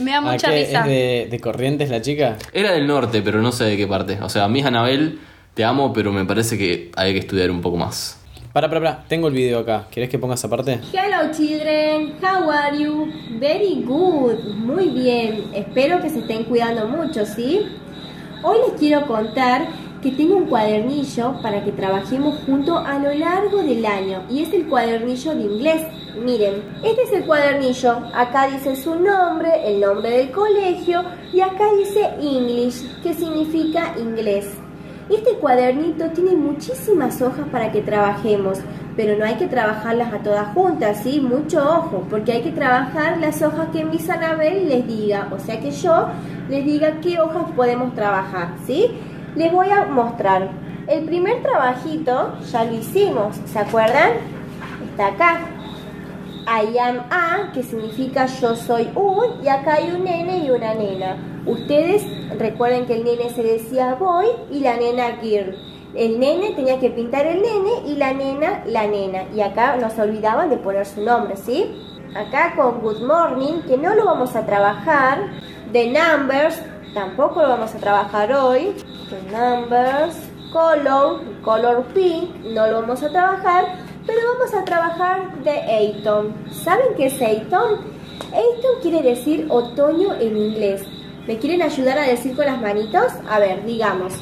Me 0.00 0.10
da 0.10 0.16
¿A 0.18 0.20
mucha 0.22 0.50
qué? 0.50 0.64
risa. 0.66 0.80
¿Es 0.80 0.86
de, 0.86 1.28
de 1.30 1.38
Corrientes 1.40 1.88
la 1.88 2.02
chica? 2.02 2.36
Era 2.52 2.72
del 2.72 2.88
norte, 2.88 3.22
pero 3.22 3.40
no 3.40 3.52
sé 3.52 3.62
de 3.62 3.76
qué 3.76 3.86
parte. 3.86 4.18
O 4.22 4.28
sea, 4.28 4.48
mi 4.48 4.58
hija 4.58 4.68
Anabel, 4.68 5.20
te 5.54 5.64
amo, 5.64 5.92
pero 5.92 6.10
me 6.12 6.24
parece 6.24 6.58
que 6.58 6.90
hay 6.96 7.12
que 7.12 7.20
estudiar 7.20 7.48
un 7.52 7.60
poco 7.60 7.76
más. 7.76 8.18
Para, 8.54 8.68
para, 8.68 8.80
para. 8.80 9.04
Tengo 9.08 9.26
el 9.26 9.34
video 9.34 9.58
acá. 9.58 9.88
¿Querés 9.90 10.08
que 10.08 10.16
pongas 10.16 10.44
aparte? 10.44 10.78
Hello 10.92 11.32
children, 11.32 12.14
how 12.22 12.48
are 12.48 12.78
you? 12.78 13.08
Very 13.40 13.82
good, 13.84 14.54
muy 14.54 14.90
bien. 14.90 15.46
Espero 15.52 16.00
que 16.00 16.08
se 16.08 16.20
estén 16.20 16.44
cuidando 16.44 16.86
mucho, 16.86 17.26
¿sí? 17.26 17.66
Hoy 18.44 18.58
les 18.68 18.78
quiero 18.78 19.08
contar 19.08 19.66
que 20.00 20.12
tengo 20.12 20.36
un 20.36 20.46
cuadernillo 20.46 21.42
para 21.42 21.64
que 21.64 21.72
trabajemos 21.72 22.38
juntos 22.46 22.80
a 22.86 22.96
lo 23.00 23.12
largo 23.12 23.60
del 23.64 23.84
año 23.84 24.22
y 24.30 24.44
es 24.44 24.52
el 24.52 24.68
cuadernillo 24.68 25.34
de 25.34 25.42
inglés. 25.42 25.82
Miren, 26.24 26.62
este 26.84 27.02
es 27.02 27.12
el 27.12 27.24
cuadernillo. 27.24 28.04
Acá 28.14 28.46
dice 28.46 28.76
su 28.76 28.94
nombre, 28.94 29.50
el 29.66 29.80
nombre 29.80 30.10
del 30.10 30.30
colegio 30.30 31.02
y 31.32 31.40
acá 31.40 31.64
dice 31.76 32.08
English, 32.20 33.02
que 33.02 33.14
significa 33.14 33.94
inglés. 33.98 34.46
Este 35.10 35.34
cuadernito 35.34 36.06
tiene 36.10 36.34
muchísimas 36.34 37.20
hojas 37.20 37.46
para 37.52 37.70
que 37.70 37.82
trabajemos, 37.82 38.58
pero 38.96 39.18
no 39.18 39.24
hay 39.26 39.34
que 39.34 39.46
trabajarlas 39.46 40.14
a 40.14 40.18
todas 40.18 40.48
juntas, 40.54 41.00
¿sí? 41.02 41.20
Mucho 41.20 41.62
ojo, 41.62 42.06
porque 42.08 42.32
hay 42.32 42.42
que 42.42 42.52
trabajar 42.52 43.18
las 43.18 43.42
hojas 43.42 43.68
que 43.70 43.84
Miss 43.84 44.08
Anabel 44.08 44.66
les 44.66 44.86
diga, 44.86 45.28
o 45.30 45.38
sea 45.38 45.60
que 45.60 45.70
yo 45.72 46.08
les 46.48 46.64
diga 46.64 47.00
qué 47.02 47.20
hojas 47.20 47.44
podemos 47.54 47.94
trabajar, 47.94 48.54
¿sí? 48.66 48.92
Les 49.36 49.52
voy 49.52 49.68
a 49.68 49.84
mostrar. 49.84 50.48
El 50.86 51.04
primer 51.04 51.42
trabajito 51.42 52.38
ya 52.50 52.64
lo 52.64 52.72
hicimos, 52.72 53.36
¿se 53.44 53.58
acuerdan? 53.58 54.12
Está 54.90 55.08
acá. 55.08 55.40
I 56.46 56.78
am 56.78 56.98
a, 57.10 57.52
que 57.52 57.62
significa 57.62 58.24
yo 58.26 58.56
soy 58.56 58.88
un, 58.94 59.44
y 59.44 59.48
acá 59.48 59.74
hay 59.74 59.90
un 59.90 60.04
nene 60.04 60.38
y 60.38 60.50
una 60.50 60.72
nena. 60.74 61.33
Ustedes 61.46 62.02
recuerden 62.38 62.86
que 62.86 62.94
el 62.94 63.04
nene 63.04 63.28
se 63.30 63.42
decía 63.42 63.94
boy 63.94 64.26
y 64.50 64.60
la 64.60 64.76
nena 64.76 65.18
girl. 65.20 65.54
El 65.94 66.18
nene 66.18 66.52
tenía 66.52 66.80
que 66.80 66.90
pintar 66.90 67.26
el 67.26 67.42
nene 67.42 67.86
y 67.86 67.96
la 67.96 68.12
nena 68.14 68.64
la 68.66 68.86
nena. 68.86 69.24
Y 69.34 69.42
acá 69.42 69.76
no 69.76 69.90
se 69.90 70.02
olvidaban 70.02 70.48
de 70.48 70.56
poner 70.56 70.86
su 70.86 71.02
nombre, 71.02 71.36
¿sí? 71.36 71.80
Acá 72.16 72.54
con 72.56 72.80
good 72.80 73.02
morning, 73.02 73.60
que 73.68 73.76
no 73.76 73.94
lo 73.94 74.06
vamos 74.06 74.34
a 74.34 74.46
trabajar. 74.46 75.18
The 75.72 75.86
numbers, 75.88 76.60
tampoco 76.94 77.42
lo 77.42 77.48
vamos 77.48 77.74
a 77.74 77.78
trabajar 77.78 78.32
hoy. 78.32 78.74
The 79.10 79.22
numbers, 79.30 80.16
color, 80.52 81.20
color 81.42 81.84
pink, 81.92 82.30
no 82.54 82.66
lo 82.68 82.80
vamos 82.80 83.02
a 83.02 83.10
trabajar. 83.10 83.64
Pero 84.06 84.20
vamos 84.34 84.54
a 84.54 84.64
trabajar 84.64 85.42
de 85.44 85.60
autumn. 85.76 86.34
¿Saben 86.50 86.94
qué 86.96 87.06
es 87.06 87.20
autumn? 87.20 87.80
Autumn 88.32 88.80
quiere 88.82 89.02
decir 89.02 89.46
otoño 89.50 90.14
en 90.14 90.36
inglés. 90.36 90.84
¿Me 91.26 91.38
quieren 91.38 91.62
ayudar 91.62 91.98
a 91.98 92.02
decir 92.02 92.36
con 92.36 92.44
las 92.44 92.60
manitos? 92.60 93.06
A 93.30 93.38
ver, 93.38 93.64
digamos. 93.64 94.12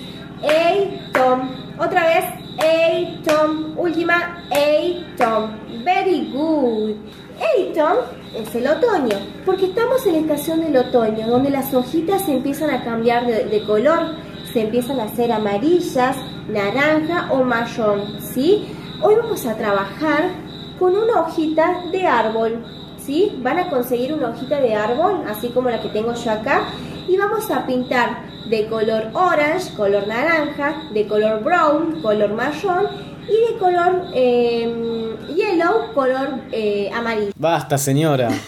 Autumn. 0.42 1.50
Otra 1.78 2.06
vez. 2.06 2.24
Autumn. 2.58 3.76
Última. 3.76 4.40
Autumn. 4.50 5.84
Very 5.84 6.30
good. 6.32 6.94
Autumn 7.40 7.98
es 8.36 8.54
el 8.54 8.68
otoño. 8.68 9.16
Porque 9.44 9.66
estamos 9.66 10.06
en 10.06 10.12
la 10.12 10.18
estación 10.20 10.60
del 10.60 10.76
otoño, 10.76 11.26
donde 11.26 11.50
las 11.50 11.74
hojitas 11.74 12.24
se 12.24 12.34
empiezan 12.34 12.70
a 12.70 12.84
cambiar 12.84 13.26
de, 13.26 13.46
de 13.46 13.64
color. 13.64 14.14
Se 14.52 14.62
empiezan 14.62 15.00
a 15.00 15.04
hacer 15.04 15.32
amarillas, 15.32 16.16
naranja 16.48 17.32
o 17.32 17.42
marrón. 17.42 18.20
¿Sí? 18.20 18.68
Hoy 19.00 19.16
vamos 19.16 19.44
a 19.44 19.56
trabajar 19.56 20.30
con 20.78 20.96
una 20.96 21.22
hojita 21.22 21.82
de 21.90 22.06
árbol. 22.06 22.64
¿Sí? 22.96 23.36
Van 23.42 23.58
a 23.58 23.68
conseguir 23.68 24.12
una 24.14 24.28
hojita 24.28 24.60
de 24.60 24.76
árbol, 24.76 25.24
así 25.28 25.48
como 25.48 25.68
la 25.68 25.82
que 25.82 25.88
tengo 25.88 26.14
yo 26.14 26.30
acá, 26.30 26.68
y 27.12 27.16
vamos 27.18 27.50
a 27.50 27.66
pintar 27.66 28.22
de 28.46 28.66
color 28.68 29.10
orange, 29.12 29.74
color 29.76 30.06
naranja, 30.08 30.84
de 30.94 31.06
color 31.06 31.42
brown, 31.44 32.00
color 32.00 32.32
marrón, 32.32 32.86
y 33.28 33.52
de 33.52 33.58
color 33.58 34.06
eh, 34.14 35.14
yellow, 35.36 35.92
color 35.94 36.40
eh, 36.50 36.90
amarillo. 36.94 37.32
Basta, 37.36 37.76
señora. 37.78 38.28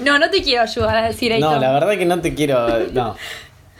No, 0.00 0.18
no 0.18 0.28
te 0.30 0.42
quiero 0.42 0.62
ayudar 0.62 0.96
a 0.96 1.02
decir 1.06 1.32
No, 1.38 1.48
Atom. 1.50 1.60
la 1.62 1.72
verdad 1.72 1.90
que 1.96 2.04
no 2.04 2.20
te 2.20 2.34
quiero. 2.34 2.66
No. 2.92 3.14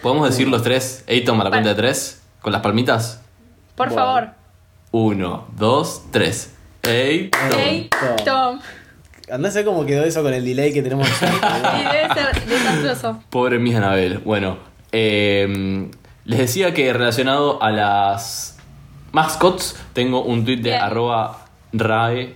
¿Podemos 0.00 0.30
decir 0.30 0.48
los 0.48 0.62
tres? 0.62 1.04
Atom 1.08 1.40
a 1.40 1.44
la 1.44 1.50
cuenta 1.50 1.70
de 1.70 1.74
tres, 1.74 2.22
con 2.40 2.52
las 2.52 2.62
palmitas. 2.62 3.20
Por 3.74 3.88
Bueno. 3.88 4.02
favor. 4.02 4.28
Uno, 4.92 5.48
dos, 5.56 6.02
tres. 6.10 6.54
Hey, 6.82 7.30
Tom. 8.24 8.60
Andá 9.32 9.48
a 9.48 9.52
ver 9.52 9.64
cómo 9.64 9.86
quedó 9.86 10.04
eso 10.04 10.22
con 10.22 10.34
el 10.34 10.44
delay 10.44 10.74
que 10.74 10.82
tenemos. 10.82 11.08
Sí, 11.18 11.26
debe 11.26 12.14
ser 12.14 12.46
desastroso. 12.46 13.22
Pobre 13.30 13.58
Miss 13.58 13.76
Anabel. 13.76 14.18
Bueno, 14.18 14.58
eh, 14.92 15.88
les 16.26 16.38
decía 16.38 16.74
que 16.74 16.92
relacionado 16.92 17.62
a 17.62 17.70
las 17.70 18.58
mascots, 19.12 19.76
tengo 19.94 20.22
un 20.22 20.44
tweet 20.44 20.56
de 20.56 20.70
Bien. 20.70 20.82
arroba 20.82 21.46
rael 21.72 22.34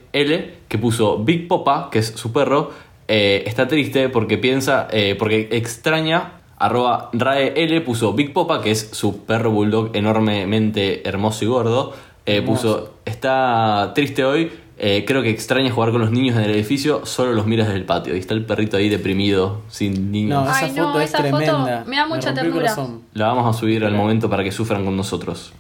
que 0.68 0.78
puso 0.78 1.22
Big 1.22 1.48
Popa, 1.48 1.90
que 1.90 1.98
es 1.98 2.06
su 2.16 2.32
perro, 2.32 2.70
eh, 3.08 3.44
está 3.46 3.68
triste 3.68 4.08
porque 4.08 4.38
piensa, 4.38 4.88
eh, 4.90 5.16
porque 5.18 5.48
extraña, 5.52 6.40
arroba 6.56 7.10
rael 7.12 7.82
puso 7.82 8.14
Big 8.14 8.32
Popa, 8.32 8.62
que 8.62 8.70
es 8.70 8.88
su 8.92 9.24
perro 9.26 9.50
bulldog 9.50 9.90
enormemente 9.94 11.06
hermoso 11.06 11.44
y 11.44 11.48
gordo, 11.48 11.94
eh, 12.24 12.40
puso, 12.40 12.94
está 13.04 13.92
triste 13.94 14.24
hoy, 14.24 14.50
eh, 14.78 15.04
creo 15.06 15.22
que 15.22 15.30
extraña 15.30 15.70
jugar 15.70 15.90
con 15.90 16.00
los 16.00 16.10
niños 16.10 16.36
en 16.36 16.42
el 16.42 16.50
edificio, 16.50 17.06
solo 17.06 17.32
los 17.32 17.46
miras 17.46 17.66
desde 17.68 17.78
el 17.80 17.86
patio. 17.86 18.14
Y 18.14 18.18
está 18.18 18.34
el 18.34 18.44
perrito 18.44 18.76
ahí 18.76 18.88
deprimido, 18.88 19.62
sin 19.68 20.12
niños. 20.12 20.44
No, 20.44 20.50
esa 20.50 20.66
Ay, 20.66 20.72
no, 20.72 20.86
foto 20.88 21.00
es 21.00 21.08
esa 21.10 21.18
foto 21.24 21.36
tremenda. 21.38 21.84
me 21.86 21.96
da 21.96 22.06
mucha 22.06 22.28
el 22.30 22.34
ternura. 22.34 22.76
La 23.14 23.26
vamos 23.28 23.54
a 23.56 23.58
subir 23.58 23.84
al 23.84 23.94
momento 23.94 24.28
para 24.28 24.44
que 24.44 24.52
sufran 24.52 24.84
con 24.84 24.96
nosotros. 24.96 25.52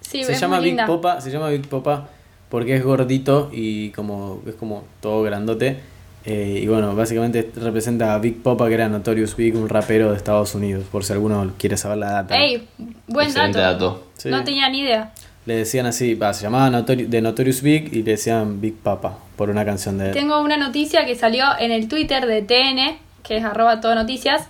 Sí, 0.00 0.24
se 0.24 0.34
llama 0.34 0.58
Big 0.58 0.68
linda. 0.68 0.86
Popa, 0.86 1.20
se 1.20 1.30
llama 1.30 1.48
Big 1.48 1.68
Popa 1.68 2.08
porque 2.48 2.76
es 2.76 2.82
gordito 2.84 3.50
y 3.52 3.90
como 3.90 4.40
es 4.46 4.54
como 4.54 4.84
todo 5.00 5.22
grandote. 5.22 5.80
Eh, 6.24 6.60
y 6.62 6.66
bueno, 6.66 6.94
básicamente 6.94 7.50
representa 7.56 8.14
a 8.14 8.18
Big 8.18 8.42
Popa, 8.42 8.68
que 8.68 8.74
era 8.74 8.88
Notorious 8.88 9.34
Big, 9.36 9.56
un 9.56 9.68
rapero 9.68 10.10
de 10.10 10.16
Estados 10.16 10.54
Unidos, 10.54 10.84
por 10.90 11.04
si 11.04 11.12
alguno 11.12 11.52
quiere 11.58 11.76
saber 11.76 11.98
la 11.98 12.10
data. 12.10 12.36
Ey, 12.36 12.68
buen 13.06 13.28
Excelente 13.28 13.58
dato. 13.58 13.84
dato. 13.86 14.06
Sí. 14.18 14.28
No 14.28 14.44
tenía 14.44 14.68
ni 14.68 14.80
idea. 14.80 15.12
Le 15.48 15.56
decían 15.56 15.86
así, 15.86 16.12
va, 16.14 16.34
se 16.34 16.42
llamaba 16.42 16.68
Notori- 16.68 17.06
de 17.06 17.22
Notorious 17.22 17.62
Big 17.62 17.88
y 17.94 18.02
le 18.02 18.10
decían 18.10 18.60
Big 18.60 18.74
Papa 18.76 19.16
por 19.34 19.48
una 19.48 19.64
canción 19.64 19.96
de 19.96 20.08
él. 20.08 20.12
Tengo 20.12 20.42
una 20.42 20.58
noticia 20.58 21.06
que 21.06 21.14
salió 21.14 21.46
en 21.58 21.72
el 21.72 21.88
Twitter 21.88 22.26
de 22.26 22.42
TN, 22.42 22.98
que 23.22 23.38
es 23.38 23.44
arroba 23.46 23.80
todo 23.80 23.94
noticias. 23.94 24.46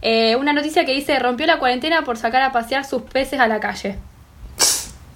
Eh, 0.00 0.36
una 0.36 0.52
noticia 0.52 0.84
que 0.84 0.92
dice 0.92 1.18
rompió 1.18 1.44
la 1.46 1.58
cuarentena 1.58 2.02
por 2.02 2.18
sacar 2.18 2.40
a 2.42 2.52
pasear 2.52 2.84
sus 2.84 3.02
peces 3.02 3.40
a 3.40 3.48
la 3.48 3.58
calle. 3.58 3.96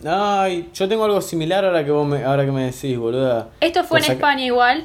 Ay, 0.04 0.68
yo 0.74 0.88
tengo 0.88 1.04
algo 1.04 1.20
similar 1.20 1.64
ahora 1.64 1.84
que 1.84 1.92
vos 1.92 2.04
me, 2.04 2.24
ahora 2.24 2.44
que 2.44 2.50
me 2.50 2.64
decís, 2.64 2.98
boluda. 2.98 3.50
Esto 3.60 3.84
fue 3.84 4.00
Por 4.00 4.06
en 4.10 4.12
España 4.16 4.44
igual. 4.44 4.84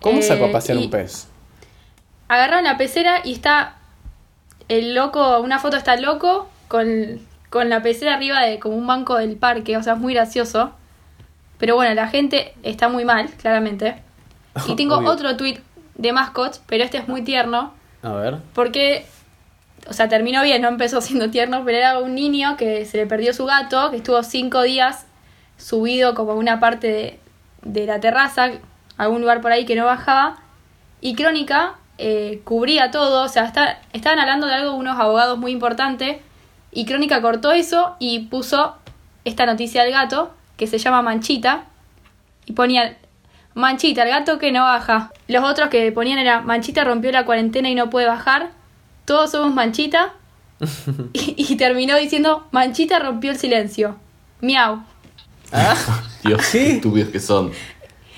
¿Cómo 0.00 0.20
Eh, 0.20 0.22
saco 0.22 0.46
a 0.46 0.50
pasear 0.52 0.78
un 0.78 0.88
pez? 0.88 1.28
Agarraron 2.28 2.64
la 2.64 2.78
pecera 2.78 3.20
y 3.22 3.34
está 3.34 3.76
el 4.70 4.94
loco, 4.94 5.40
una 5.40 5.58
foto 5.58 5.76
está 5.76 5.96
loco 5.96 6.48
con, 6.68 7.20
con 7.52 7.68
la 7.68 7.82
pecera 7.82 8.14
arriba 8.14 8.40
de 8.40 8.58
como 8.58 8.74
un 8.76 8.86
banco 8.86 9.16
del 9.18 9.36
parque, 9.36 9.76
o 9.76 9.82
sea, 9.82 9.92
es 9.92 9.98
muy 10.00 10.14
gracioso. 10.14 10.72
Pero 11.58 11.76
bueno, 11.76 11.94
la 11.94 12.08
gente 12.08 12.54
está 12.62 12.88
muy 12.88 13.04
mal, 13.04 13.28
claramente. 13.40 13.96
Y 14.68 14.74
tengo 14.74 14.96
Obvio. 14.96 15.10
otro 15.10 15.36
tweet 15.36 15.58
de 15.94 16.12
mascots, 16.12 16.60
pero 16.66 16.82
este 16.82 16.98
es 16.98 17.08
muy 17.08 17.22
tierno. 17.22 17.72
A 18.02 18.12
ver. 18.12 18.38
Porque, 18.54 19.06
o 19.88 19.92
sea, 19.92 20.08
terminó 20.08 20.42
bien, 20.42 20.60
no 20.62 20.68
empezó 20.68 21.00
siendo 21.00 21.30
tierno, 21.30 21.62
pero 21.64 21.78
era 21.78 21.98
un 21.98 22.14
niño 22.14 22.56
que 22.56 22.84
se 22.86 22.96
le 22.96 23.06
perdió 23.06 23.32
su 23.34 23.44
gato, 23.46 23.90
que 23.90 23.98
estuvo 23.98 24.22
cinco 24.22 24.62
días 24.62 25.06
subido 25.58 26.14
como 26.14 26.32
a 26.32 26.34
una 26.34 26.58
parte 26.58 26.86
de, 26.88 27.20
de 27.62 27.86
la 27.86 28.00
terraza, 28.00 28.50
algún 28.96 29.20
lugar 29.20 29.40
por 29.40 29.52
ahí 29.52 29.64
que 29.66 29.76
no 29.76 29.84
bajaba. 29.86 30.38
Y 31.00 31.14
Crónica 31.14 31.74
eh, 31.98 32.40
cubría 32.44 32.90
todo, 32.90 33.24
o 33.24 33.28
sea, 33.28 33.44
está- 33.44 33.78
estaban 33.92 34.18
hablando 34.18 34.46
de 34.46 34.54
algo 34.54 34.74
unos 34.74 34.98
abogados 34.98 35.38
muy 35.38 35.52
importantes. 35.52 36.16
Y 36.72 36.86
Crónica 36.86 37.20
cortó 37.22 37.52
eso 37.52 37.96
y 37.98 38.20
puso 38.26 38.76
esta 39.24 39.46
noticia 39.46 39.82
del 39.84 39.92
gato, 39.92 40.32
que 40.56 40.66
se 40.66 40.78
llama 40.78 41.02
Manchita. 41.02 41.66
Y 42.46 42.52
ponían, 42.52 42.96
Manchita, 43.54 44.02
el 44.02 44.08
gato 44.08 44.38
que 44.38 44.52
no 44.52 44.62
baja. 44.64 45.12
Los 45.28 45.44
otros 45.44 45.68
que 45.68 45.92
ponían 45.92 46.18
era, 46.18 46.40
Manchita 46.40 46.82
rompió 46.84 47.12
la 47.12 47.24
cuarentena 47.26 47.68
y 47.68 47.74
no 47.74 47.90
puede 47.90 48.06
bajar. 48.06 48.50
Todos 49.04 49.30
somos 49.32 49.54
Manchita. 49.54 50.14
y, 51.12 51.34
y 51.36 51.56
terminó 51.56 51.96
diciendo, 51.98 52.46
Manchita 52.52 52.98
rompió 52.98 53.30
el 53.32 53.38
silencio. 53.38 53.96
Miau. 54.40 54.82
Ah, 55.52 55.74
Dios, 56.24 56.42
¿Sí? 56.42 56.58
qué 56.58 56.72
estúpidos 56.76 57.08
que 57.10 57.20
son. 57.20 57.52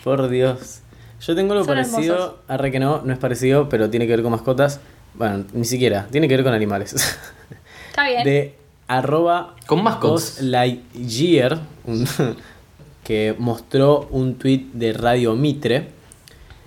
por 0.05 0.29
Dios. 0.29 0.81
Yo 1.21 1.35
tengo 1.35 1.53
algo 1.55 1.65
Son 1.65 1.75
parecido, 1.75 2.15
hermosos. 2.15 2.35
arre 2.49 2.71
que 2.71 2.79
no, 2.79 3.01
no 3.03 3.13
es 3.13 3.19
parecido, 3.19 3.69
pero 3.69 3.91
tiene 3.91 4.07
que 4.07 4.13
ver 4.13 4.23
con 4.23 4.31
mascotas. 4.33 4.79
Bueno, 5.15 5.45
ni 5.55 5.65
siquiera, 5.65 6.07
tiene 6.11 6.29
que 6.29 6.37
ver 6.37 6.45
con 6.45 6.53
animales. 6.55 6.95
Está 7.95 8.09
bien. 8.09 8.25
de 8.25 8.55
arroba 8.89 9.55
Con 9.67 9.83
mascots. 9.85 10.41
Lightyear, 10.43 11.61
que 13.05 13.35
mostró 13.39 14.09
un 14.11 14.35
tweet 14.37 14.67
de 14.73 14.93
Radio 14.93 15.35
Mitre, 15.37 15.89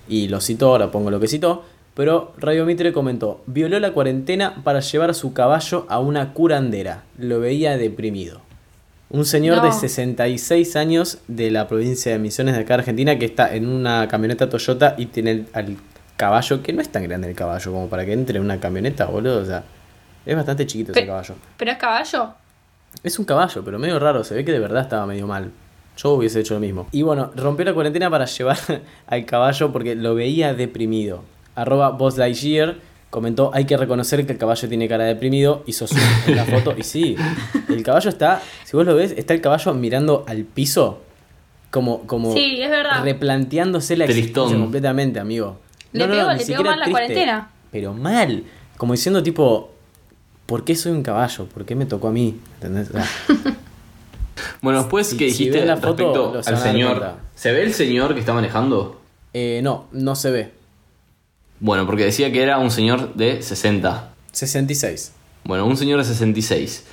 y 0.08 0.28
lo 0.30 0.40
citó, 0.40 0.70
ahora 0.70 0.90
pongo 0.92 1.12
lo 1.12 1.20
que 1.20 1.28
citó, 1.28 1.66
pero 1.94 2.34
Radio 2.38 2.66
Mitre 2.66 2.94
comentó, 2.94 3.42
violó 3.48 3.80
la 3.80 3.92
cuarentena 3.92 4.62
para 4.64 4.80
llevar 4.80 5.10
a 5.10 5.14
su 5.14 5.34
caballo 5.34 5.86
a 5.90 6.00
una 6.00 6.34
curandera, 6.34 7.04
lo 7.18 7.40
veía 7.40 7.76
deprimido. 7.78 8.42
Un 9.10 9.26
señor 9.26 9.62
de 9.62 9.70
No. 9.70 9.74
66 9.80 10.76
años 10.76 11.20
de 11.28 11.50
la 11.50 11.68
provincia 11.68 12.12
de 12.12 12.20
Misiones 12.20 12.56
de 12.56 12.62
acá 12.62 12.76
Argentina 12.76 13.18
que 13.18 13.26
está 13.26 13.54
en 13.56 13.68
una 13.68 14.08
camioneta 14.08 14.50
Toyota 14.50 14.96
y 14.98 15.08
tiene 15.08 15.32
el- 15.32 15.48
al 15.54 15.78
caballo, 16.18 16.62
que 16.62 16.74
no 16.74 16.82
es 16.82 16.90
tan 16.90 17.04
grande 17.04 17.30
el 17.30 17.36
caballo 17.36 17.72
como 17.72 17.88
para 17.90 18.06
que 18.06 18.14
entre 18.14 18.38
en 18.38 18.44
una 18.46 18.60
camioneta, 18.60 19.06
boludo, 19.06 19.42
o 19.42 19.46
sea, 19.46 19.64
es 20.28 20.36
bastante 20.36 20.66
chiquito 20.68 20.92
ese 20.92 21.06
caballo. 21.06 21.36
¿Pero 21.58 21.72
es 21.72 21.78
caballo? 21.78 22.34
Es 23.04 23.18
un 23.20 23.26
caballo, 23.26 23.64
pero 23.64 23.80
medio 23.80 23.98
raro. 24.00 24.24
Se 24.24 24.36
ve 24.36 24.44
que 24.46 24.52
de 24.52 24.60
verdad 24.60 24.84
estaba 24.84 25.06
medio 25.06 25.28
mal. 25.28 25.52
Yo 25.98 26.12
hubiese 26.12 26.40
hecho 26.42 26.54
lo 26.54 26.60
mismo. 26.60 26.88
Y 26.92 27.02
bueno, 27.02 27.32
rompió 27.36 27.66
la 27.66 27.74
cuarentena 27.74 28.10
para 28.10 28.26
llevar 28.38 28.58
al 29.08 29.26
caballo 29.26 29.72
porque 29.72 29.96
lo 29.96 30.14
veía 30.16 30.54
deprimido. 30.54 31.24
Arroba 31.56 31.90
Buzz 31.90 32.18
Lightyear 32.18 32.76
comentó, 33.10 33.52
hay 33.54 33.66
que 33.66 33.78
reconocer 33.78 34.26
que 34.26 34.34
el 34.34 34.38
caballo 34.38 34.68
tiene 34.70 34.88
cara 34.88 35.06
de 35.06 35.14
deprimido. 35.14 35.64
Hizo 35.66 35.88
zoom 35.88 36.00
en 36.28 36.36
la 36.36 36.46
foto. 36.46 36.76
Y 36.78 36.84
sí, 36.84 37.16
el 37.70 37.82
caballo 37.84 38.10
está, 38.10 38.42
si 38.64 38.76
vos 38.78 38.86
lo 38.86 38.96
ves, 38.96 39.14
está 39.18 39.34
el 39.34 39.42
caballo 39.42 39.74
mirando 39.74 40.24
al 40.28 40.44
piso. 40.44 41.02
Como, 41.72 42.02
como 42.08 42.34
Sí, 42.34 42.62
es 42.62 42.70
verdad. 42.70 43.04
replanteándose 43.04 43.98
la 43.98 44.06
existencia 44.06 44.44
Tristón. 44.44 44.62
completamente, 44.62 45.20
amigo. 45.20 45.60
Le 45.92 46.08
pegó- 46.08 46.32
le 46.34 46.46
pegó 46.46 46.64
mal 46.64 46.80
la 46.80 46.90
cuarentena. 46.90 47.50
Pero 47.72 47.94
mal. 47.94 48.44
Como 48.78 48.94
diciendo 48.94 49.22
tipo, 49.24 49.74
¿por 50.48 50.64
qué 50.64 50.76
soy 50.76 50.94
un 50.94 51.04
caballo? 51.04 51.46
¿Por 51.46 51.64
qué 51.66 51.76
me 51.76 51.86
tocó 51.86 52.08
a 52.08 52.12
mí? 52.12 52.40
¿Entendés? 52.56 52.90
O 52.90 52.94
sea, 52.94 53.06
Bueno, 54.62 54.80
después 54.80 55.08
Si- 55.08 55.18
que 55.18 55.26
si 55.32 55.38
dijiste 55.46 55.60
ven 55.60 55.68
la 55.68 55.78
foto, 55.78 56.34
respecto 56.34 56.50
al 56.50 56.58
señor. 56.58 57.14
¿se 57.36 57.52
ve 57.52 57.64
el 57.64 57.74
señor 57.74 58.14
que 58.14 58.20
está 58.20 58.34
manejando? 58.34 59.00
eh, 59.34 59.62
no, 59.64 59.86
no 59.92 60.16
se 60.16 60.32
ve. 60.32 60.52
Bueno, 61.60 61.86
porque 61.86 62.06
decía 62.06 62.32
que 62.32 62.42
era 62.42 62.58
un 62.60 62.72
señor 62.72 63.14
de 63.16 63.42
60. 63.42 64.10
66. 64.32 65.12
Bueno, 65.44 65.66
un 65.66 65.76
señor 65.78 66.00
de 66.00 66.06
66. 66.06 66.86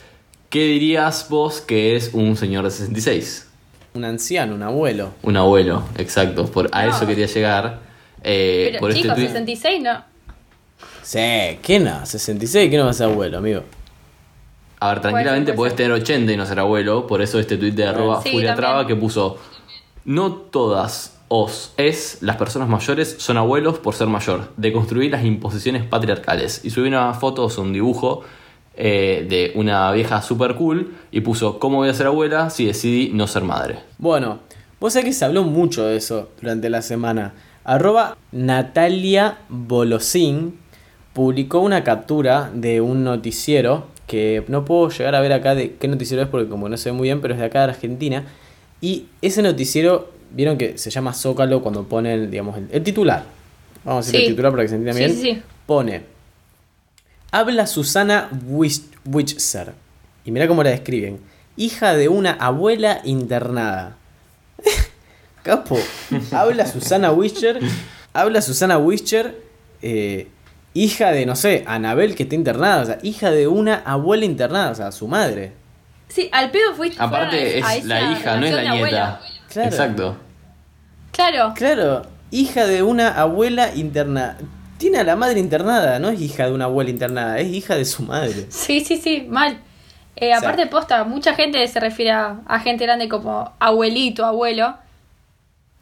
¿Qué 0.50 0.64
dirías 0.66 1.26
vos 1.28 1.60
que 1.60 1.96
es 1.96 2.10
un 2.14 2.36
señor 2.36 2.64
de 2.64 2.70
66? 2.70 3.48
Un 3.94 4.04
anciano, 4.04 4.54
un 4.54 4.62
abuelo. 4.62 5.10
Un 5.22 5.36
abuelo, 5.36 5.84
exacto. 5.98 6.46
Por, 6.46 6.68
a 6.72 6.86
No. 6.86 6.96
eso 6.96 7.06
quería 7.06 7.26
llegar. 7.26 7.80
eh, 8.22 8.68
Pero 8.70 8.80
por 8.80 8.90
este 8.90 9.02
chicos, 9.02 9.18
tuit- 9.18 9.26
66 9.28 9.82
no. 9.82 10.04
Sí, 11.04 11.58
¿qué 11.62 11.78
no? 11.80 12.06
66, 12.06 12.70
¿qué 12.70 12.78
no 12.78 12.84
va 12.84 12.90
a 12.90 12.94
ser 12.94 13.10
abuelo, 13.10 13.36
amigo? 13.36 13.62
A 14.80 14.88
ver, 14.88 15.00
tranquilamente 15.00 15.52
puede 15.52 15.70
podés 15.70 15.76
tener 15.76 15.92
80 15.92 16.32
y 16.32 16.36
no 16.36 16.46
ser 16.46 16.58
abuelo. 16.58 17.06
Por 17.06 17.20
eso 17.20 17.38
este 17.38 17.58
tuit 17.58 17.74
de 17.74 17.86
arroba 17.86 18.22
Sí, 18.22 18.30
Furia. 18.30 18.54
Traba 18.54 18.86
que 18.86 18.96
puso 18.96 19.36
No 20.06 20.32
todas 20.32 21.18
os 21.28 21.74
es 21.76 22.18
las 22.22 22.36
personas 22.36 22.68
mayores 22.68 23.16
son 23.18 23.36
abuelos 23.36 23.78
por 23.78 23.94
ser 23.94 24.08
mayor. 24.08 24.48
De 24.56 24.72
construir 24.72 25.10
las 25.10 25.24
imposiciones 25.24 25.84
patriarcales. 25.84 26.62
Y 26.64 26.70
subió 26.70 26.88
una 26.88 27.12
foto, 27.12 27.44
o 27.44 27.50
sea, 27.50 27.62
un 27.62 27.74
dibujo 27.74 28.22
eh, 28.74 29.26
de 29.28 29.52
una 29.56 29.92
vieja 29.92 30.22
super 30.22 30.54
cool 30.54 30.94
y 31.10 31.20
puso 31.20 31.58
¿Cómo 31.58 31.76
voy 31.76 31.90
a 31.90 31.94
ser 31.94 32.06
abuela 32.06 32.48
si 32.48 32.64
decidí 32.64 33.10
no 33.12 33.26
ser 33.26 33.44
madre? 33.44 33.80
Bueno, 33.98 34.38
vos 34.80 34.94
sabés 34.94 35.04
que 35.04 35.12
se 35.12 35.26
habló 35.26 35.44
mucho 35.44 35.84
de 35.84 35.96
eso 35.96 36.30
durante 36.40 36.70
la 36.70 36.80
semana. 36.80 37.34
Arroba 37.62 38.16
Natalia 38.32 39.38
Bolosín 39.48 40.63
publicó 41.14 41.60
una 41.60 41.82
captura 41.84 42.50
de 42.52 42.80
un 42.82 43.02
noticiero 43.04 43.86
que 44.06 44.44
no 44.48 44.64
puedo 44.66 44.90
llegar 44.90 45.14
a 45.14 45.20
ver 45.20 45.32
acá 45.32 45.54
de 45.54 45.74
qué 45.76 45.88
noticiero 45.88 46.22
es 46.22 46.28
porque 46.28 46.48
como 46.50 46.68
no 46.68 46.76
sé 46.76 46.92
muy 46.92 47.08
bien, 47.08 47.20
pero 47.22 47.32
es 47.34 47.40
de 47.40 47.46
acá 47.46 47.60
de 47.60 47.72
Argentina. 47.72 48.24
Y 48.82 49.06
ese 49.22 49.40
noticiero, 49.40 50.10
vieron 50.32 50.58
que 50.58 50.76
se 50.76 50.90
llama 50.90 51.14
Zócalo 51.14 51.62
cuando 51.62 51.84
ponen, 51.84 52.30
digamos, 52.30 52.58
el, 52.58 52.68
el 52.70 52.82
titular. 52.82 53.24
Vamos 53.84 54.04
a 54.04 54.06
decir 54.06 54.20
Sí. 54.20 54.26
el 54.26 54.32
titular 54.32 54.50
para 54.52 54.62
que 54.64 54.68
se 54.68 54.74
entienda 54.74 54.92
Sí, 54.98 55.04
bien. 55.04 55.16
sí, 55.16 55.22
sí. 55.40 55.42
Pone, 55.66 56.02
habla 57.30 57.66
Susana 57.66 58.28
Witzer. 59.06 59.72
Y 60.24 60.30
mira 60.30 60.48
cómo 60.48 60.62
la 60.62 60.70
describen. 60.70 61.20
Hija 61.56 61.94
de 61.94 62.08
una 62.08 62.32
abuela 62.32 63.00
internada. 63.04 63.96
Capo, 65.42 65.78
habla 66.32 66.66
Susana 66.66 67.12
Wischer, 67.12 67.60
habla 68.14 68.40
Susana 68.40 68.78
Wischer, 68.78 69.38
eh, 69.82 70.28
hija 70.74 71.10
de, 71.12 71.24
no 71.26 71.36
sé, 71.36 71.64
Anabel 71.66 72.14
que 72.14 72.24
está 72.24 72.34
internada, 72.34 72.82
o 72.82 72.86
sea, 72.86 72.98
hija 73.02 73.30
de 73.30 73.46
una 73.48 73.76
abuela 73.76 74.24
internada, 74.24 74.70
o 74.70 74.74
sea, 74.74 74.92
su 74.92 75.08
madre. 75.08 75.52
Sí, 76.08 76.28
al 76.32 76.50
pedo 76.50 76.74
fuiste. 76.74 76.96
Aparte 77.02 77.36
a- 77.62 77.66
a 77.68 77.74
es 77.76 77.84
esa 77.84 77.86
la 77.88 78.12
hija, 78.12 78.36
no 78.36 78.46
es 78.46 78.52
la 78.52 78.60
nieta. 78.62 78.74
abuela. 78.76 79.20
Claro. 79.48 79.68
Exacto. 79.70 80.16
Claro. 81.12 81.52
Claro, 81.56 82.02
hija 82.30 82.66
de 82.66 82.82
una 82.82 83.08
abuela 83.08 83.74
internada. 83.74 84.36
Tiene 84.78 84.98
a 84.98 85.04
la 85.04 85.16
madre 85.16 85.38
internada, 85.40 85.98
no 86.00 86.08
es 86.10 86.20
hija 86.20 86.46
de 86.46 86.52
una 86.52 86.64
abuela 86.64 86.90
internada, 86.90 87.38
es 87.38 87.48
hija 87.52 87.76
de 87.76 87.84
su 87.84 88.02
madre. 88.02 88.46
Sí, 88.50 88.80
sí, 88.84 88.96
sí, 88.96 89.26
mal. 89.28 89.58
Eh, 90.16 90.26
sea- 90.28 90.38
aparte, 90.38 90.66
posta, 90.66 91.04
mucha 91.04 91.34
gente 91.34 91.66
se 91.68 91.80
refiere 91.80 92.10
a, 92.12 92.40
a 92.46 92.60
gente 92.60 92.84
grande 92.84 93.08
como 93.08 93.52
abuelito, 93.58 94.24
abuelo. 94.24 94.74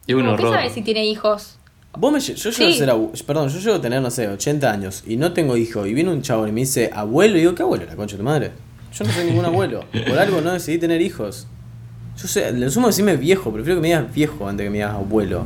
Es 0.07 0.15
un 0.15 0.27
horror. 0.27 0.53
sabe 0.55 0.69
si 0.69 0.81
tiene 0.81 1.05
hijos. 1.05 1.57
Vos 1.95 2.11
me, 2.11 2.19
yo 2.19 2.33
llego 2.33 2.51
Sí. 2.51 2.73
a 2.73 2.77
ser 2.77 2.89
abu- 2.89 3.11
perdón, 3.25 3.49
yo 3.49 3.59
llego 3.59 3.75
a 3.75 3.81
tener, 3.81 4.01
no 4.01 4.09
sé, 4.09 4.27
80 4.27 4.71
años 4.71 5.03
y 5.05 5.15
no 5.15 5.31
tengo 5.33 5.55
hijo 5.57 5.85
y 5.85 5.93
viene 5.93 6.11
un 6.11 6.21
chabón 6.23 6.49
y 6.49 6.51
me 6.51 6.61
dice 6.61 6.89
abuelo 6.93 7.37
y 7.37 7.41
digo, 7.41 7.53
¿qué 7.55 7.61
abuelo? 7.63 7.85
La 7.85 7.95
concha 7.95 8.13
de 8.13 8.17
tu 8.17 8.23
madre. 8.23 8.51
Yo 8.93 9.05
no 9.05 9.11
soy 9.11 9.25
ningún 9.25 9.45
abuelo. 9.45 9.85
Por 10.07 10.17
algo 10.19 10.41
no 10.41 10.51
decidí 10.53 10.77
tener 10.79 11.01
hijos. 11.01 11.47
Yo 12.17 12.27
sé, 12.27 12.51
le 12.51 12.69
sumo 12.69 12.87
decirme 12.87 13.15
viejo, 13.17 13.51
prefiero 13.51 13.77
que 13.77 13.81
me 13.81 13.87
digas 13.89 14.13
viejo 14.13 14.47
antes 14.47 14.63
que 14.65 14.69
me 14.69 14.77
digas 14.77 14.93
abuelo. 14.93 15.45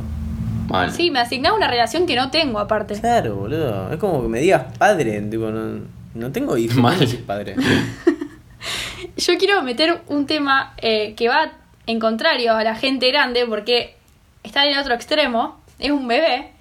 Mal. 0.68 0.92
Sí, 0.92 1.10
me 1.10 1.20
asignaba 1.20 1.56
una 1.56 1.66
relación 1.68 2.06
que 2.06 2.14
no 2.14 2.30
tengo, 2.30 2.58
aparte. 2.58 2.94
Claro, 3.00 3.36
boludo. 3.36 3.90
Es 3.92 3.98
como 3.98 4.20
que 4.22 4.28
me 4.28 4.40
digas 4.40 4.64
padre, 4.78 5.20
tipo, 5.22 5.46
no, 5.50 5.80
no 6.14 6.32
tengo 6.32 6.56
hijos, 6.58 6.76
Mal. 6.76 6.94
¿cómo 6.94 7.06
decís 7.10 7.24
padre. 7.24 7.56
Yo 9.16 9.38
quiero 9.38 9.62
meter 9.62 10.00
un 10.08 10.26
tema 10.26 10.74
eh, 10.78 11.14
que 11.14 11.28
va 11.28 11.52
en 11.86 11.98
contrario 12.00 12.52
a 12.54 12.64
la 12.64 12.74
gente 12.74 13.08
grande, 13.10 13.46
porque 13.48 13.96
está 14.42 14.64
en 14.66 14.72
el 14.72 14.78
otro 14.78 14.94
extremo. 14.94 15.58
Es 15.78 15.90
un 15.90 16.08
bebé, 16.08 16.52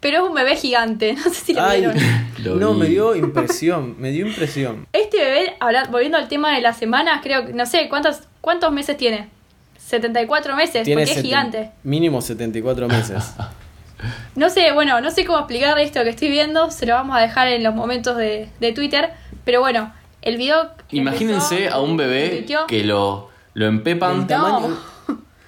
pero 0.00 0.22
es 0.22 0.28
un 0.28 0.34
bebé 0.34 0.56
gigante. 0.56 1.14
No 1.24 1.24
sé 1.24 1.34
si 1.34 1.54
lo 1.54 1.62
Ay, 1.62 1.80
vieron. 1.80 1.96
Lo 2.44 2.54
no, 2.54 2.74
vi. 2.74 2.80
me 2.80 2.86
dio 2.86 3.16
impresión, 3.16 3.96
me 3.98 4.10
dio 4.10 4.26
impresión. 4.26 4.86
Este 4.92 5.18
bebé, 5.18 5.56
volviendo 5.90 6.18
al 6.18 6.28
tema 6.28 6.54
de 6.54 6.60
las 6.60 6.76
semanas, 6.76 7.20
creo 7.22 7.46
que, 7.46 7.52
no 7.52 7.66
sé, 7.66 7.88
¿cuántos, 7.88 8.20
cuántos 8.40 8.70
meses 8.70 8.96
tiene? 8.96 9.28
74 9.76 10.54
meses, 10.54 10.84
Tiene 10.84 11.02
porque 11.02 11.18
es 11.18 11.24
gigante. 11.24 11.70
Mínimo 11.82 12.20
74 12.20 12.86
meses. 12.88 13.32
No 14.36 14.50
sé, 14.50 14.70
bueno, 14.72 15.00
no 15.00 15.10
sé 15.10 15.24
cómo 15.24 15.38
explicar 15.38 15.76
esto 15.80 16.04
que 16.04 16.10
estoy 16.10 16.30
viendo, 16.30 16.70
se 16.70 16.86
lo 16.86 16.94
vamos 16.94 17.16
a 17.16 17.20
dejar 17.20 17.48
en 17.48 17.64
los 17.64 17.74
momentos 17.74 18.16
de, 18.16 18.48
de 18.60 18.72
Twitter, 18.72 19.10
pero 19.44 19.60
bueno, 19.60 19.92
el 20.22 20.36
video... 20.36 20.70
Imagínense 20.90 21.56
empezó, 21.64 21.76
a 21.76 21.80
un 21.80 21.96
bebé 21.96 22.46
que 22.68 22.84
lo, 22.84 23.30
lo 23.54 23.66
empepan 23.66 24.28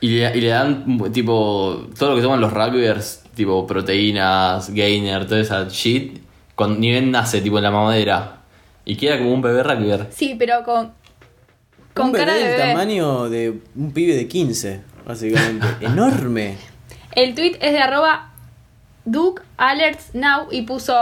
y 0.01 0.09
le, 0.09 0.36
y 0.36 0.40
le 0.40 0.48
dan 0.48 1.12
tipo 1.12 1.88
todo 1.98 2.11
lo 2.11 2.16
que 2.16 2.22
toman 2.22 2.40
los 2.40 2.53
rugbyers, 2.53 3.24
tipo 3.34 3.66
proteínas, 3.66 4.70
gainer, 4.70 5.26
toda 5.26 5.40
esa 5.40 5.68
shit, 5.68 6.20
cuando 6.55 6.78
ni 6.78 6.90
bien 6.90 7.11
nace 7.11 7.40
tipo 7.40 7.59
en 7.59 7.64
la 7.64 7.70
mamadera. 7.70 8.38
Y 8.84 8.96
queda 8.96 9.18
como 9.18 9.32
un 9.32 9.42
bebé 9.42 9.62
rugbyer. 9.62 10.09
Sí, 10.11 10.36
pero 10.38 10.64
con... 10.64 10.92
Con 11.94 12.07
un 12.07 12.12
bebé 12.12 12.24
cara 12.24 12.34
de 12.34 12.44
del 12.44 12.57
bebé. 12.57 12.72
tamaño 12.72 13.28
de 13.28 13.61
un 13.76 13.92
pibe 13.92 14.14
de 14.14 14.26
15, 14.26 14.80
básicamente. 15.07 15.66
Enorme. 15.80 16.57
El 17.12 17.34
tweet 17.34 17.59
es 17.61 17.72
de 17.72 17.78
arroba 17.78 18.32
Duke 19.05 19.42
Alerts 19.59 20.14
Now 20.14 20.48
y 20.51 20.62
puso 20.62 20.94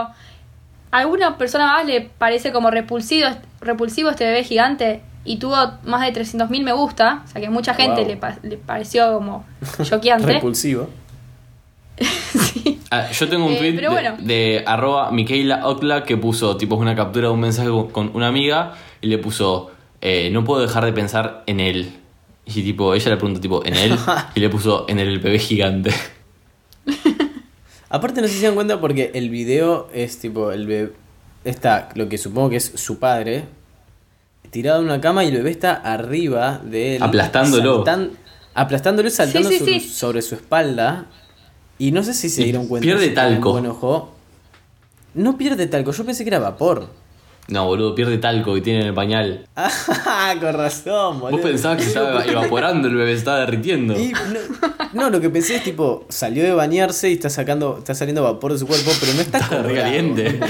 ¿A 0.91 0.99
alguna 0.99 1.37
persona 1.37 1.67
más 1.67 1.87
le 1.87 2.01
parece 2.01 2.51
como 2.51 2.71
repulsivo, 2.71 3.29
repulsivo 3.61 4.11
este 4.11 4.25
bebé 4.25 4.43
gigante 4.43 5.03
y 5.25 5.37
tuvo 5.39 5.57
más 5.85 6.01
de 6.03 6.13
300.000 6.21 6.63
me 6.65 6.73
gusta, 6.73 7.23
o 7.25 7.29
sea 7.29 7.41
que 7.41 7.51
mucha 7.51 7.75
gente 7.75 8.01
Wow. 8.01 8.09
le, 8.09 8.17
pa- 8.17 8.39
le 8.43 8.57
pareció 8.57 9.13
como 9.15 9.45
choqueante. 9.83 10.27
Repulsivo. 10.33 10.89
Sí. 12.01 12.79
Ah, 12.91 13.11
yo 13.11 13.29
tengo 13.29 13.47
un 13.47 13.53
Eh, 13.55 13.59
tweet 13.59 13.73
de, 13.73 13.89
bueno. 13.89 14.17
de 14.21 14.63
arroba 14.67 15.11
Michaela 15.11 15.67
Ocla 15.67 16.05
que 16.05 16.17
puso 16.17 16.57
tipo 16.57 16.77
una 16.77 16.95
captura 16.95 17.29
de 17.29 17.35
un 17.35 17.41
mensaje 17.41 17.69
con, 17.69 17.89
con 17.91 18.11
una 18.15 18.29
amiga 18.29 18.75
y 19.01 19.09
le 19.09 19.19
puso 19.19 19.71
eh, 20.01 20.31
no 20.31 20.45
puedo 20.45 20.61
dejar 20.63 20.85
de 20.85 20.93
pensar 20.93 21.43
en 21.47 21.59
él. 21.61 21.93
Y 22.47 22.63
tipo, 22.63 22.95
ella 22.95 23.11
le 23.11 23.17
preguntó 23.17 23.41
tipo 23.41 23.65
en 23.67 23.75
él 23.75 23.99
y 24.35 24.41
le 24.41 24.49
puso 24.49 24.87
en 24.89 24.99
el 25.01 25.19
bebé 25.19 25.39
gigante. 25.39 25.91
Aparte 27.91 28.21
no 28.21 28.27
sé 28.29 28.35
si 28.35 28.41
se 28.41 28.47
dan 28.47 28.55
cuenta 28.55 28.81
porque 28.81 29.11
el 29.15 29.31
video 29.31 29.89
es 29.93 30.19
tipo 30.19 30.53
el 30.53 30.67
bebé 30.67 30.93
está 31.45 31.89
lo 31.95 32.09
que 32.09 32.19
supongo 32.19 32.51
que 32.51 32.57
es 32.57 32.73
su 32.75 32.99
padre 32.99 33.45
tirado 34.51 34.81
en 34.81 34.87
una 34.87 35.01
cama 35.01 35.25
y 35.25 35.29
el 35.29 35.35
bebé 35.35 35.51
está 35.51 35.73
arriba 35.75 36.61
de 36.65 36.97
él 36.97 37.03
Aplastándolo. 37.03 37.85
saltan- 37.85 38.11
aplastándolo 38.55 39.09
y 39.09 39.11
saltando 39.13 39.49
Sí, 39.49 39.55
sí, 39.59 39.61
sobre, 39.65 39.81
sí. 39.81 39.89
sobre 39.89 40.23
su 40.23 40.35
espalda 40.35 41.07
Y 41.79 41.93
no 41.93 42.03
sé 42.03 42.13
si 42.15 42.29
se 42.29 42.43
Y 42.43 42.45
dieron 42.47 42.67
cuenta. 42.67 42.85
pierde 42.85 43.09
si 43.09 43.15
talco. 43.15 43.53
buen 43.53 43.67
ojo. 43.67 44.15
No 45.15 45.39
pierde 45.39 45.67
talco, 45.69 45.93
yo 45.93 46.05
pensé 46.05 46.25
que 46.25 46.31
era 46.31 46.39
vapor. 46.41 46.89
No, 47.49 47.65
boludo, 47.65 47.95
pierde 47.95 48.19
talco 48.19 48.53
que 48.55 48.61
tiene 48.61 48.81
en 48.81 48.87
el 48.89 48.95
pañal. 48.95 49.47
Ah, 49.57 50.35
con 50.41 50.53
razón, 50.53 51.21
boludo. 51.21 51.39
Vos 51.39 51.47
pensabas 51.49 51.79
que 51.79 51.85
estaba 51.85 52.23
evaporando 52.27 52.89
el 52.89 52.95
bebé, 52.97 53.13
se 53.13 53.19
estaba 53.19 53.39
derritiendo. 53.41 53.99
Y 53.99 54.13
no, 54.13 55.03
no, 55.05 55.11
lo 55.11 55.21
que 55.21 55.31
pensé 55.31 55.57
es 55.57 55.65
tipo, 55.65 56.05
salió 56.11 56.43
de 56.43 56.53
bañarse 56.53 57.09
y 57.11 57.15
está 57.15 57.31
sacando, 57.31 57.77
está 57.79 57.95
saliendo 57.95 58.23
vapor 58.23 58.53
de 58.53 58.59
su 58.59 58.67
cuerpo, 58.67 58.91
pero 59.01 59.15
no 59.15 59.21
está 59.23 59.47
como 59.49 59.63
recaliente. 59.63 60.41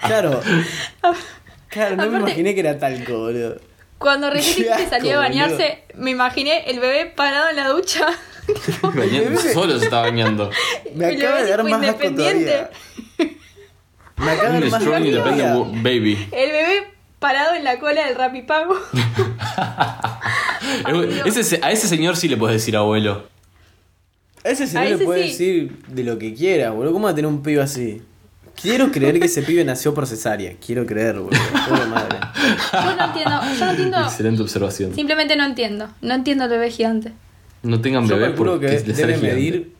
Claro. 0.00 0.40
Claro, 1.74 1.96
no 1.96 2.10
me 2.10 2.18
imaginé 2.20 2.54
que 2.54 2.60
era 2.60 2.78
talco, 2.78 3.18
boludo. 3.18 3.56
Cuando 3.98 4.30
recién 4.30 4.68
que 4.76 4.86
salió 4.88 5.16
boludo. 5.16 5.20
bañarse, 5.20 5.82
me 5.96 6.10
imaginé 6.12 6.70
el 6.70 6.78
bebé 6.80 7.06
parado 7.06 7.50
en 7.50 7.56
la 7.56 7.68
ducha. 7.68 8.06
Bañando- 8.82 9.40
solo 9.52 9.78
se 9.78 9.84
estaba 9.86 10.02
bañando. 10.02 10.50
Me 10.94 11.06
acaba 11.06 11.42
de 11.42 11.50
dar 11.50 11.64
más 11.64 11.72
asco 11.82 12.04
independiente. 12.04 12.52
todavía. 12.52 12.70
Me 14.16 14.30
acaba 14.30 14.50
de 14.50 14.54
Un 14.64 14.70
dar 14.70 14.80
más 14.82 15.00
independent 15.04 15.82
baby. 15.82 16.28
El 16.32 16.50
bebé 16.52 16.86
parado 17.18 17.54
en 17.54 17.64
la 17.64 17.78
cola 17.78 18.06
del 18.06 18.14
rapipago. 18.16 18.76
Ese 21.26 21.42
se- 21.44 21.60
a 21.62 21.70
ese 21.72 21.88
señor 21.88 22.16
sí 22.16 22.28
le 22.28 22.36
puedes 22.36 22.56
decir 22.56 22.76
abuelo. 22.76 23.26
A 24.44 24.50
ese 24.50 24.66
señor 24.66 24.82
A 24.82 24.88
le 24.90 24.94
ese 24.96 25.04
puede 25.04 25.22
sí. 25.24 25.28
decir 25.30 25.78
de 25.88 26.04
lo 26.04 26.18
que 26.18 26.34
quiera, 26.34 26.70
boludo. 26.70 26.92
¿Cómo 26.92 27.06
va 27.06 27.12
a 27.12 27.14
tener 27.14 27.28
un 27.30 27.42
pibe 27.42 27.62
así? 27.62 28.02
Quiero 28.60 28.90
creer 28.90 29.18
que 29.18 29.26
ese 29.26 29.42
pibe 29.42 29.64
nació 29.64 29.92
por 29.94 30.06
cesárea. 30.06 30.54
Quiero 30.64 30.86
creer, 30.86 31.18
boludo. 31.18 31.38
Pobre 31.68 31.86
madre. 31.86 32.18
Yo 32.72 32.96
no 32.96 33.04
entiendo, 33.06 33.40
yo 33.58 33.64
no 33.64 33.70
entiendo. 33.70 34.00
Excelente 34.02 34.42
observación. 34.42 34.94
Simplemente 34.94 35.36
no 35.36 35.44
entiendo. 35.44 35.88
No 36.00 36.14
entiendo 36.14 36.44
el 36.44 36.50
bebé 36.50 36.70
gigante. 36.70 37.12
No 37.62 37.80
tengan 37.80 38.06
Yo 38.06 38.14
bebé 38.16 38.28
calculo 38.28 38.52
porque 38.52 38.66
que 38.68 38.92
debe 38.92 39.14
gigante. 39.14 39.26
medir. 39.34 39.74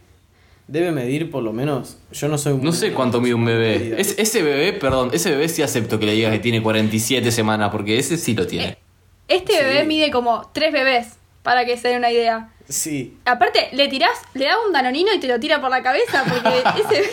Debe 0.66 0.92
medir 0.92 1.30
por 1.30 1.42
lo 1.42 1.52
menos. 1.52 1.98
Yo 2.12 2.28
no 2.28 2.38
soy 2.38 2.56
No 2.56 2.72
sé 2.72 2.92
cuánto 2.92 3.20
mide 3.20 3.34
un 3.34 3.44
bebé. 3.44 4.00
Es- 4.00 4.14
ese 4.18 4.42
bebé, 4.42 4.72
perdón, 4.72 5.10
ese 5.12 5.30
bebé 5.30 5.48
sí 5.48 5.62
acepto 5.62 5.98
que 5.98 6.06
le 6.06 6.12
digas 6.12 6.32
que 6.32 6.38
tiene 6.38 6.62
47 6.62 7.30
semanas, 7.30 7.70
porque 7.70 7.98
ese 7.98 8.16
sí 8.16 8.34
lo 8.34 8.46
tiene. 8.46 8.78
Este 9.28 9.52
Sí. 9.52 9.58
bebé 9.62 9.84
mide 9.84 10.10
como 10.10 10.50
tres 10.54 10.72
bebés, 10.72 11.08
para 11.44 11.64
que 11.64 11.76
se 11.76 11.88
den 11.88 11.98
una 11.98 12.10
idea. 12.10 12.48
Sí. 12.68 13.16
Aparte, 13.26 13.68
le 13.72 13.86
tirás, 13.88 14.18
le 14.34 14.46
das 14.46 14.56
un 14.66 14.72
danonino 14.72 15.12
y 15.14 15.20
te 15.20 15.28
lo 15.28 15.38
tira 15.38 15.60
por 15.60 15.70
la 15.70 15.82
cabeza, 15.82 16.24
porque 16.28 16.58
ese 16.80 17.10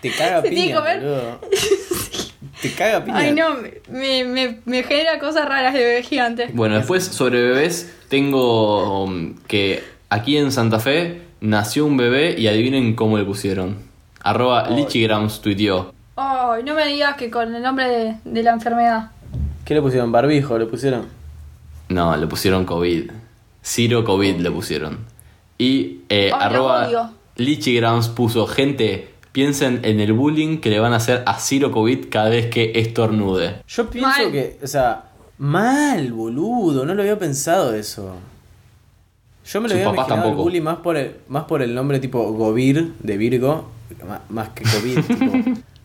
Te 0.00 0.10
caga 0.10 0.42
Se 0.42 0.48
tiene 0.48 0.56
que 0.64 0.68
piña, 0.68 0.76
comer. 0.76 0.98
boludo. 1.00 1.40
Te 2.62 2.72
caga 2.72 3.04
piña. 3.04 3.18
Ay 3.18 3.32
no, 3.32 3.50
me, 3.90 4.24
me, 4.24 4.58
me 4.64 4.82
genera 4.82 5.18
cosas 5.20 5.46
raras 5.48 5.74
de 5.74 5.80
bebé 5.80 6.02
gigante. 6.02 6.48
Bueno, 6.52 6.74
después 6.76 7.04
sobre 7.04 7.40
bebés, 7.42 7.94
tengo 8.08 9.04
um, 9.04 9.36
que 9.46 9.84
aquí 10.08 10.36
en 10.38 10.50
Santa 10.50 10.80
Fe 10.80 11.22
nació 11.40 11.84
un 11.86 11.96
bebé 11.96 12.34
y 12.36 12.48
adivinen 12.48 12.96
cómo 12.96 13.16
le 13.18 13.24
pusieron. 13.24 13.76
Arroba 14.22 14.68
Lichigrams 14.70 15.40
tuiteó. 15.40 15.94
Ay, 16.16 16.64
no 16.64 16.74
me 16.74 16.84
digas 16.86 17.14
que 17.16 17.30
con 17.30 17.54
el 17.54 17.62
nombre 17.62 17.88
de, 17.88 18.16
de 18.24 18.42
la 18.42 18.52
enfermedad. 18.52 19.10
¿Qué 19.64 19.74
le 19.74 19.82
pusieron? 19.82 20.10
Barbijo, 20.10 20.58
le 20.58 20.66
pusieron. 20.66 21.06
No, 21.90 22.16
le 22.16 22.26
pusieron 22.26 22.64
COVID. 22.64 23.10
Ciro 23.64 24.04
COVID 24.04 24.36
le 24.36 24.50
pusieron. 24.50 24.98
Y 25.58 26.00
eh, 26.08 26.30
Ay, 26.32 26.40
arroba. 26.40 27.12
Lichigrams 27.36 28.08
puso, 28.08 28.46
gente, 28.46 29.10
piensen 29.32 29.80
en 29.84 30.00
el 30.00 30.12
bullying 30.12 30.58
que 30.58 30.70
le 30.70 30.80
van 30.80 30.92
a 30.92 30.96
hacer 30.96 31.22
a 31.26 31.38
Ciro 31.38 31.70
COVID 31.72 32.06
cada 32.10 32.30
vez 32.30 32.46
que 32.46 32.72
estornude. 32.76 33.62
Yo 33.68 33.88
pienso 33.90 34.08
Mal. 34.08 34.32
que, 34.32 34.58
o 34.62 34.66
sea, 34.66 35.04
mal, 35.38 36.12
boludo, 36.12 36.84
no 36.84 36.94
lo 36.94 37.02
había 37.02 37.18
pensado 37.18 37.74
eso. 37.74 38.16
Yo 39.46 39.60
me 39.60 39.68
lo 39.68 39.74
Sus 39.74 39.80
había 39.86 39.94
imaginado 39.94 40.14
el 40.16 40.22
tampoco. 40.24 40.42
bully 40.42 40.60
más 40.60 40.76
por 40.78 40.96
el, 40.96 41.14
más 41.28 41.44
por 41.44 41.62
el 41.62 41.74
nombre 41.74 42.00
tipo 42.00 42.32
Govir 42.32 42.92
de 43.00 43.16
Virgo, 43.16 43.70
más 44.28 44.48
que 44.50 44.64
COVID. 44.64 45.00
tipo. 45.04 45.32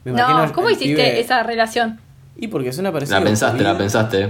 Me 0.06 0.12
No, 0.12 0.52
¿cómo 0.54 0.70
hiciste 0.70 0.96
pibe- 0.96 1.20
esa 1.20 1.44
relación? 1.44 2.00
Y 2.36 2.48
porque 2.48 2.74
suena 2.74 2.92
parecido. 2.92 3.20
La 3.20 3.26
pensaste, 3.26 3.64
la 3.64 3.78
pensaste. 3.78 4.30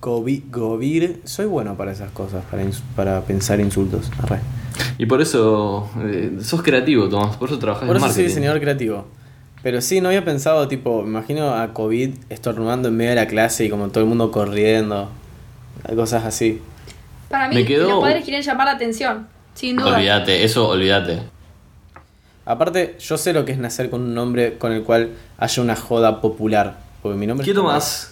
Govi- 0.00 0.42
Govir, 0.50 1.20
soy 1.24 1.46
bueno 1.46 1.76
para 1.76 1.92
esas 1.92 2.10
cosas, 2.12 2.42
para, 2.50 2.64
ins- 2.64 2.80
para 2.96 3.20
pensar 3.22 3.60
insultos. 3.60 4.10
Arre. 4.22 4.40
Y 4.98 5.06
por 5.06 5.20
eso 5.20 5.90
eh, 6.04 6.38
sos 6.42 6.62
creativo, 6.62 7.08
Tomás, 7.08 7.36
por 7.36 7.48
eso 7.48 7.58
trabajas 7.58 7.86
Por 7.86 7.96
en 7.96 8.02
eso 8.02 8.06
soy 8.06 8.10
marketing. 8.12 8.28
diseñador 8.28 8.60
creativo. 8.60 9.06
Pero 9.62 9.82
sí, 9.82 10.00
no 10.00 10.08
había 10.08 10.24
pensado, 10.24 10.66
tipo, 10.68 11.02
me 11.02 11.08
imagino 11.10 11.54
a 11.54 11.74
COVID 11.74 12.10
estornudando 12.30 12.88
en 12.88 12.96
medio 12.96 13.10
de 13.10 13.16
la 13.16 13.26
clase 13.26 13.66
y 13.66 13.70
como 13.70 13.88
todo 13.88 14.02
el 14.04 14.08
mundo 14.08 14.30
corriendo. 14.30 15.10
Cosas 15.94 16.24
así. 16.24 16.60
Para 17.28 17.48
mí, 17.48 17.56
Me 17.56 17.64
quedó- 17.66 17.88
los 17.90 18.00
padres 18.00 18.24
quieren 18.24 18.42
llamar 18.42 18.66
la 18.68 18.72
atención, 18.72 19.28
sin 19.54 19.76
duda. 19.76 19.96
Olvídate, 19.96 20.44
eso 20.44 20.66
olvídate. 20.68 21.20
Aparte, 22.46 22.96
yo 22.98 23.18
sé 23.18 23.32
lo 23.32 23.44
que 23.44 23.52
es 23.52 23.58
nacer 23.58 23.90
con 23.90 24.00
un 24.00 24.14
nombre 24.14 24.56
con 24.56 24.72
el 24.72 24.82
cual 24.82 25.10
haya 25.38 25.62
una 25.62 25.76
joda 25.76 26.20
popular. 26.22 26.78
Porque 27.02 27.18
mi 27.18 27.26
nombre 27.26 27.44
¿Qué 27.44 27.50
es 27.50 27.54
Tomás. 27.56 28.09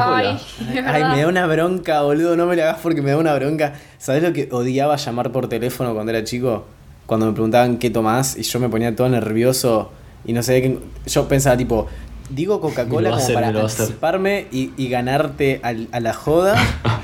Ay, 0.00 0.38
Ay, 0.86 1.04
me 1.04 1.20
da 1.22 1.28
una 1.28 1.46
bronca, 1.46 2.02
boludo. 2.02 2.36
No 2.36 2.46
me 2.46 2.56
la 2.56 2.64
hagas 2.70 2.78
porque 2.82 3.00
me 3.02 3.10
da 3.10 3.16
una 3.16 3.34
bronca. 3.34 3.74
¿Sabes 3.98 4.22
lo 4.22 4.32
que 4.32 4.48
odiaba 4.50 4.96
llamar 4.96 5.30
por 5.32 5.48
teléfono 5.48 5.94
cuando 5.94 6.10
era 6.12 6.24
chico? 6.24 6.66
Cuando 7.06 7.26
me 7.26 7.32
preguntaban 7.32 7.78
qué 7.78 7.90
tomás 7.90 8.36
y 8.36 8.42
yo 8.42 8.58
me 8.60 8.68
ponía 8.68 8.94
todo 8.94 9.08
nervioso 9.08 9.90
y 10.24 10.32
no 10.32 10.42
sabía 10.42 10.62
qué. 10.62 10.78
Yo 11.06 11.28
pensaba, 11.28 11.56
tipo, 11.56 11.86
digo 12.28 12.60
Coca-Cola 12.60 13.10
como 13.10 13.22
hacer, 13.22 13.34
para 13.34 13.48
anticiparme 13.48 14.46
y, 14.50 14.72
y 14.76 14.88
ganarte 14.88 15.60
al- 15.62 15.88
a 15.92 16.00
la 16.00 16.12
joda. 16.12 16.54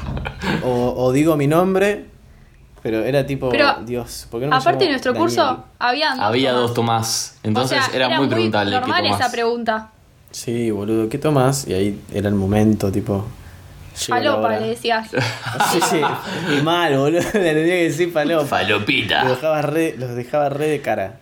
o, 0.63 0.95
o 0.97 1.13
digo 1.13 1.37
mi 1.37 1.47
nombre. 1.47 2.07
Pero 2.83 3.03
era 3.03 3.25
tipo, 3.25 3.49
Pero, 3.49 3.77
Dios, 3.87 4.27
¿por 4.31 4.41
qué 4.41 4.47
no 4.47 4.51
me 4.51 4.57
Aparte 4.59 4.81
llamo 4.85 4.91
nuestro 4.91 5.13
Daniel? 5.15 5.29
curso, 5.31 5.65
había 5.79 6.11
dos 6.11 6.21
Había 6.21 6.51
Tomás. 6.51 6.63
dos 6.67 6.75
Tomás. 6.75 7.39
Entonces 7.43 7.79
O 7.79 7.83
sea, 7.87 7.97
era, 7.97 8.19
muy 8.19 8.29
preguntable. 8.29 8.73
¿qué 8.73 8.81
normal 8.81 9.03
tomás? 9.05 9.21
esa 9.21 9.31
pregunta. 9.33 9.91
Sí, 10.35 10.73
boludo, 10.73 11.09
¿qué 11.09 11.17
tomás? 11.19 11.67
Y 11.69 11.75
ahí 11.75 12.01
era 12.13 12.29
el 12.29 12.35
momento, 12.35 12.91
tipo. 12.91 13.25
Falopa, 13.95 14.59
le 14.59 14.69
decías. 14.71 15.09
Sí, 15.73 15.79
sí. 15.91 16.01
Y 16.59 16.63
mal, 16.63 16.97
boludo. 16.99 17.21
Le 17.35 17.55
tenía 17.55 17.75
que 17.77 17.85
decir 17.85 18.11
falopa. 18.13 18.41
Los 18.43 18.49
Falopita. 18.49 19.25
dejaba, 19.29 19.63
re, 19.63 19.95
los 19.97 20.17
dejaba 20.17 20.49
re 20.49 20.67
de 20.67 20.81
cara. 20.81 21.21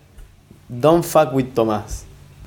Don't 0.67 1.03
fuck 1.03 1.31
with 1.33 1.53
Tomás. 1.53 2.05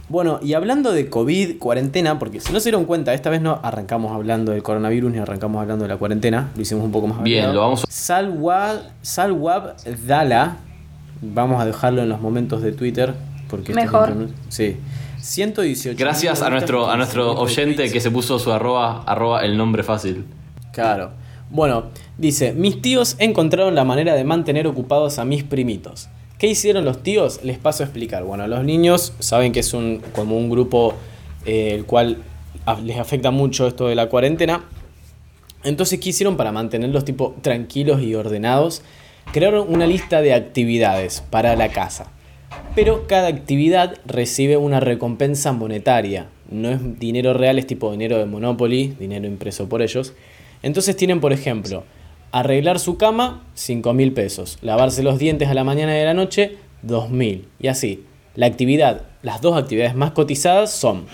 Bueno, 0.09 0.41
y 0.43 0.55
hablando 0.55 0.91
de 0.93 1.09
COVID, 1.09 1.59
cuarentena, 1.59 2.19
porque 2.19 2.41
si 2.41 2.53
no 2.53 2.59
se 2.59 2.65
dieron 2.71 2.85
cuenta, 2.87 3.15
esta 3.15 3.31
vez 3.31 3.41
no 3.41 3.61
arrancamos 3.63 4.13
hablando 4.13 4.51
del 4.53 4.63
coronavirus 4.65 5.13
ni 5.13 5.19
arrancamos 5.19 5.61
hablando 5.63 5.85
de 5.85 5.89
la 5.89 5.97
cuarentena, 5.97 6.51
lo 6.57 6.63
hicimos 6.63 6.85
un 6.85 6.93
poco 6.93 7.07
más 7.09 7.23
Bien, 7.23 7.43
variado. 7.43 7.55
lo 7.55 7.61
vamos 7.61 7.85
a- 7.85 7.87
Salwab, 7.91 8.79
Salwab 9.03 9.75
Dala, 10.07 10.57
vamos 11.23 11.61
a 11.61 11.67
dejarlo 11.67 12.03
en 12.03 12.09
los 12.09 12.21
momentos 12.21 12.63
de 12.63 12.71
Twitter, 12.73 13.15
porque 13.49 13.73
es 13.73 13.77
Mejor. 13.77 14.29
Sí. 14.49 14.77
118. 15.21 15.97
Gracias 15.99 16.43
a 16.43 16.51
nuestro, 16.51 16.91
a 16.91 16.97
nuestro 16.97 17.33
oyente 17.39 17.91
que 17.91 18.01
se 18.01 18.11
puso 18.11 18.39
su 18.39 18.53
arroba, 18.53 19.03
arroba 19.05 19.45
el 19.45 19.57
nombre 19.57 19.83
fácil. 19.83 20.25
Claro. 20.73 21.13
Bueno, 21.51 21.87
dice, 22.19 22.53
mis 22.53 22.83
tíos 22.83 23.17
encontraron 23.19 23.75
la 23.75 23.85
manera 23.85 24.15
de 24.15 24.25
mantener 24.25 24.67
ocupados 24.67 25.19
a 25.19 25.25
mis 25.25 25.45
primitos. 25.45 26.09
¿Qué 26.39 26.49
hicieron 26.49 26.85
los 26.85 27.03
tíos? 27.03 27.41
Les 27.45 27.59
paso 27.59 27.83
a 27.83 27.87
explicar. 27.87 28.25
Bueno, 28.25 28.47
los 28.47 28.63
niños 28.65 29.15
saben 29.21 29.53
que 29.53 29.61
es 29.61 29.73
un, 29.73 30.03
como 30.13 30.37
un 30.37 30.51
grupo 30.51 30.95
eh, 31.47 31.73
el 31.73 31.87
cual 31.87 32.19
les 32.85 32.99
afecta 32.99 33.31
mucho 33.31 33.67
esto 33.67 33.89
de 33.89 33.95
la 33.95 34.09
cuarentena. 34.09 34.65
Entonces, 35.65 35.99
¿qué 35.99 36.11
hicieron 36.11 36.37
para 36.37 36.53
mantenerlos 36.53 37.05
tipo 37.05 37.35
tranquilos 37.41 38.03
y 38.03 38.15
ordenados? 38.15 38.83
Crearon 39.33 39.73
una 39.73 39.87
lista 39.87 40.21
de 40.21 40.35
actividades 40.35 41.23
para 41.31 41.57
la 41.57 41.69
casa. 41.71 42.11
Pero 42.75 43.07
cada 43.07 43.29
actividad 43.29 43.99
recibe 44.05 44.57
una 44.57 44.81
recompensa 44.81 45.53
monetaria. 45.53 46.29
No 46.51 46.71
es 46.71 46.99
dinero 46.99 47.35
real, 47.35 47.59
es 47.59 47.67
tipo 47.67 47.91
dinero 47.91 48.19
de 48.19 48.27
Monopoly, 48.27 48.95
dinero 48.99 49.27
impreso 49.27 49.69
por 49.69 49.83
ellos. 49.83 50.13
Entonces 50.63 50.97
tienen, 50.97 51.21
por 51.21 51.33
ejemplo, 51.33 51.85
arreglar 52.33 52.79
su 52.79 52.99
cama, 52.99 53.45
5 53.55 53.95
mil 53.95 54.13
pesos. 54.13 54.59
Lavarse 54.63 55.03
los 55.03 55.19
dientes 55.19 55.49
a 55.49 55.55
la 55.55 55.65
mañana 55.65 55.97
y 55.97 56.03
a 56.03 56.05
la 56.05 56.15
noche, 56.15 56.57
2 56.83 57.11
mil. 57.11 57.49
Y 57.59 57.69
así. 57.69 58.05
La 58.35 58.45
actividad, 58.45 59.07
las 59.23 59.41
dos 59.41 59.57
actividades 59.57 59.95
más 59.95 60.11
cotizadas 60.11 60.71
son 60.71 61.07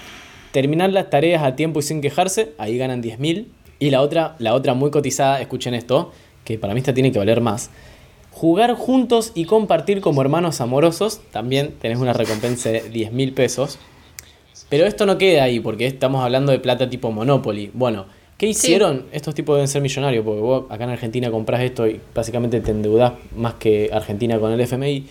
terminar 0.50 0.90
las 0.90 1.08
tareas 1.08 1.44
a 1.44 1.54
tiempo 1.54 1.78
y 1.78 1.82
sin 1.82 2.00
quejarse, 2.00 2.52
ahí 2.58 2.76
ganan 2.76 3.00
10 3.00 3.20
mil. 3.20 3.52
Y 3.78 3.90
la 3.90 4.00
otra, 4.00 4.34
la 4.38 4.54
otra 4.54 4.74
muy 4.74 4.90
cotizada, 4.90 5.40
escuchen 5.40 5.74
esto, 5.74 6.12
que 6.44 6.58
para 6.58 6.74
mí 6.74 6.80
esta 6.80 6.94
tiene 6.94 7.12
que 7.12 7.18
valer 7.18 7.40
más. 7.40 7.70
Jugar 8.32 8.74
juntos 8.74 9.32
y 9.34 9.44
compartir 9.44 10.00
como 10.00 10.20
hermanos 10.22 10.60
amorosos, 10.60 11.20
también 11.30 11.74
tenés 11.80 11.98
una 11.98 12.12
recompensa 12.12 12.70
de 12.70 12.88
10 12.88 13.12
mil 13.12 13.32
pesos. 13.32 13.78
Pero 14.68 14.86
esto 14.86 15.04
no 15.04 15.18
queda 15.18 15.44
ahí, 15.44 15.60
porque 15.60 15.86
estamos 15.86 16.24
hablando 16.24 16.50
de 16.50 16.58
plata 16.58 16.88
tipo 16.88 17.12
Monopoly. 17.12 17.70
Bueno, 17.74 18.06
¿qué 18.38 18.46
hicieron? 18.46 19.04
Estos 19.12 19.34
tipos 19.34 19.56
deben 19.56 19.68
ser 19.68 19.82
millonarios, 19.82 20.24
porque 20.24 20.40
vos 20.40 20.64
acá 20.70 20.84
en 20.84 20.90
Argentina 20.90 21.30
compras 21.30 21.60
esto 21.60 21.86
y 21.86 22.00
básicamente 22.14 22.60
te 22.60 22.70
endeudás 22.70 23.12
más 23.36 23.54
que 23.54 23.90
Argentina 23.92 24.38
con 24.38 24.50
el 24.50 24.60
FMI. 24.60 25.06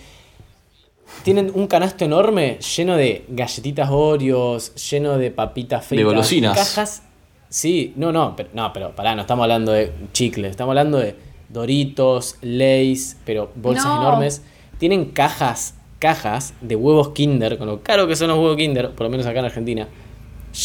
Tienen 1.23 1.51
un 1.53 1.67
canasto 1.67 2.05
enorme 2.05 2.57
lleno 2.75 2.97
de 2.97 3.25
galletitas 3.29 3.89
Oreos, 3.91 4.73
lleno 4.89 5.19
de 5.19 5.29
papitas 5.29 5.85
fritas. 5.85 6.05
golosinas. 6.05 6.57
Cajas. 6.57 7.03
Sí, 7.49 7.93
no, 7.97 8.11
no, 8.11 8.35
pero, 8.35 8.49
no, 8.53 8.73
pero 8.73 8.95
pará, 8.95 9.13
no 9.13 9.21
estamos 9.21 9.43
hablando 9.43 9.73
de 9.73 9.91
chicles, 10.13 10.51
estamos 10.51 10.71
hablando 10.71 10.97
de 10.97 11.15
Doritos, 11.51 12.37
Lays, 12.41 13.17
pero 13.25 13.51
bolsas 13.55 13.85
No. 13.85 14.01
enormes. 14.01 14.43
tienen 14.79 15.05
cajas, 15.05 15.75
cajas 15.99 16.53
de 16.61 16.75
huevos 16.75 17.09
Kinder, 17.09 17.57
con 17.59 17.67
lo 17.67 17.81
caro 17.83 18.07
que 18.07 18.15
son 18.15 18.29
los 18.29 18.37
huevos 18.39 18.57
Kinder, 18.57 18.91
por 18.91 19.03
lo 19.05 19.09
menos 19.11 19.27
acá 19.27 19.39
en 19.39 19.45
Argentina, 19.45 19.87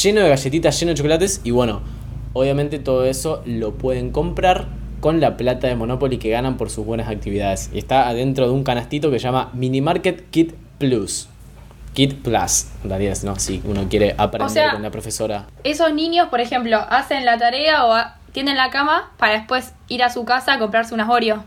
lleno 0.02 0.22
de 0.22 0.28
galletitas, 0.30 0.80
lleno 0.80 0.90
de 0.90 0.94
chocolates 0.96 1.42
y 1.44 1.50
bueno, 1.50 1.82
obviamente 2.32 2.78
todo 2.78 3.04
eso 3.04 3.42
lo 3.44 3.74
pueden 3.74 4.10
comprar 4.12 4.68
con 5.00 5.20
la 5.20 5.36
plata 5.36 5.66
de 5.68 5.76
Monopoly 5.76 6.16
que 6.16 6.30
ganan 6.30 6.56
por 6.56 6.70
sus 6.70 6.86
buenas 6.86 7.08
actividades. 7.08 7.68
Y 7.74 7.78
está 7.78 8.08
adentro 8.08 8.46
de 8.46 8.52
un 8.52 8.64
canastito 8.64 9.10
que 9.10 9.18
se 9.18 9.24
llama 9.24 9.50
Mini 9.52 9.82
Market 9.82 10.30
Kit 10.30 10.54
Plus. 10.78 11.28
Kit 11.92 12.14
Plus, 12.22 12.66
en 12.84 12.88
realidad, 12.90 13.16
¿no? 13.22 13.38
Si 13.38 13.60
uno 13.66 13.86
quiere 13.90 14.14
aprender 14.16 14.46
O 14.46 14.48
sea- 14.48 14.72
con 14.72 14.82
la 14.82 14.90
profesora. 14.90 15.46
Esos 15.64 15.92
niños, 15.92 16.28
por 16.28 16.40
ejemplo, 16.40 16.78
hacen 16.88 17.24
la 17.26 17.36
tarea 17.38 17.84
o 17.84 17.94
a- 18.36 18.44
tienden 18.44 18.56
la 18.56 18.70
cama 18.70 19.12
para 19.16 19.32
después 19.34 19.72
ir 19.88 20.02
a 20.02 20.10
su 20.10 20.24
casa 20.24 20.52
a 20.54 20.58
comprarse 20.58 20.92
unas 20.94 21.08
Oreo. 21.08 21.42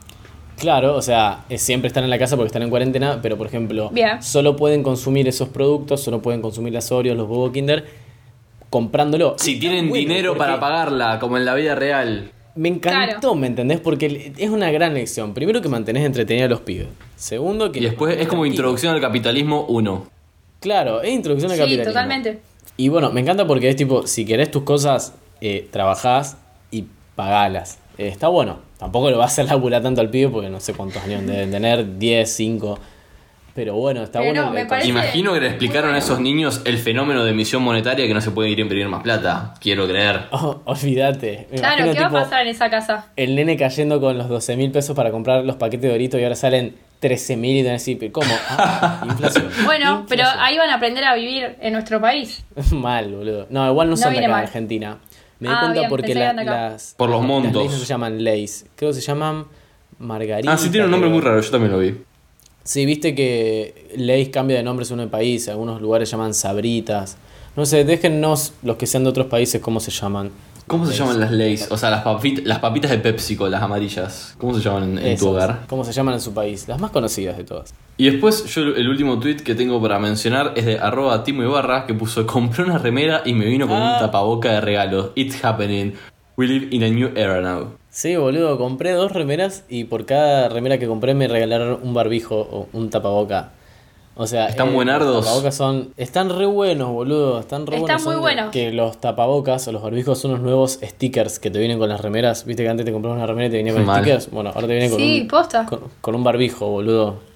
Claro, 0.58 0.96
o 0.96 1.02
sea, 1.02 1.46
siempre 1.56 1.88
están 1.88 2.04
en 2.04 2.10
la 2.10 2.18
casa 2.20 2.36
porque 2.36 2.48
están 2.48 2.64
en 2.64 2.70
cuarentena, 2.70 3.20
pero 3.22 3.38
por 3.38 3.48
ejemplo, 3.48 3.90
Bien. 3.92 4.22
solo 4.22 4.56
pueden 4.58 4.84
consumir 4.84 5.28
esos 5.28 5.48
productos, 5.50 6.02
solo 6.04 6.22
pueden 6.22 6.42
consumir 6.42 6.74
las 6.74 6.92
Oreos, 6.92 7.16
los 7.16 7.30
huevos 7.30 7.52
Kinder, 7.54 7.86
comprándolo. 8.70 9.36
Si 9.38 9.52
Está 9.54 9.62
tienen 9.62 9.90
bueno, 9.90 10.00
dinero 10.10 10.30
porque 10.32 10.40
para 10.40 10.60
pagarla, 10.60 11.20
como 11.20 11.38
en 11.38 11.46
la 11.46 11.54
vida 11.56 11.76
real. 11.76 12.32
Me 12.56 12.68
encantó, 12.70 13.20
Claro. 13.20 13.36
¿me 13.36 13.48
entendés? 13.48 13.80
Porque 13.80 14.34
es 14.38 14.50
una 14.50 14.70
gran 14.72 14.94
lección. 14.96 15.34
Primero 15.34 15.62
que 15.62 15.70
mantenés 15.70 16.04
entretenida 16.06 16.46
a 16.46 16.50
los 16.50 16.62
pibes. 16.62 16.88
Segundo 17.16 17.72
que... 17.72 17.80
Y 17.80 17.84
después 17.84 18.18
es 18.20 18.28
como 18.28 18.46
introducción 18.46 18.94
al 18.94 19.00
capitalismo 19.02 19.66
1. 19.70 20.08
Claro, 20.60 21.02
es 21.02 21.12
introducción 21.14 21.52
al 21.52 21.58
Sí, 21.58 21.62
capitalismo. 21.64 21.94
totalmente. 21.94 22.40
Y 22.76 22.90
bueno, 22.90 23.12
me 23.12 23.22
encanta 23.22 23.48
porque 23.48 23.70
es 23.70 23.76
tipo, 23.78 24.06
si 24.08 24.26
querés 24.26 24.52
tus 24.52 24.64
cosas, 24.64 25.14
eh, 25.40 25.70
trabajás 25.72 26.38
pagalas. 27.24 27.80
Eh, 27.98 28.08
está 28.08 28.28
bueno. 28.30 28.60
Tampoco 28.78 29.10
lo 29.12 29.18
va 29.18 29.26
a 29.26 29.28
hacer 29.28 29.46
laburar 29.46 29.82
tanto 29.84 30.00
al 30.00 30.10
pibe 30.10 30.30
porque 30.30 30.50
no 30.50 30.60
sé 30.62 30.74
cuántos 30.74 31.04
años 31.04 31.26
deben 31.26 31.52
tener, 31.52 31.98
10, 31.98 32.32
5. 32.34 32.80
Pero 33.56 33.74
bueno, 33.76 34.04
está 34.04 34.20
Pero 34.20 34.32
bueno. 34.32 34.46
no, 34.46 34.52
que- 34.54 34.64
me 34.64 34.66
parece- 34.70 34.88
Imagino 34.88 35.34
que 35.34 35.42
le 35.42 35.48
explicaron 35.48 35.94
a 35.94 35.98
esos 35.98 36.22
niños 36.22 36.62
el 36.64 36.78
fenómeno 36.78 37.26
de 37.26 37.32
emisión 37.32 37.62
monetaria 37.62 38.08
que 38.08 38.14
no 38.14 38.22
se 38.22 38.32
puede 38.32 38.50
ir 38.50 38.58
a 38.60 38.62
imprimir 38.62 38.88
más 38.88 39.04
plata. 39.04 39.54
Quiero 39.60 39.86
creer. 39.86 40.28
Oh, 40.32 40.62
olvídate. 40.64 41.48
Me 41.52 41.58
Claro, 41.58 41.84
imagino, 41.84 41.94
¿qué 42.08 42.14
va 42.14 42.20
a 42.22 42.24
pasar 42.24 42.42
en 42.44 42.48
esa 42.48 42.70
casa? 42.70 43.08
El 43.18 43.36
nene 43.36 43.58
cayendo 43.58 44.00
con 44.00 44.18
los 44.18 44.30
12 44.30 44.56
mil 44.56 44.72
pesos 44.72 44.96
para 44.96 45.12
comprar 45.12 45.44
los 45.44 45.58
paquetes 45.58 45.82
de 45.82 45.90
Doritos 45.90 46.22
y 46.22 46.24
ahora 46.24 46.36
salen 46.36 46.76
13 47.02 47.36
mil 47.36 47.58
y 47.58 47.62
te 47.62 47.66
van 47.66 47.72
a 47.72 47.80
decir, 47.80 47.98
"¿Pero 48.00 48.14
¿cómo? 48.14 48.34
Ah, 48.50 49.02
inflación. 49.10 49.50
Bueno, 49.66 50.06
pero 50.08 50.24
ahí 50.38 50.58
van 50.58 50.70
a 50.70 50.76
aprender 50.76 51.04
a 51.04 51.16
vivir 51.16 51.58
en 51.60 51.74
nuestro 51.74 52.00
país. 52.00 52.46
Mal, 52.72 53.14
boludo. 53.14 53.48
No, 53.50 53.68
igual 53.70 53.88
no, 53.88 53.92
No 53.92 53.98
son 53.98 54.10
de 54.10 54.20
viene 54.20 54.26
acá 54.28 54.36
mal. 54.36 54.42
en 54.44 54.48
Argentina. 54.48 54.98
Me 55.40 55.48
di 55.50 55.54
Ah, 55.56 55.60
cuenta 55.62 55.80
bien, 55.80 55.90
porque 55.90 56.14
la- 56.16 56.34
las. 56.34 56.96
Por 56.98 57.10
los 57.10 57.20
las 57.20 57.28
montos. 57.28 57.54
leyes 57.54 57.72
no 57.72 57.78
se 57.80 57.86
llaman 57.86 58.24
leyes. 58.24 58.66
Creo 58.76 58.92
que 58.92 58.96
se 58.96 59.02
llaman 59.02 59.46
Margarita. 60.00 60.52
Ah, 60.54 60.58
sí, 60.58 60.70
tiene 60.70 60.86
un 60.86 60.92
nombre 60.92 61.10
muy 61.10 61.22
raro, 61.22 61.40
yo 61.42 61.50
también 61.50 61.72
lo 61.72 61.80
vi. 61.80 61.96
Sí, 62.64 62.86
viste 62.86 63.16
que 63.16 63.90
leyes 63.96 64.30
cambia 64.30 64.58
de 64.58 64.64
nombre 64.64 64.86
según 64.86 65.00
el 65.02 65.08
país. 65.10 65.48
Algunos 65.50 65.82
lugares 65.82 66.10
llaman 66.12 66.34
sabritas. 66.34 67.18
No 67.56 67.66
sé, 67.66 67.84
déjennos 67.84 68.54
los 68.64 68.76
que 68.78 68.86
sean 68.86 69.04
de 69.04 69.10
otros 69.10 69.28
países 69.28 69.62
cómo 69.62 69.80
se 69.80 69.92
llaman. 69.92 70.30
¿Cómo 70.68 70.86
se 70.86 70.92
Leyes. 70.92 71.00
llaman 71.00 71.20
las 71.20 71.32
leyes? 71.32 71.72
O 71.72 71.78
sea, 71.78 71.90
las, 71.90 72.04
papit- 72.06 72.44
las 72.44 72.60
papitas 72.60 72.92
de 72.92 73.00
PepsiCo, 73.00 73.48
las 73.50 73.64
amarillas. 73.64 74.36
¿Cómo 74.38 74.54
se 74.54 74.62
llaman 74.62 75.00
en, 75.00 75.18
tu 75.18 75.30
hogar? 75.30 75.62
¿Cómo 75.68 75.84
se 75.84 75.92
llaman 75.94 76.14
en 76.14 76.22
su 76.22 76.32
país? 76.34 76.68
Las 76.68 76.80
más 76.80 76.92
conocidas 76.92 77.38
de 77.38 77.44
todas. 77.44 77.74
Y 78.02 78.10
después, 78.10 78.46
yo 78.46 78.62
el 78.62 78.88
último 78.88 79.20
tweet 79.20 79.38
que 79.44 79.56
tengo 79.56 79.82
para 79.82 80.00
mencionar 80.00 80.54
es 80.56 80.66
de 80.66 80.80
arroba 80.80 81.22
Timo 81.26 81.44
Ibarra, 81.44 81.86
que 81.86 81.94
puso, 81.94 82.26
compré 82.26 82.64
una 82.64 82.78
remera 82.78 83.24
y 83.26 83.34
me 83.34 83.46
vino 83.46 83.68
con 83.68 83.76
Ah. 83.76 83.96
un 83.96 84.00
tapaboca 84.06 84.54
de 84.54 84.62
regalo. 84.62 85.12
It's 85.16 85.44
happening. 85.44 85.92
We 86.38 86.48
live 86.48 86.68
in 86.72 86.84
a 86.84 86.88
new 86.90 87.10
era 87.18 87.42
now. 87.42 87.74
Sí, 87.90 88.16
boludo, 88.16 88.58
compré 88.58 88.94
dos 88.94 89.12
remeras 89.12 89.66
y 89.68 89.84
por 89.84 90.06
cada 90.06 90.48
remera 90.48 90.78
que 90.78 90.88
compré 90.88 91.14
me 91.14 91.28
regalaron 91.28 91.78
un 91.84 91.94
barbijo 91.94 92.36
o 92.40 92.68
un 92.72 92.90
tapaboca. 92.90 93.52
O 94.16 94.28
sea, 94.28 94.48
¿Están 94.48 94.74
buenardos? 94.74 95.16
Los 95.16 95.26
tapabocas 95.26 95.56
son. 95.56 95.90
Están 95.98 96.30
re 96.30 96.46
buenos, 96.46 96.90
boludo. 96.92 97.40
Están 97.42 97.68
re 97.68 97.78
Están 97.78 97.98
buenos. 97.98 98.06
muy 98.06 98.16
buenos. 98.22 98.52
Que 98.52 98.72
los 98.72 99.00
tapabocas 99.02 99.68
o 99.68 99.74
los 99.74 99.82
barbijos 99.82 100.18
son 100.20 100.32
los 100.32 100.40
nuevos 100.40 100.80
stickers 100.82 101.40
que 101.40 101.52
te 101.52 101.60
vienen 101.60 101.78
con 101.80 101.90
las 101.90 102.00
remeras. 102.00 102.46
Viste 102.46 102.64
que 102.64 102.70
antes 102.70 102.86
te 102.86 102.94
comprabas 102.94 103.18
una 103.18 103.28
remera 103.28 103.48
y 103.48 103.52
te 103.52 103.58
venía 103.58 103.74
con 103.74 103.86
Mal. 103.86 104.02
stickers. 104.02 104.30
Bueno, 104.32 104.52
ahora 104.56 104.68
te 104.68 104.74
viene 104.74 104.90
con, 104.90 105.00
Sí, 105.00 105.20
un, 105.22 105.28
posta. 105.28 105.66
con, 105.66 105.82
con 106.00 106.16
un 106.16 106.24
barbijo, 106.24 106.68
boludo. 106.68 107.28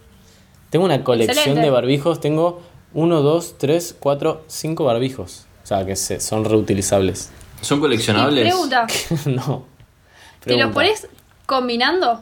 Tengo 0.73 0.85
una 0.85 1.03
colección 1.03 1.37
Excelente. 1.37 1.61
de 1.61 1.69
barbijos. 1.69 2.19
Tengo 2.19 2.59
uno, 2.95 3.21
dos, 3.21 3.59
tres, 3.59 3.95
cuatro, 3.99 4.41
cinco 4.47 4.85
barbijos. 4.85 5.45
O 5.63 5.67
sea, 5.67 5.85
que 5.85 5.95
se, 5.95 6.19
son 6.19 6.45
reutilizables. 6.45 7.29
¿Son 7.61 7.79
coleccionables? 7.79 8.47
pregunta, 8.47 8.87
no. 9.27 9.65
¿te 10.43 10.57
los 10.57 10.71
pones 10.73 11.07
combinando? 11.45 12.21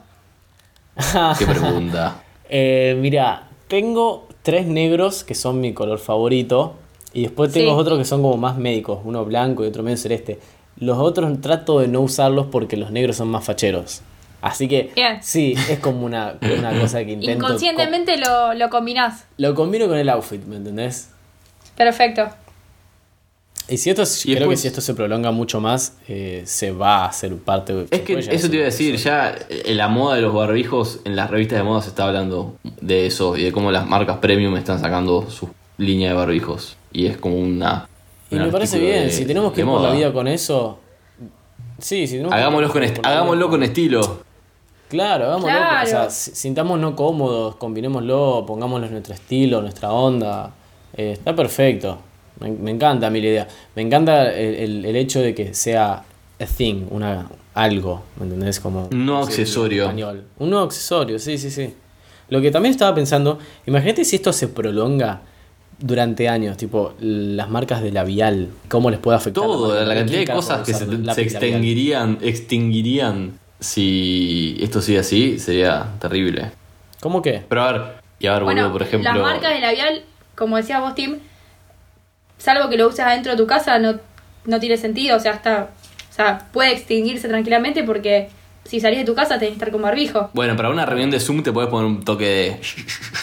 ¿Qué 1.39 1.45
pregunta? 1.45 2.23
Eh, 2.49 2.97
mira, 2.99 3.47
tengo 3.69 4.27
tres 4.43 4.67
negros 4.67 5.23
que 5.23 5.33
son 5.33 5.61
mi 5.61 5.73
color 5.73 5.99
favorito. 5.99 6.75
Y 7.13 7.21
después 7.21 7.53
tengo 7.53 7.71
Sí. 7.73 7.79
otros 7.79 7.99
que 7.99 8.03
son 8.05 8.21
como 8.21 8.35
más 8.35 8.57
médicos, 8.57 8.99
uno 9.05 9.23
blanco 9.23 9.63
y 9.63 9.67
otro 9.67 9.81
medio 9.81 9.95
celeste. 9.95 10.41
Los 10.75 10.97
otros 10.97 11.39
trato 11.39 11.79
de 11.79 11.87
no 11.87 12.01
usarlos 12.01 12.47
porque 12.51 12.75
los 12.75 12.91
negros 12.91 13.15
son 13.15 13.29
más 13.29 13.45
facheros. 13.45 14.01
Así 14.41 14.67
que 14.67 14.91
Bien. 14.95 15.19
sí, 15.21 15.53
es 15.69 15.79
como 15.79 16.05
una, 16.05 16.35
una 16.41 16.79
cosa 16.79 17.03
que 17.05 17.11
intento. 17.11 17.45
Inconscientemente 17.45 18.17
lo, 18.17 18.53
lo 18.55 18.69
combinás. 18.69 19.21
co- 19.21 19.25
Lo 19.37 19.53
combino 19.55 19.87
con 19.87 19.97
el 19.97 20.09
outfit, 20.09 20.43
¿me 20.45 20.55
entendés? 20.55 21.09
Perfecto. 21.77 22.27
Y 23.69 23.77
si 23.77 23.89
esto, 23.89 24.01
Y 24.03 24.33
creo 24.33 24.39
después- 24.39 24.57
que 24.59 24.61
si 24.63 24.67
esto 24.67 24.81
se 24.81 24.93
prolonga 24.95 25.31
mucho 25.31 25.61
más, 25.61 25.93
eh, 26.07 26.41
se 26.45 26.71
va 26.71 27.05
a 27.05 27.09
hacer 27.09 27.35
parte 27.37 27.73
de. 27.73 27.85
Es 27.91 28.01
que 28.01 28.13
eso 28.19 28.49
te 28.49 28.55
iba 28.55 28.63
a 28.63 28.65
decir, 28.65 28.95
ya 28.97 29.33
eh, 29.49 29.73
la 29.75 29.87
moda 29.87 30.15
de 30.15 30.21
los 30.21 30.33
barbijos 30.33 30.99
en 31.05 31.15
las 31.15 31.29
revistas 31.29 31.59
de 31.59 31.63
moda 31.63 31.81
se 31.81 31.89
está 31.89 32.05
hablando 32.07 32.55
de 32.81 33.05
eso 33.05 33.37
y 33.37 33.43
de 33.43 33.51
cómo 33.51 33.71
las 33.71 33.87
marcas 33.87 34.17
premium 34.17 34.57
están 34.57 34.79
sacando 34.81 35.29
su 35.29 35.49
línea 35.77 36.09
de 36.09 36.15
barbijos. 36.15 36.75
Y 36.91 37.05
es 37.05 37.17
como 37.17 37.37
una. 37.37 37.87
Y 38.29 38.35
me 38.35 38.47
parece 38.47 38.79
bien, 38.79 39.03
de- 39.05 39.11
si 39.11 39.25
tenemos 39.25 39.53
que 39.53 39.61
ir 39.61 39.67
por 39.67 39.81
la 39.81 39.91
vida 39.93 40.11
con 40.11 40.27
eso. 40.27 40.79
Sí, 41.79 42.07
si 42.07 42.13
tenemos 42.17 42.33
que 42.33 42.39
Hagámoslo 42.39 42.67
ir 42.67 42.71
con, 42.73 42.81
por 42.81 42.83
est- 42.83 42.95
la 42.97 43.01
vida 43.01 43.09
hagámoslo 43.19 43.49
con 43.49 43.63
estilo. 43.63 44.30
Claro, 44.91 45.25
hagámoslo. 45.25 45.47
Claro. 45.57 45.83
O 45.83 45.89
sea, 45.89 46.09
si- 46.09 46.31
sintámonos 46.35 46.93
cómodos, 46.95 47.55
combinémoslo, 47.55 48.43
pongámoslo 48.45 48.85
en 48.87 48.91
nuestro 48.91 49.13
estilo, 49.15 49.61
nuestra 49.61 49.91
onda. 49.91 50.51
Eh, 50.95 51.13
está 51.13 51.35
perfecto. 51.35 51.97
Me, 52.39 52.51
me 52.51 52.71
encanta 52.71 53.07
a 53.07 53.09
mí 53.09 53.21
la 53.21 53.27
idea. 53.27 53.47
Me 53.75 53.81
encanta 53.81 54.31
el, 54.33 54.55
el- 54.55 54.85
el 54.85 54.95
hecho 54.95 55.21
de 55.21 55.33
que 55.33 55.53
sea 55.53 56.03
a 56.39 56.45
thing, 56.45 56.85
una, 56.91 57.29
algo, 57.53 58.01
¿me 58.17 58.25
entendés? 58.25 58.59
Como, 58.59 58.87
Un 58.91 59.01
en 59.09 59.15
accesorio. 59.15 59.83
español. 59.83 60.23
Un 60.39 60.49
nuevo 60.49 60.65
accesorio, 60.65 61.17
sí, 61.19 61.37
sí, 61.37 61.49
sí. 61.49 61.73
Lo 62.29 62.41
que 62.41 62.51
también 62.51 62.71
estaba 62.71 62.93
pensando, 62.95 63.39
imagínate 63.65 64.03
si 64.05 64.15
esto 64.17 64.31
se 64.33 64.47
prolonga 64.47 65.21
durante 65.79 66.29
años, 66.29 66.57
tipo 66.57 66.93
las 66.99 67.49
marcas 67.49 67.81
de 67.83 67.91
labial, 67.91 68.49
cómo 68.69 68.89
les 68.91 68.99
puede 68.99 69.17
afectar. 69.17 69.43
Todo, 69.43 69.73
la 69.83 69.93
cantidad 69.95 70.17
¿Quién 70.19 70.27
de 70.27 70.33
cosas 70.33 70.65
que 70.65 70.73
se, 70.73 70.85
se 71.13 71.21
extinguirían, 71.21 72.17
extinguirían 72.21 73.39
si 73.61 74.57
esto 74.59 74.81
sigue 74.81 74.99
así, 74.99 75.39
sería 75.39 75.85
terrible. 75.99 76.51
¿Cómo 76.99 77.21
qué? 77.21 77.43
Pero 77.47 77.61
a 77.61 77.71
ver, 77.71 77.81
y 78.19 78.27
a 78.27 78.33
ver, 78.33 78.43
Bueno, 78.43 78.61
boludo, 78.63 78.73
por 78.73 78.81
ejemplo. 78.81 79.13
las 79.13 79.21
marcas 79.21 79.53
de 79.53 79.61
labial, 79.61 80.03
como 80.35 80.57
decías 80.57 80.81
vos, 80.81 80.95
Tim, 80.95 81.19
salvo 82.37 82.69
que 82.69 82.77
lo 82.77 82.87
uses 82.87 83.01
adentro 83.01 83.31
de 83.31 83.37
tu 83.37 83.47
casa, 83.47 83.79
no, 83.79 83.99
no 84.45 84.59
tiene 84.59 84.77
sentido. 84.77 85.15
O 85.15 85.19
sea, 85.19 85.33
está, 85.33 85.69
o 86.09 86.13
sea, 86.13 86.47
puede 86.51 86.73
extinguirse 86.73 87.27
tranquilamente 87.27 87.83
porque 87.83 88.29
si 88.65 88.79
salís 88.79 88.99
de 88.99 89.05
tu 89.05 89.15
casa 89.15 89.35
tenés 89.35 89.49
que 89.49 89.53
estar 89.53 89.71
con 89.71 89.81
barbijo. 89.81 90.29
Bueno, 90.33 90.55
para 90.55 90.69
una 90.69 90.85
reunión 90.85 91.11
de 91.11 91.19
Zoom 91.19 91.43
te 91.43 91.51
puedes 91.51 91.69
poner 91.69 91.85
un 91.85 92.03
toque 92.03 92.25
de. 92.25 92.59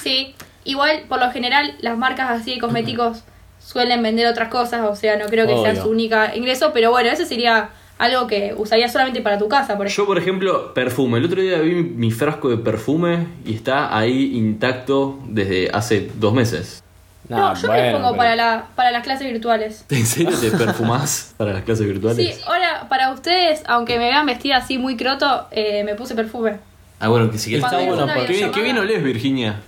Sí, 0.02 0.34
igual, 0.64 1.02
por 1.08 1.18
lo 1.20 1.30
general, 1.32 1.74
las 1.80 1.98
marcas 1.98 2.30
así 2.30 2.54
de 2.54 2.60
cosméticos 2.60 3.24
suelen 3.58 4.02
vender 4.02 4.26
otras 4.28 4.48
cosas, 4.48 4.82
o 4.88 4.94
sea, 4.94 5.16
no 5.16 5.26
creo 5.26 5.46
que 5.46 5.56
sea 5.62 5.82
su 5.82 5.90
única 5.90 6.34
ingreso, 6.36 6.72
pero 6.72 6.90
bueno, 6.90 7.10
eso 7.10 7.24
sería 7.24 7.70
algo 7.98 8.26
que 8.26 8.54
usaría 8.56 8.88
solamente 8.88 9.20
para 9.20 9.38
tu 9.38 9.48
casa, 9.48 9.76
por 9.76 9.86
ejemplo. 9.86 10.04
Yo, 10.04 10.06
por 10.06 10.18
ejemplo, 10.18 10.74
perfume. 10.74 11.18
El 11.18 11.24
otro 11.24 11.40
día 11.42 11.58
vi 11.58 11.74
mi, 11.74 12.10
frasco 12.10 12.48
de 12.48 12.56
perfume 12.56 13.26
y 13.44 13.54
está 13.54 13.96
ahí 13.96 14.36
intacto 14.36 15.18
desde 15.26 15.70
hace 15.72 16.10
dos 16.14 16.32
meses. 16.32 16.82
No, 17.28 17.54
yo 17.54 17.62
me 17.62 17.68
bueno, 17.68 17.86
lo 17.86 17.92
pongo 17.98 18.08
pero- 18.12 18.16
para, 18.16 18.36
la, 18.36 18.66
para 18.74 18.90
las 18.90 19.02
clases 19.02 19.30
virtuales. 19.30 19.84
¿En 19.90 20.06
serio 20.06 20.30
te 20.40 20.50
perfumás 20.50 21.34
para 21.36 21.52
las 21.52 21.62
clases 21.64 21.86
virtuales? 21.86 22.34
Sí, 22.36 22.40
ahora, 22.46 22.86
para 22.88 23.12
ustedes, 23.12 23.62
aunque 23.66 23.98
me 23.98 24.06
vean 24.06 24.24
vestida 24.24 24.56
así 24.56 24.78
muy 24.78 24.96
croto, 24.96 25.46
eh, 25.50 25.82
me 25.84 25.94
puse 25.94 26.14
perfume. 26.14 26.56
Ah, 27.00 27.08
bueno, 27.08 27.30
que 27.30 27.38
si 27.38 27.50
quieres. 27.50 27.64
Está 27.66 27.78
bueno, 27.84 28.06
¿Qué, 28.06 28.12
porque- 28.14 28.32
bien- 28.32 28.52
qué 28.52 28.62
bien 28.62 28.78
olés, 28.78 29.02
Virginia. 29.04 29.60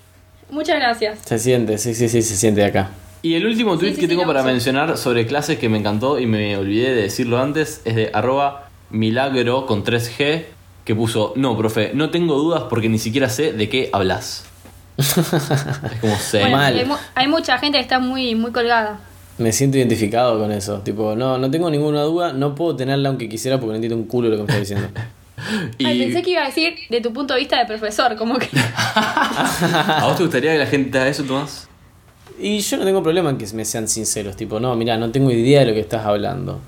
Muchas 0.50 0.76
gracias. 0.76 1.18
Se 1.24 1.38
siente, 1.38 1.78
sí, 1.78 1.94
sí, 1.94 2.08
sí, 2.08 2.22
se 2.22 2.36
siente 2.36 2.64
acá. 2.64 2.90
Y 3.22 3.34
el 3.34 3.46
último 3.46 3.76
tweet 3.78 3.90
Sí, 3.90 3.94
sí, 3.96 4.00
que 4.02 4.06
sí, 4.06 4.10
tengo 4.16 4.26
para 4.26 4.42
mencionar 4.42 4.96
sobre 4.96 5.26
clases 5.26 5.58
que 5.58 5.68
me 5.68 5.78
encantó 5.78 6.18
y 6.18 6.26
me 6.26 6.56
olvidé 6.56 6.94
de 6.94 7.02
decirlo 7.02 7.38
antes 7.38 7.82
es 7.84 7.94
de 7.94 8.10
arroba 8.14 8.68
milagro 8.90 9.66
con 9.66 9.84
3G 9.84 10.44
que 10.84 10.94
puso, 10.94 11.34
no, 11.36 11.56
profe, 11.56 11.92
no 11.94 12.10
tengo 12.10 12.34
dudas 12.36 12.64
porque 12.70 12.88
ni 12.88 12.98
siquiera 12.98 13.28
sé 13.28 13.52
de 13.52 13.68
qué 13.68 13.90
hablas. 13.92 14.44
es 14.98 15.14
como 16.00 16.16
sé. 16.16 16.40
Bueno, 16.40 16.56
mal. 16.56 16.78
Hay, 16.78 16.84
mu- 16.86 16.96
hay 17.14 17.28
mucha 17.28 17.58
gente 17.58 17.78
que 17.78 17.82
está 17.82 17.98
muy, 17.98 18.34
muy 18.34 18.50
colgada. 18.52 19.00
Me 19.38 19.52
siento 19.52 19.76
identificado 19.78 20.38
con 20.38 20.50
eso. 20.52 20.80
Tipo, 20.80 21.14
no, 21.14 21.38
no 21.38 21.50
tengo 21.50 21.70
ninguna 21.70 22.02
duda, 22.02 22.32
no 22.32 22.54
puedo 22.54 22.76
tenerla 22.76 23.08
aunque 23.10 23.28
quisiera 23.28 23.58
porque 23.58 23.70
no 23.70 23.74
entiendo 23.76 23.96
un 23.96 24.04
culo 24.04 24.28
lo 24.28 24.36
que 24.36 24.42
me 24.42 24.48
está 24.48 24.58
diciendo. 24.60 24.88
Y- 25.78 25.86
Ay, 25.86 25.98
pensé 26.02 26.20
que 26.22 26.30
iba 26.32 26.42
a 26.42 26.46
decir 26.46 26.74
de 26.90 27.00
tu 27.00 27.14
punto 27.14 27.32
de 27.32 27.40
vista 27.40 27.58
de 27.58 27.64
profesor, 27.64 28.14
como 28.16 28.38
que. 28.38 28.48
¿A 28.94 30.02
vos 30.06 30.16
te 30.18 30.22
gustaría 30.24 30.52
que 30.52 30.58
la 30.58 30.66
gente 30.66 30.98
haga 30.98 31.08
eso, 31.08 31.22
Tomás? 31.24 31.66
Y 32.40 32.60
yo 32.60 32.76
no 32.78 32.84
tengo 32.84 33.02
problema 33.02 33.30
en 33.30 33.38
que 33.38 33.46
me 33.54 33.64
sean 33.64 33.86
sinceros, 33.88 34.34
tipo, 34.36 34.58
no, 34.60 34.74
mira, 34.76 34.96
no 34.96 35.10
tengo 35.10 35.30
idea 35.30 35.60
de 35.60 35.66
lo 35.66 35.72
que 35.74 35.80
estás 35.80 36.04
hablando. 36.06 36.58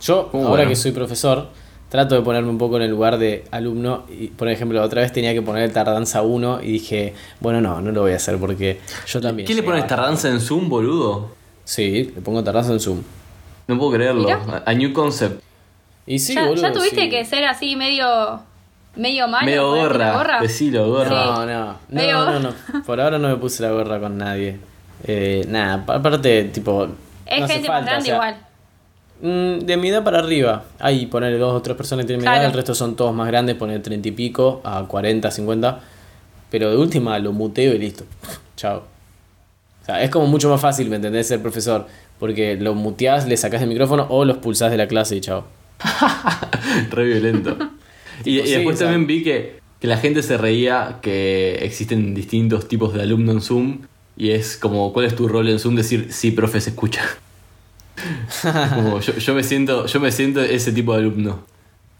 Yo, 0.00 0.30
Uh, 0.32 0.36
ahora 0.38 0.48
bueno. 0.50 0.68
que 0.70 0.76
soy 0.76 0.92
profesor, 0.92 1.48
trato 1.88 2.14
de 2.14 2.22
ponerme 2.22 2.48
un 2.50 2.58
poco 2.58 2.76
en 2.76 2.82
el 2.82 2.90
lugar 2.90 3.18
de 3.18 3.44
alumno. 3.50 4.04
Y, 4.08 4.28
por 4.28 4.48
ejemplo, 4.48 4.82
otra 4.82 5.02
vez 5.02 5.12
tenía 5.12 5.32
que 5.34 5.42
poner 5.42 5.62
el 5.64 5.72
tardanza 5.72 6.22
1 6.22 6.60
y 6.62 6.72
dije, 6.72 7.14
bueno, 7.40 7.60
no, 7.60 7.80
no 7.80 7.90
lo 7.92 8.02
voy 8.02 8.12
a 8.12 8.16
hacer 8.16 8.38
porque 8.38 8.80
yo 9.06 9.20
también. 9.20 9.46
¿Qué 9.46 9.54
le 9.54 9.62
pones 9.62 9.86
tardanza 9.86 10.28
en 10.28 10.40
Zoom, 10.40 10.68
boludo? 10.68 11.30
Sí, 11.64 12.12
le 12.14 12.20
pongo 12.22 12.42
tardanza 12.42 12.72
en 12.72 12.80
Zoom. 12.80 13.02
No 13.68 13.78
puedo 13.78 13.92
creerlo. 13.92 14.24
Mira. 14.24 14.62
A, 14.66 14.74
New 14.74 14.92
Concept. 14.92 15.40
Y 16.06 16.18
sí, 16.18 16.34
ya, 16.34 16.46
boludo, 16.46 16.62
ya 16.62 16.72
tuviste 16.72 17.02
sí. 17.02 17.10
que 17.10 17.24
ser 17.24 17.44
así 17.44 17.76
medio. 17.76 18.40
medio 18.96 19.28
malo. 19.28 19.46
Medio 19.46 19.88
la 19.92 20.12
gorra. 20.14 20.40
Decilo, 20.40 20.88
gorra. 20.88 21.10
No, 21.10 21.46
no, 21.46 21.76
Medio- 21.90 22.24
no, 22.24 22.40
no, 22.40 22.50
no. 22.72 22.84
Por 22.84 23.00
ahora 23.00 23.18
no 23.18 23.28
me 23.28 23.36
puse 23.36 23.62
la 23.62 23.70
gorra 23.70 24.00
con 24.00 24.18
nadie. 24.18 24.58
Eh, 25.04 25.44
nada, 25.48 25.84
pa- 25.84 25.96
aparte, 25.96 26.44
tipo. 26.44 26.88
Es 27.26 27.40
no 27.40 27.48
gente 27.48 27.68
más 27.68 27.84
grande 27.84 28.02
o 28.02 28.04
sea, 28.04 28.14
igual. 28.14 28.36
Mm, 29.22 29.58
de 29.64 29.76
mi 29.76 29.88
edad 29.88 30.02
para 30.04 30.18
arriba. 30.18 30.64
Hay 30.80 31.06
poner 31.06 31.38
dos 31.38 31.54
o 31.54 31.62
tres 31.62 31.76
personas 31.76 32.04
que 32.04 32.08
tienen 32.08 32.22
mi 32.24 32.28
edad, 32.28 32.44
el 32.46 32.52
resto 32.52 32.74
son 32.74 32.96
todos 32.96 33.14
más 33.14 33.26
grandes, 33.28 33.54
poner 33.56 33.80
30 33.82 34.08
y 34.08 34.12
pico 34.12 34.60
a 34.64 34.84
40, 34.86 35.30
50. 35.30 35.80
Pero 36.50 36.70
de 36.70 36.76
última 36.76 37.18
lo 37.18 37.32
muteo 37.32 37.72
y 37.74 37.78
listo. 37.78 38.04
Chao. 38.56 38.78
O 39.82 39.84
sea, 39.84 40.02
es 40.02 40.10
como 40.10 40.26
mucho 40.26 40.48
más 40.48 40.60
fácil, 40.60 40.88
¿me 40.90 40.96
entendés? 40.96 41.26
Ser 41.28 41.40
profesor. 41.42 41.86
Porque 42.20 42.56
lo 42.56 42.74
muteás, 42.74 43.26
le 43.26 43.36
sacás 43.36 43.62
el 43.62 43.68
micrófono 43.68 44.06
o 44.08 44.24
lo 44.24 44.32
expulsás 44.34 44.70
de 44.70 44.76
la 44.76 44.86
clase 44.86 45.16
y 45.16 45.20
chao. 45.20 45.44
Re 46.90 47.04
violento. 47.04 47.56
y, 48.20 48.22
Tipo, 48.36 48.44
y 48.44 48.46
sí, 48.46 48.54
después 48.54 48.76
o 48.76 48.78
sea- 48.78 48.86
también 48.88 49.06
vi 49.08 49.22
que, 49.24 49.60
que 49.80 49.86
la 49.88 49.96
gente 49.96 50.22
se 50.22 50.36
reía 50.36 50.98
que 51.02 51.56
existen 51.62 52.14
distintos 52.14 52.68
tipos 52.68 52.94
de 52.94 53.02
alumno 53.02 53.32
en 53.32 53.40
Zoom. 53.40 53.78
Y 54.16 54.30
es 54.30 54.56
como, 54.56 54.92
¿cuál 54.92 55.06
es 55.06 55.16
tu 55.16 55.26
rol 55.28 55.48
en 55.48 55.58
Zoom? 55.58 55.74
Decir, 55.76 56.08
sí, 56.12 56.30
profe, 56.32 56.60
se 56.60 56.70
escucha. 56.70 57.02
como, 58.74 59.00
yo, 59.00 59.14
yo 59.14 59.34
me 59.34 59.42
siento, 59.44 59.86
yo 59.86 60.00
me 60.00 60.12
siento 60.12 60.40
ese 60.40 60.72
tipo 60.72 60.92
de 60.92 61.00
alumno. 61.00 61.40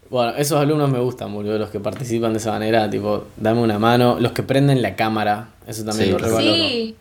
Bueno, 0.09 0.33
esos 0.37 0.59
alumnos 0.59 0.91
me 0.91 0.99
gustan, 0.99 1.33
boludo, 1.33 1.57
los 1.57 1.69
que 1.69 1.79
participan 1.79 2.33
de 2.33 2.37
esa 2.39 2.51
manera, 2.51 2.87
tipo, 2.89 3.25
dame 3.37 3.61
una 3.61 3.79
mano, 3.79 4.17
los 4.19 4.31
que 4.31 4.43
prenden 4.43 4.81
la 4.81 4.95
cámara, 4.95 5.49
eso 5.65 5.83
también 5.83 6.07
Sí, 6.07 6.11
lo 6.11 6.17
revaloro. 6.19 6.53
Sí. 6.55 6.95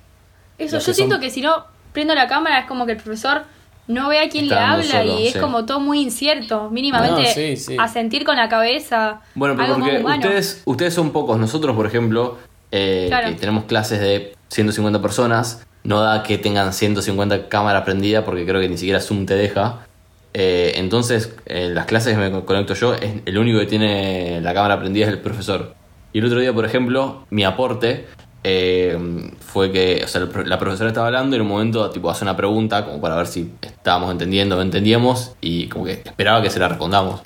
Eso, 0.58 0.76
Los 0.76 0.84
yo 0.86 0.90
que 0.92 0.94
siento 0.94 1.14
son- 1.16 1.20
que 1.22 1.30
si 1.30 1.42
no 1.42 1.64
prendo 1.92 2.14
la 2.14 2.26
cámara 2.28 2.60
es 2.60 2.66
como 2.66 2.86
que 2.86 2.92
el 2.92 2.98
profesor 2.98 3.42
no 3.88 4.08
ve 4.08 4.20
a 4.20 4.28
quién 4.30 4.44
Está 4.44 4.54
le 4.54 4.60
habla 4.64 4.84
solo, 5.02 5.18
y 5.20 5.26
es 5.26 5.32
sí. 5.34 5.38
como 5.40 5.66
todo 5.66 5.80
muy 5.80 6.00
incierto. 6.00 6.70
Mínimamente 6.70 7.22
No, 7.22 7.28
sí, 7.28 7.56
sí. 7.56 7.76
a 7.78 7.88
sentir 7.88 8.24
con 8.24 8.36
la 8.36 8.48
cabeza. 8.48 9.20
Bueno, 9.34 9.56
pero 9.56 9.74
algo 9.74 9.86
porque 9.86 10.02
ustedes, 10.18 10.62
ustedes 10.64 10.94
son 10.94 11.10
pocos. 11.10 11.38
Nosotros, 11.38 11.74
por 11.76 11.86
ejemplo, 11.86 12.38
eh, 12.72 13.06
Claro. 13.08 13.28
que 13.28 13.34
tenemos 13.34 13.64
clases 13.64 14.00
de 14.00 14.34
150 14.48 15.00
personas, 15.00 15.64
no 15.84 16.00
da 16.00 16.22
que 16.22 16.38
tengan 16.38 16.72
150 16.72 17.48
cámaras 17.48 17.82
prendidas 17.84 18.24
porque 18.24 18.44
creo 18.44 18.60
que 18.60 18.68
ni 18.68 18.76
siquiera 18.76 19.00
Zoom 19.00 19.26
te 19.26 19.34
deja. 19.34 19.86
Eh, 20.34 20.72
entonces, 20.76 21.34
en 21.46 21.74
las 21.74 21.86
clases 21.86 22.16
que 22.16 22.30
me 22.30 22.44
conecto 22.44 22.74
yo, 22.74 22.94
es, 22.94 23.14
el 23.24 23.38
único 23.38 23.58
que 23.58 23.66
tiene 23.66 24.40
la 24.40 24.54
cámara 24.54 24.78
prendida 24.78 25.06
es 25.06 25.12
el 25.12 25.18
profesor. 25.18 25.74
Y 26.12 26.18
el 26.18 26.26
otro 26.26 26.40
día, 26.40 26.52
por 26.52 26.64
ejemplo, 26.64 27.26
mi 27.30 27.44
aporte 27.44 28.06
eh, 28.44 28.98
fue 29.40 29.70
que 29.70 30.02
o 30.04 30.08
sea, 30.08 30.26
la 30.44 30.58
profesora 30.58 30.88
estaba 30.88 31.06
hablando 31.06 31.36
y 31.36 31.38
en 31.38 31.42
un 31.42 31.48
momento 31.48 31.88
tipo, 31.90 32.10
hace 32.10 32.24
una 32.24 32.36
pregunta 32.36 32.84
como 32.84 33.00
para 33.00 33.14
ver 33.16 33.26
si 33.26 33.52
estábamos 33.62 34.10
entendiendo 34.10 34.58
o 34.58 34.60
entendíamos 34.60 35.32
y 35.40 35.68
como 35.68 35.84
que 35.84 35.92
esperaba 35.92 36.42
que 36.42 36.50
se 36.50 36.58
la 36.58 36.68
respondamos. 36.68 37.22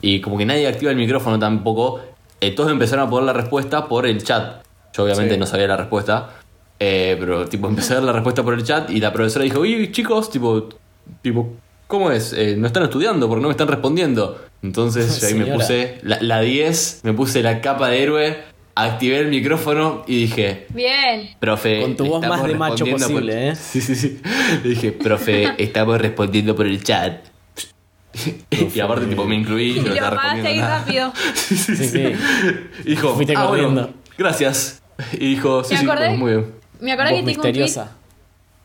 Y 0.00 0.20
como 0.20 0.36
que 0.36 0.44
nadie 0.46 0.66
activa 0.66 0.90
el 0.90 0.96
micrófono 0.96 1.38
tampoco, 1.38 2.00
eh, 2.40 2.50
todos 2.50 2.70
empezaron 2.70 3.06
a 3.06 3.10
poner 3.10 3.26
la 3.26 3.32
respuesta 3.32 3.88
por 3.88 4.06
el 4.06 4.22
chat. 4.22 4.63
Yo 4.96 5.04
obviamente 5.04 5.34
Sí. 5.34 5.40
no 5.40 5.46
sabía 5.46 5.66
la 5.66 5.76
respuesta, 5.76 6.30
eh, 6.78 7.16
pero 7.18 7.46
tipo 7.48 7.68
empecé 7.68 7.92
a 7.92 7.96
dar 7.96 8.04
la 8.04 8.12
respuesta 8.12 8.42
por 8.42 8.54
el 8.54 8.62
chat 8.64 8.90
y 8.90 9.00
la 9.00 9.12
profesora 9.12 9.44
dijo, 9.44 9.60
oye 9.60 9.90
chicos, 9.92 10.30
tipo, 10.30 10.68
tipo 11.22 11.52
¿cómo 11.86 12.10
es? 12.10 12.32
Eh, 12.32 12.54
no 12.56 12.66
están 12.66 12.84
estudiando 12.84 13.28
porque 13.28 13.42
no 13.42 13.48
me 13.48 13.52
están 13.52 13.68
respondiendo. 13.68 14.40
Entonces 14.62 15.20
yo 15.20 15.26
ahí 15.28 15.34
me 15.34 15.46
puse 15.46 15.98
la, 16.02 16.18
la 16.20 16.40
10, 16.40 17.00
me 17.02 17.12
puse 17.12 17.42
la 17.42 17.60
capa 17.60 17.88
de 17.88 18.02
héroe, 18.02 18.38
activé 18.76 19.18
el 19.18 19.28
micrófono 19.28 20.04
y 20.06 20.22
dije, 20.22 20.66
Bien. 20.70 21.30
profe... 21.40 21.80
Con 21.82 21.96
tu 21.96 22.06
voz 22.06 22.26
más 22.26 22.44
de 22.44 22.54
macho 22.54 22.84
respondiendo 22.84 23.06
por-". 23.06 23.14
posible, 23.14 23.48
¿eh? 23.50 23.56
Sí, 23.56 23.80
sí, 23.80 23.94
sí. 23.96 24.20
Le 24.62 24.70
dije, 24.70 24.92
profe, 24.92 25.54
estamos 25.58 26.00
respondiendo 26.00 26.54
por 26.56 26.66
el 26.66 26.82
chat. 26.82 27.20
y 28.74 28.78
aparte, 28.80 29.06
tipo, 29.06 29.24
me 29.24 29.34
incluí. 29.34 29.70
Y 29.72 29.74
yo 29.76 29.82
no 29.82 29.88
lo 29.88 29.94
estaba 29.94 30.10
respondiendo 30.34 30.60
nada. 30.62 30.78
rápido. 30.78 31.12
Sí, 31.34 31.56
sí, 31.56 31.76
Sí, 31.76 31.88
sí. 31.88 32.96
Fuiste 32.96 33.34
"Ah, 33.36 33.46
bueno, 33.46 33.64
corriendo". 33.68 33.90
gracias. 34.16 34.80
Y 35.12 35.30
dijo, 35.34 35.64
sí, 35.64 35.74
Me 35.74 35.80
sí, 35.80 35.86
acordé. 35.86 36.08
bueno, 36.08 36.18
muy 36.24 36.32
bien. 36.32 36.54
Me 36.80 36.92
acordé 36.92 37.10
Voz 37.12 37.20
que 37.20 37.26
tengo 37.26 37.36
un 37.36 37.42
tweet 37.42 37.52
misteriosa. 37.62 37.92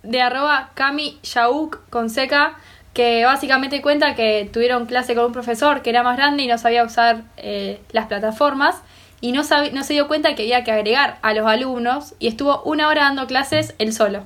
de 0.03 0.21
arroba 0.21 0.71
Cami 0.73 1.19
Yauk 1.23 1.79
con 1.89 2.09
seca 2.09 2.53
que 2.93 3.23
básicamente 3.25 3.81
cuenta 3.81 4.15
que 4.15 4.49
tuvieron 4.51 4.85
clase 4.85 5.15
con 5.15 5.25
un 5.25 5.31
profesor 5.31 5.81
que 5.81 5.89
era 5.91 6.03
más 6.03 6.17
grande 6.17 6.43
y 6.43 6.47
no 6.47 6.57
sabía 6.57 6.83
usar 6.83 7.21
eh, 7.37 7.79
las 7.91 8.07
plataformas 8.07 8.75
y 9.21 9.31
no, 9.31 9.43
no 9.73 9.83
se 9.83 9.93
dio 9.93 10.07
cuenta 10.07 10.33
que 10.35 10.43
había 10.43 10.63
que 10.63 10.71
agregar 10.71 11.17
a 11.21 11.33
los 11.33 11.45
alumnos 11.47 12.13
y 12.19 12.27
estuvo 12.27 12.61
una 12.63 12.87
hora 12.87 13.03
dando 13.03 13.27
clases 13.27 13.75
él 13.77 13.93
solo. 13.93 14.23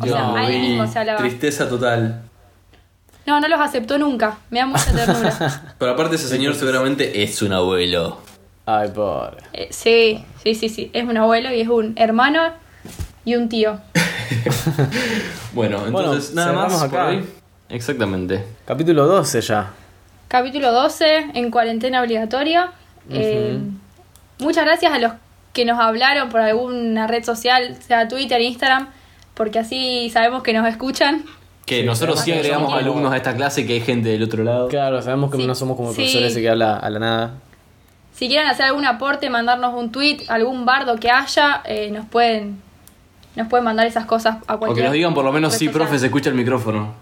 O 0.00 0.06
sea, 0.06 0.22
No, 0.22 0.36
a 0.36 0.46
él 0.50 0.60
mismo 0.60 0.86
se 0.86 0.98
hablaba. 0.98 1.18
Tristeza 1.18 1.68
total. 1.68 2.22
No, 3.26 3.40
no 3.40 3.46
los 3.48 3.60
aceptó 3.60 3.98
nunca. 3.98 4.38
Me 4.50 4.58
da 4.60 4.66
mucha 4.66 4.92
ternura. 4.92 5.74
Pero 5.78 5.92
aparte, 5.92 6.16
ese 6.16 6.28
señor 6.28 6.54
seguramente 6.54 7.22
es 7.22 7.40
un 7.42 7.52
abuelo. 7.52 8.18
Ay, 8.66 8.90
pobre. 8.94 9.38
Eh, 9.52 9.68
sí, 9.70 10.24
sí, 10.42 10.54
sí, 10.54 10.68
sí. 10.68 10.90
Es 10.92 11.04
un 11.04 11.16
abuelo 11.16 11.52
y 11.52 11.60
es 11.60 11.68
un 11.68 11.94
hermano 11.96 12.40
y 13.24 13.34
un 13.36 13.48
tío. 13.48 13.78
Bueno, 15.54 15.84
entonces, 15.86 16.32
Bueno, 16.34 16.52
nada 16.52 16.52
más 16.52 16.72
cerramos 16.72 16.90
por 16.90 16.98
acá. 17.00 17.08
hoy. 17.08 17.24
Exactamente. 17.68 18.44
Capítulo 18.64 19.06
12 19.06 19.40
ya. 19.42 19.70
Capítulo 20.28 20.72
12, 20.72 21.30
en 21.34 21.50
cuarentena 21.50 22.00
obligatoria. 22.02 22.72
Eh, 23.10 23.58
muchas 24.38 24.64
gracias 24.64 24.92
a 24.92 24.98
los 24.98 25.12
que 25.52 25.64
nos 25.66 25.78
hablaron 25.78 26.30
por 26.30 26.40
alguna 26.40 27.06
red 27.06 27.22
social, 27.24 27.76
sea 27.86 28.08
Twitter, 28.08 28.40
Instagram, 28.40 28.88
porque 29.34 29.58
así 29.58 30.08
sabemos 30.10 30.42
que 30.42 30.54
nos 30.54 30.66
escuchan. 30.66 31.24
Que 31.66 31.80
Sí, 31.80 31.86
nosotros 31.86 32.20
sí 32.20 32.32
agregamos 32.32 32.70
somos- 32.70 32.82
alumnos 32.82 33.12
a 33.12 33.16
esta 33.18 33.36
clase 33.36 33.66
que 33.66 33.74
hay 33.74 33.80
gente 33.82 34.08
del 34.08 34.22
otro 34.22 34.42
lado. 34.44 34.68
Claro, 34.68 35.02
sabemos 35.02 35.30
que 35.30 35.36
Sí. 35.36 35.46
no 35.46 35.54
somos 35.54 35.76
como 35.76 35.90
el 35.90 35.94
Sí. 35.96 36.02
profesor 36.02 36.22
ese 36.24 36.40
que 36.40 36.48
habla 36.48 36.76
a 36.78 36.88
la 36.90 36.98
nada. 36.98 37.34
Si 38.14 38.28
quieren 38.28 38.46
hacer 38.48 38.66
algún 38.66 38.84
aporte, 38.84 39.30
mandarnos 39.30 39.72
un 39.74 39.90
tweet, 39.90 40.18
algún 40.28 40.64
bardo 40.66 40.96
que 40.96 41.10
haya, 41.10 41.62
eh, 41.64 41.90
nos 41.90 42.04
pueden 42.06 42.60
nos 43.34 43.48
pueden 43.48 43.64
mandar 43.64 43.86
esas 43.86 44.04
cosas 44.04 44.36
a 44.46 44.56
O 44.56 44.58
cualquier 44.58 44.76
que 44.76 44.82
nos 44.88 44.92
digan 44.92 45.14
por 45.14 45.24
lo 45.24 45.32
menos 45.32 45.54
sí, 45.54 45.70
profe, 45.70 45.98
se 45.98 46.04
escucha 46.06 46.28
el 46.28 46.34
micrófono. 46.36 46.92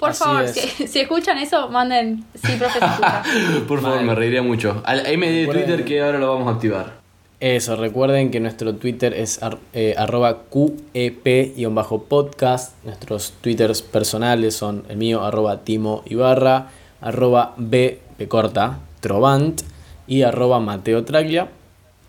Por 0.00 0.10
Así 0.10 0.24
favor, 0.24 0.42
es. 0.42 0.50
si, 0.52 0.86
si 0.88 0.98
escuchan 1.00 1.38
eso, 1.38 1.68
manden 1.68 2.24
sí, 2.34 2.52
profe, 2.58 2.80
se 2.80 2.84
escucha. 2.84 3.22
Por 3.68 3.80
favor, 3.80 3.98
Mal. 3.98 4.06
me 4.06 4.14
reiría 4.16 4.42
mucho. 4.42 4.82
Al 4.84 5.02
MD 5.16 5.26
de 5.26 5.46
Twitter 5.46 5.84
que 5.84 6.02
ahora 6.02 6.18
lo 6.18 6.34
vamos 6.34 6.48
a 6.48 6.50
activar. 6.56 6.98
Eso, 7.40 7.76
recuerden 7.76 8.32
que 8.32 8.40
nuestro 8.40 8.74
Twitter 8.74 9.14
es 9.14 9.40
ar- 9.44 9.58
eh, 9.72 9.94
arroba 9.96 10.38
QEP-podcast. 10.50 12.72
Nuestros 12.84 13.32
Twitters 13.40 13.82
personales 13.82 14.56
son 14.56 14.84
el 14.88 14.96
mío, 14.96 15.24
arroba 15.24 15.58
Timo 15.58 16.02
Ibarra, 16.06 16.68
arroba 17.00 17.54
B, 17.56 18.00
B 18.18 18.28
corta, 18.28 18.78
Trovant 19.00 19.62
y 20.08 20.22
arroba 20.22 20.58
Mateo 20.58 21.04
Traglia. 21.04 21.50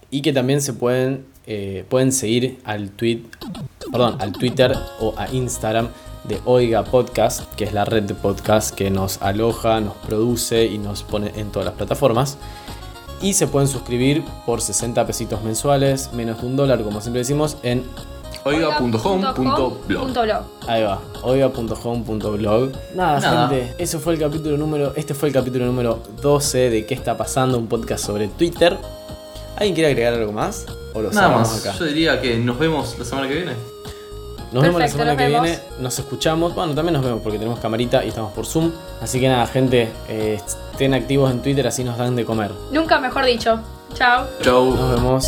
Y 0.10 0.24
que 0.24 0.34
también 0.34 0.62
se 0.62 0.74
pueden, 0.74 1.26
eh, 1.46 1.86
pueden 1.88 2.12
seguir 2.12 2.60
al, 2.64 2.90
tweet, 2.90 3.22
perdón, 3.92 4.16
al 4.20 4.32
Twitter 4.32 4.76
o 5.00 5.14
a 5.18 5.30
Instagram 5.30 5.90
de 6.24 6.40
Oiga 6.46 6.84
Podcast, 6.84 7.54
que 7.54 7.66
es 7.66 7.74
la 7.74 7.86
red 7.86 8.04
de 8.04 8.16
podcast 8.16 8.74
que 8.74 8.90
nos 8.90 9.22
aloja, 9.22 9.80
nos 9.82 9.96
produce 9.98 10.66
y 10.66 10.78
nos 10.80 11.04
pone 11.04 11.32
en 11.36 11.52
todas 11.52 11.66
las 11.68 11.76
plataformas. 11.76 12.38
Y 13.22 13.34
se 13.34 13.48
pueden 13.48 13.68
suscribir 13.68 14.24
por 14.46 14.62
60 14.62 15.06
pesitos 15.06 15.44
mensuales, 15.44 16.12
menos 16.14 16.42
de 16.42 16.48
un 16.48 16.56
dólar, 16.56 16.84
como 16.84 17.02
siempre 17.02 17.20
decimos, 17.20 17.58
en 17.64 17.84
Oiga.home.blog. 18.50 19.36
Punto 19.36 20.22
blog. 20.24 20.44
ahí 20.68 20.84
va, 20.84 21.00
oiga.home.blog. 21.22 22.72
Nada, 22.96 23.20
Nada. 23.20 23.48
gente, 23.50 23.74
eso 23.78 24.00
fue 24.00 24.14
el 24.14 24.20
capítulo 24.20 24.58
número, 24.58 24.94
este 24.96 25.14
fue 25.14 25.30
el 25.30 25.34
capítulo 25.34 25.66
número 25.66 26.00
12 26.22 26.70
de 26.70 26.86
¿Qué 26.86 26.94
está 26.96 27.16
pasando? 27.16 27.58
Un 27.58 27.68
podcast 27.68 28.06
sobre 28.06 28.28
Twitter. 28.28 28.78
¿Alguien 29.56 29.76
quiere 29.76 29.92
agregar 29.92 30.14
algo 30.14 30.32
más? 30.32 30.66
¿O 30.94 31.02
lo 31.02 31.12
Nada 31.12 31.30
más. 31.30 31.60
acá? 31.66 31.78
Yo 31.78 31.86
diría 31.86 32.20
que 32.22 32.38
nos 32.38 32.58
vemos 32.58 32.98
la 32.98 33.06
semana 33.06 33.28
que 33.28 33.36
viene. 33.36 33.54
Nos 34.52 34.64
vemos 34.64 34.80
la 34.80 34.88
semana 34.88 35.16
que 35.16 35.28
vemos. 35.28 35.44
viene, 35.44 35.60
nos 35.80 36.00
escuchamos, 36.00 36.56
bueno, 36.56 36.74
también 36.74 36.94
nos 36.94 37.04
vemos 37.06 37.22
porque 37.22 37.38
tenemos 37.38 37.60
camarita 37.60 38.04
y 38.04 38.08
estamos 38.08 38.32
por 38.34 38.48
Zoom. 38.48 38.72
Así 39.00 39.20
que 39.20 39.28
nada, 39.28 39.46
gente, 39.46 39.92
eh, 40.08 40.40
estén 40.72 40.96
activos 40.96 41.30
en 41.30 41.42
Twitter, 41.44 41.68
así 41.68 41.84
nos 41.84 41.98
dan 42.00 42.16
de 42.16 42.26
comer. 42.26 42.52
Nunca 42.72 43.00
mejor 43.00 43.26
dicho. 43.26 43.60
Chao. 43.94 44.26
Chau. 44.42 44.74
Nos 44.76 44.96
vemos. 44.96 45.28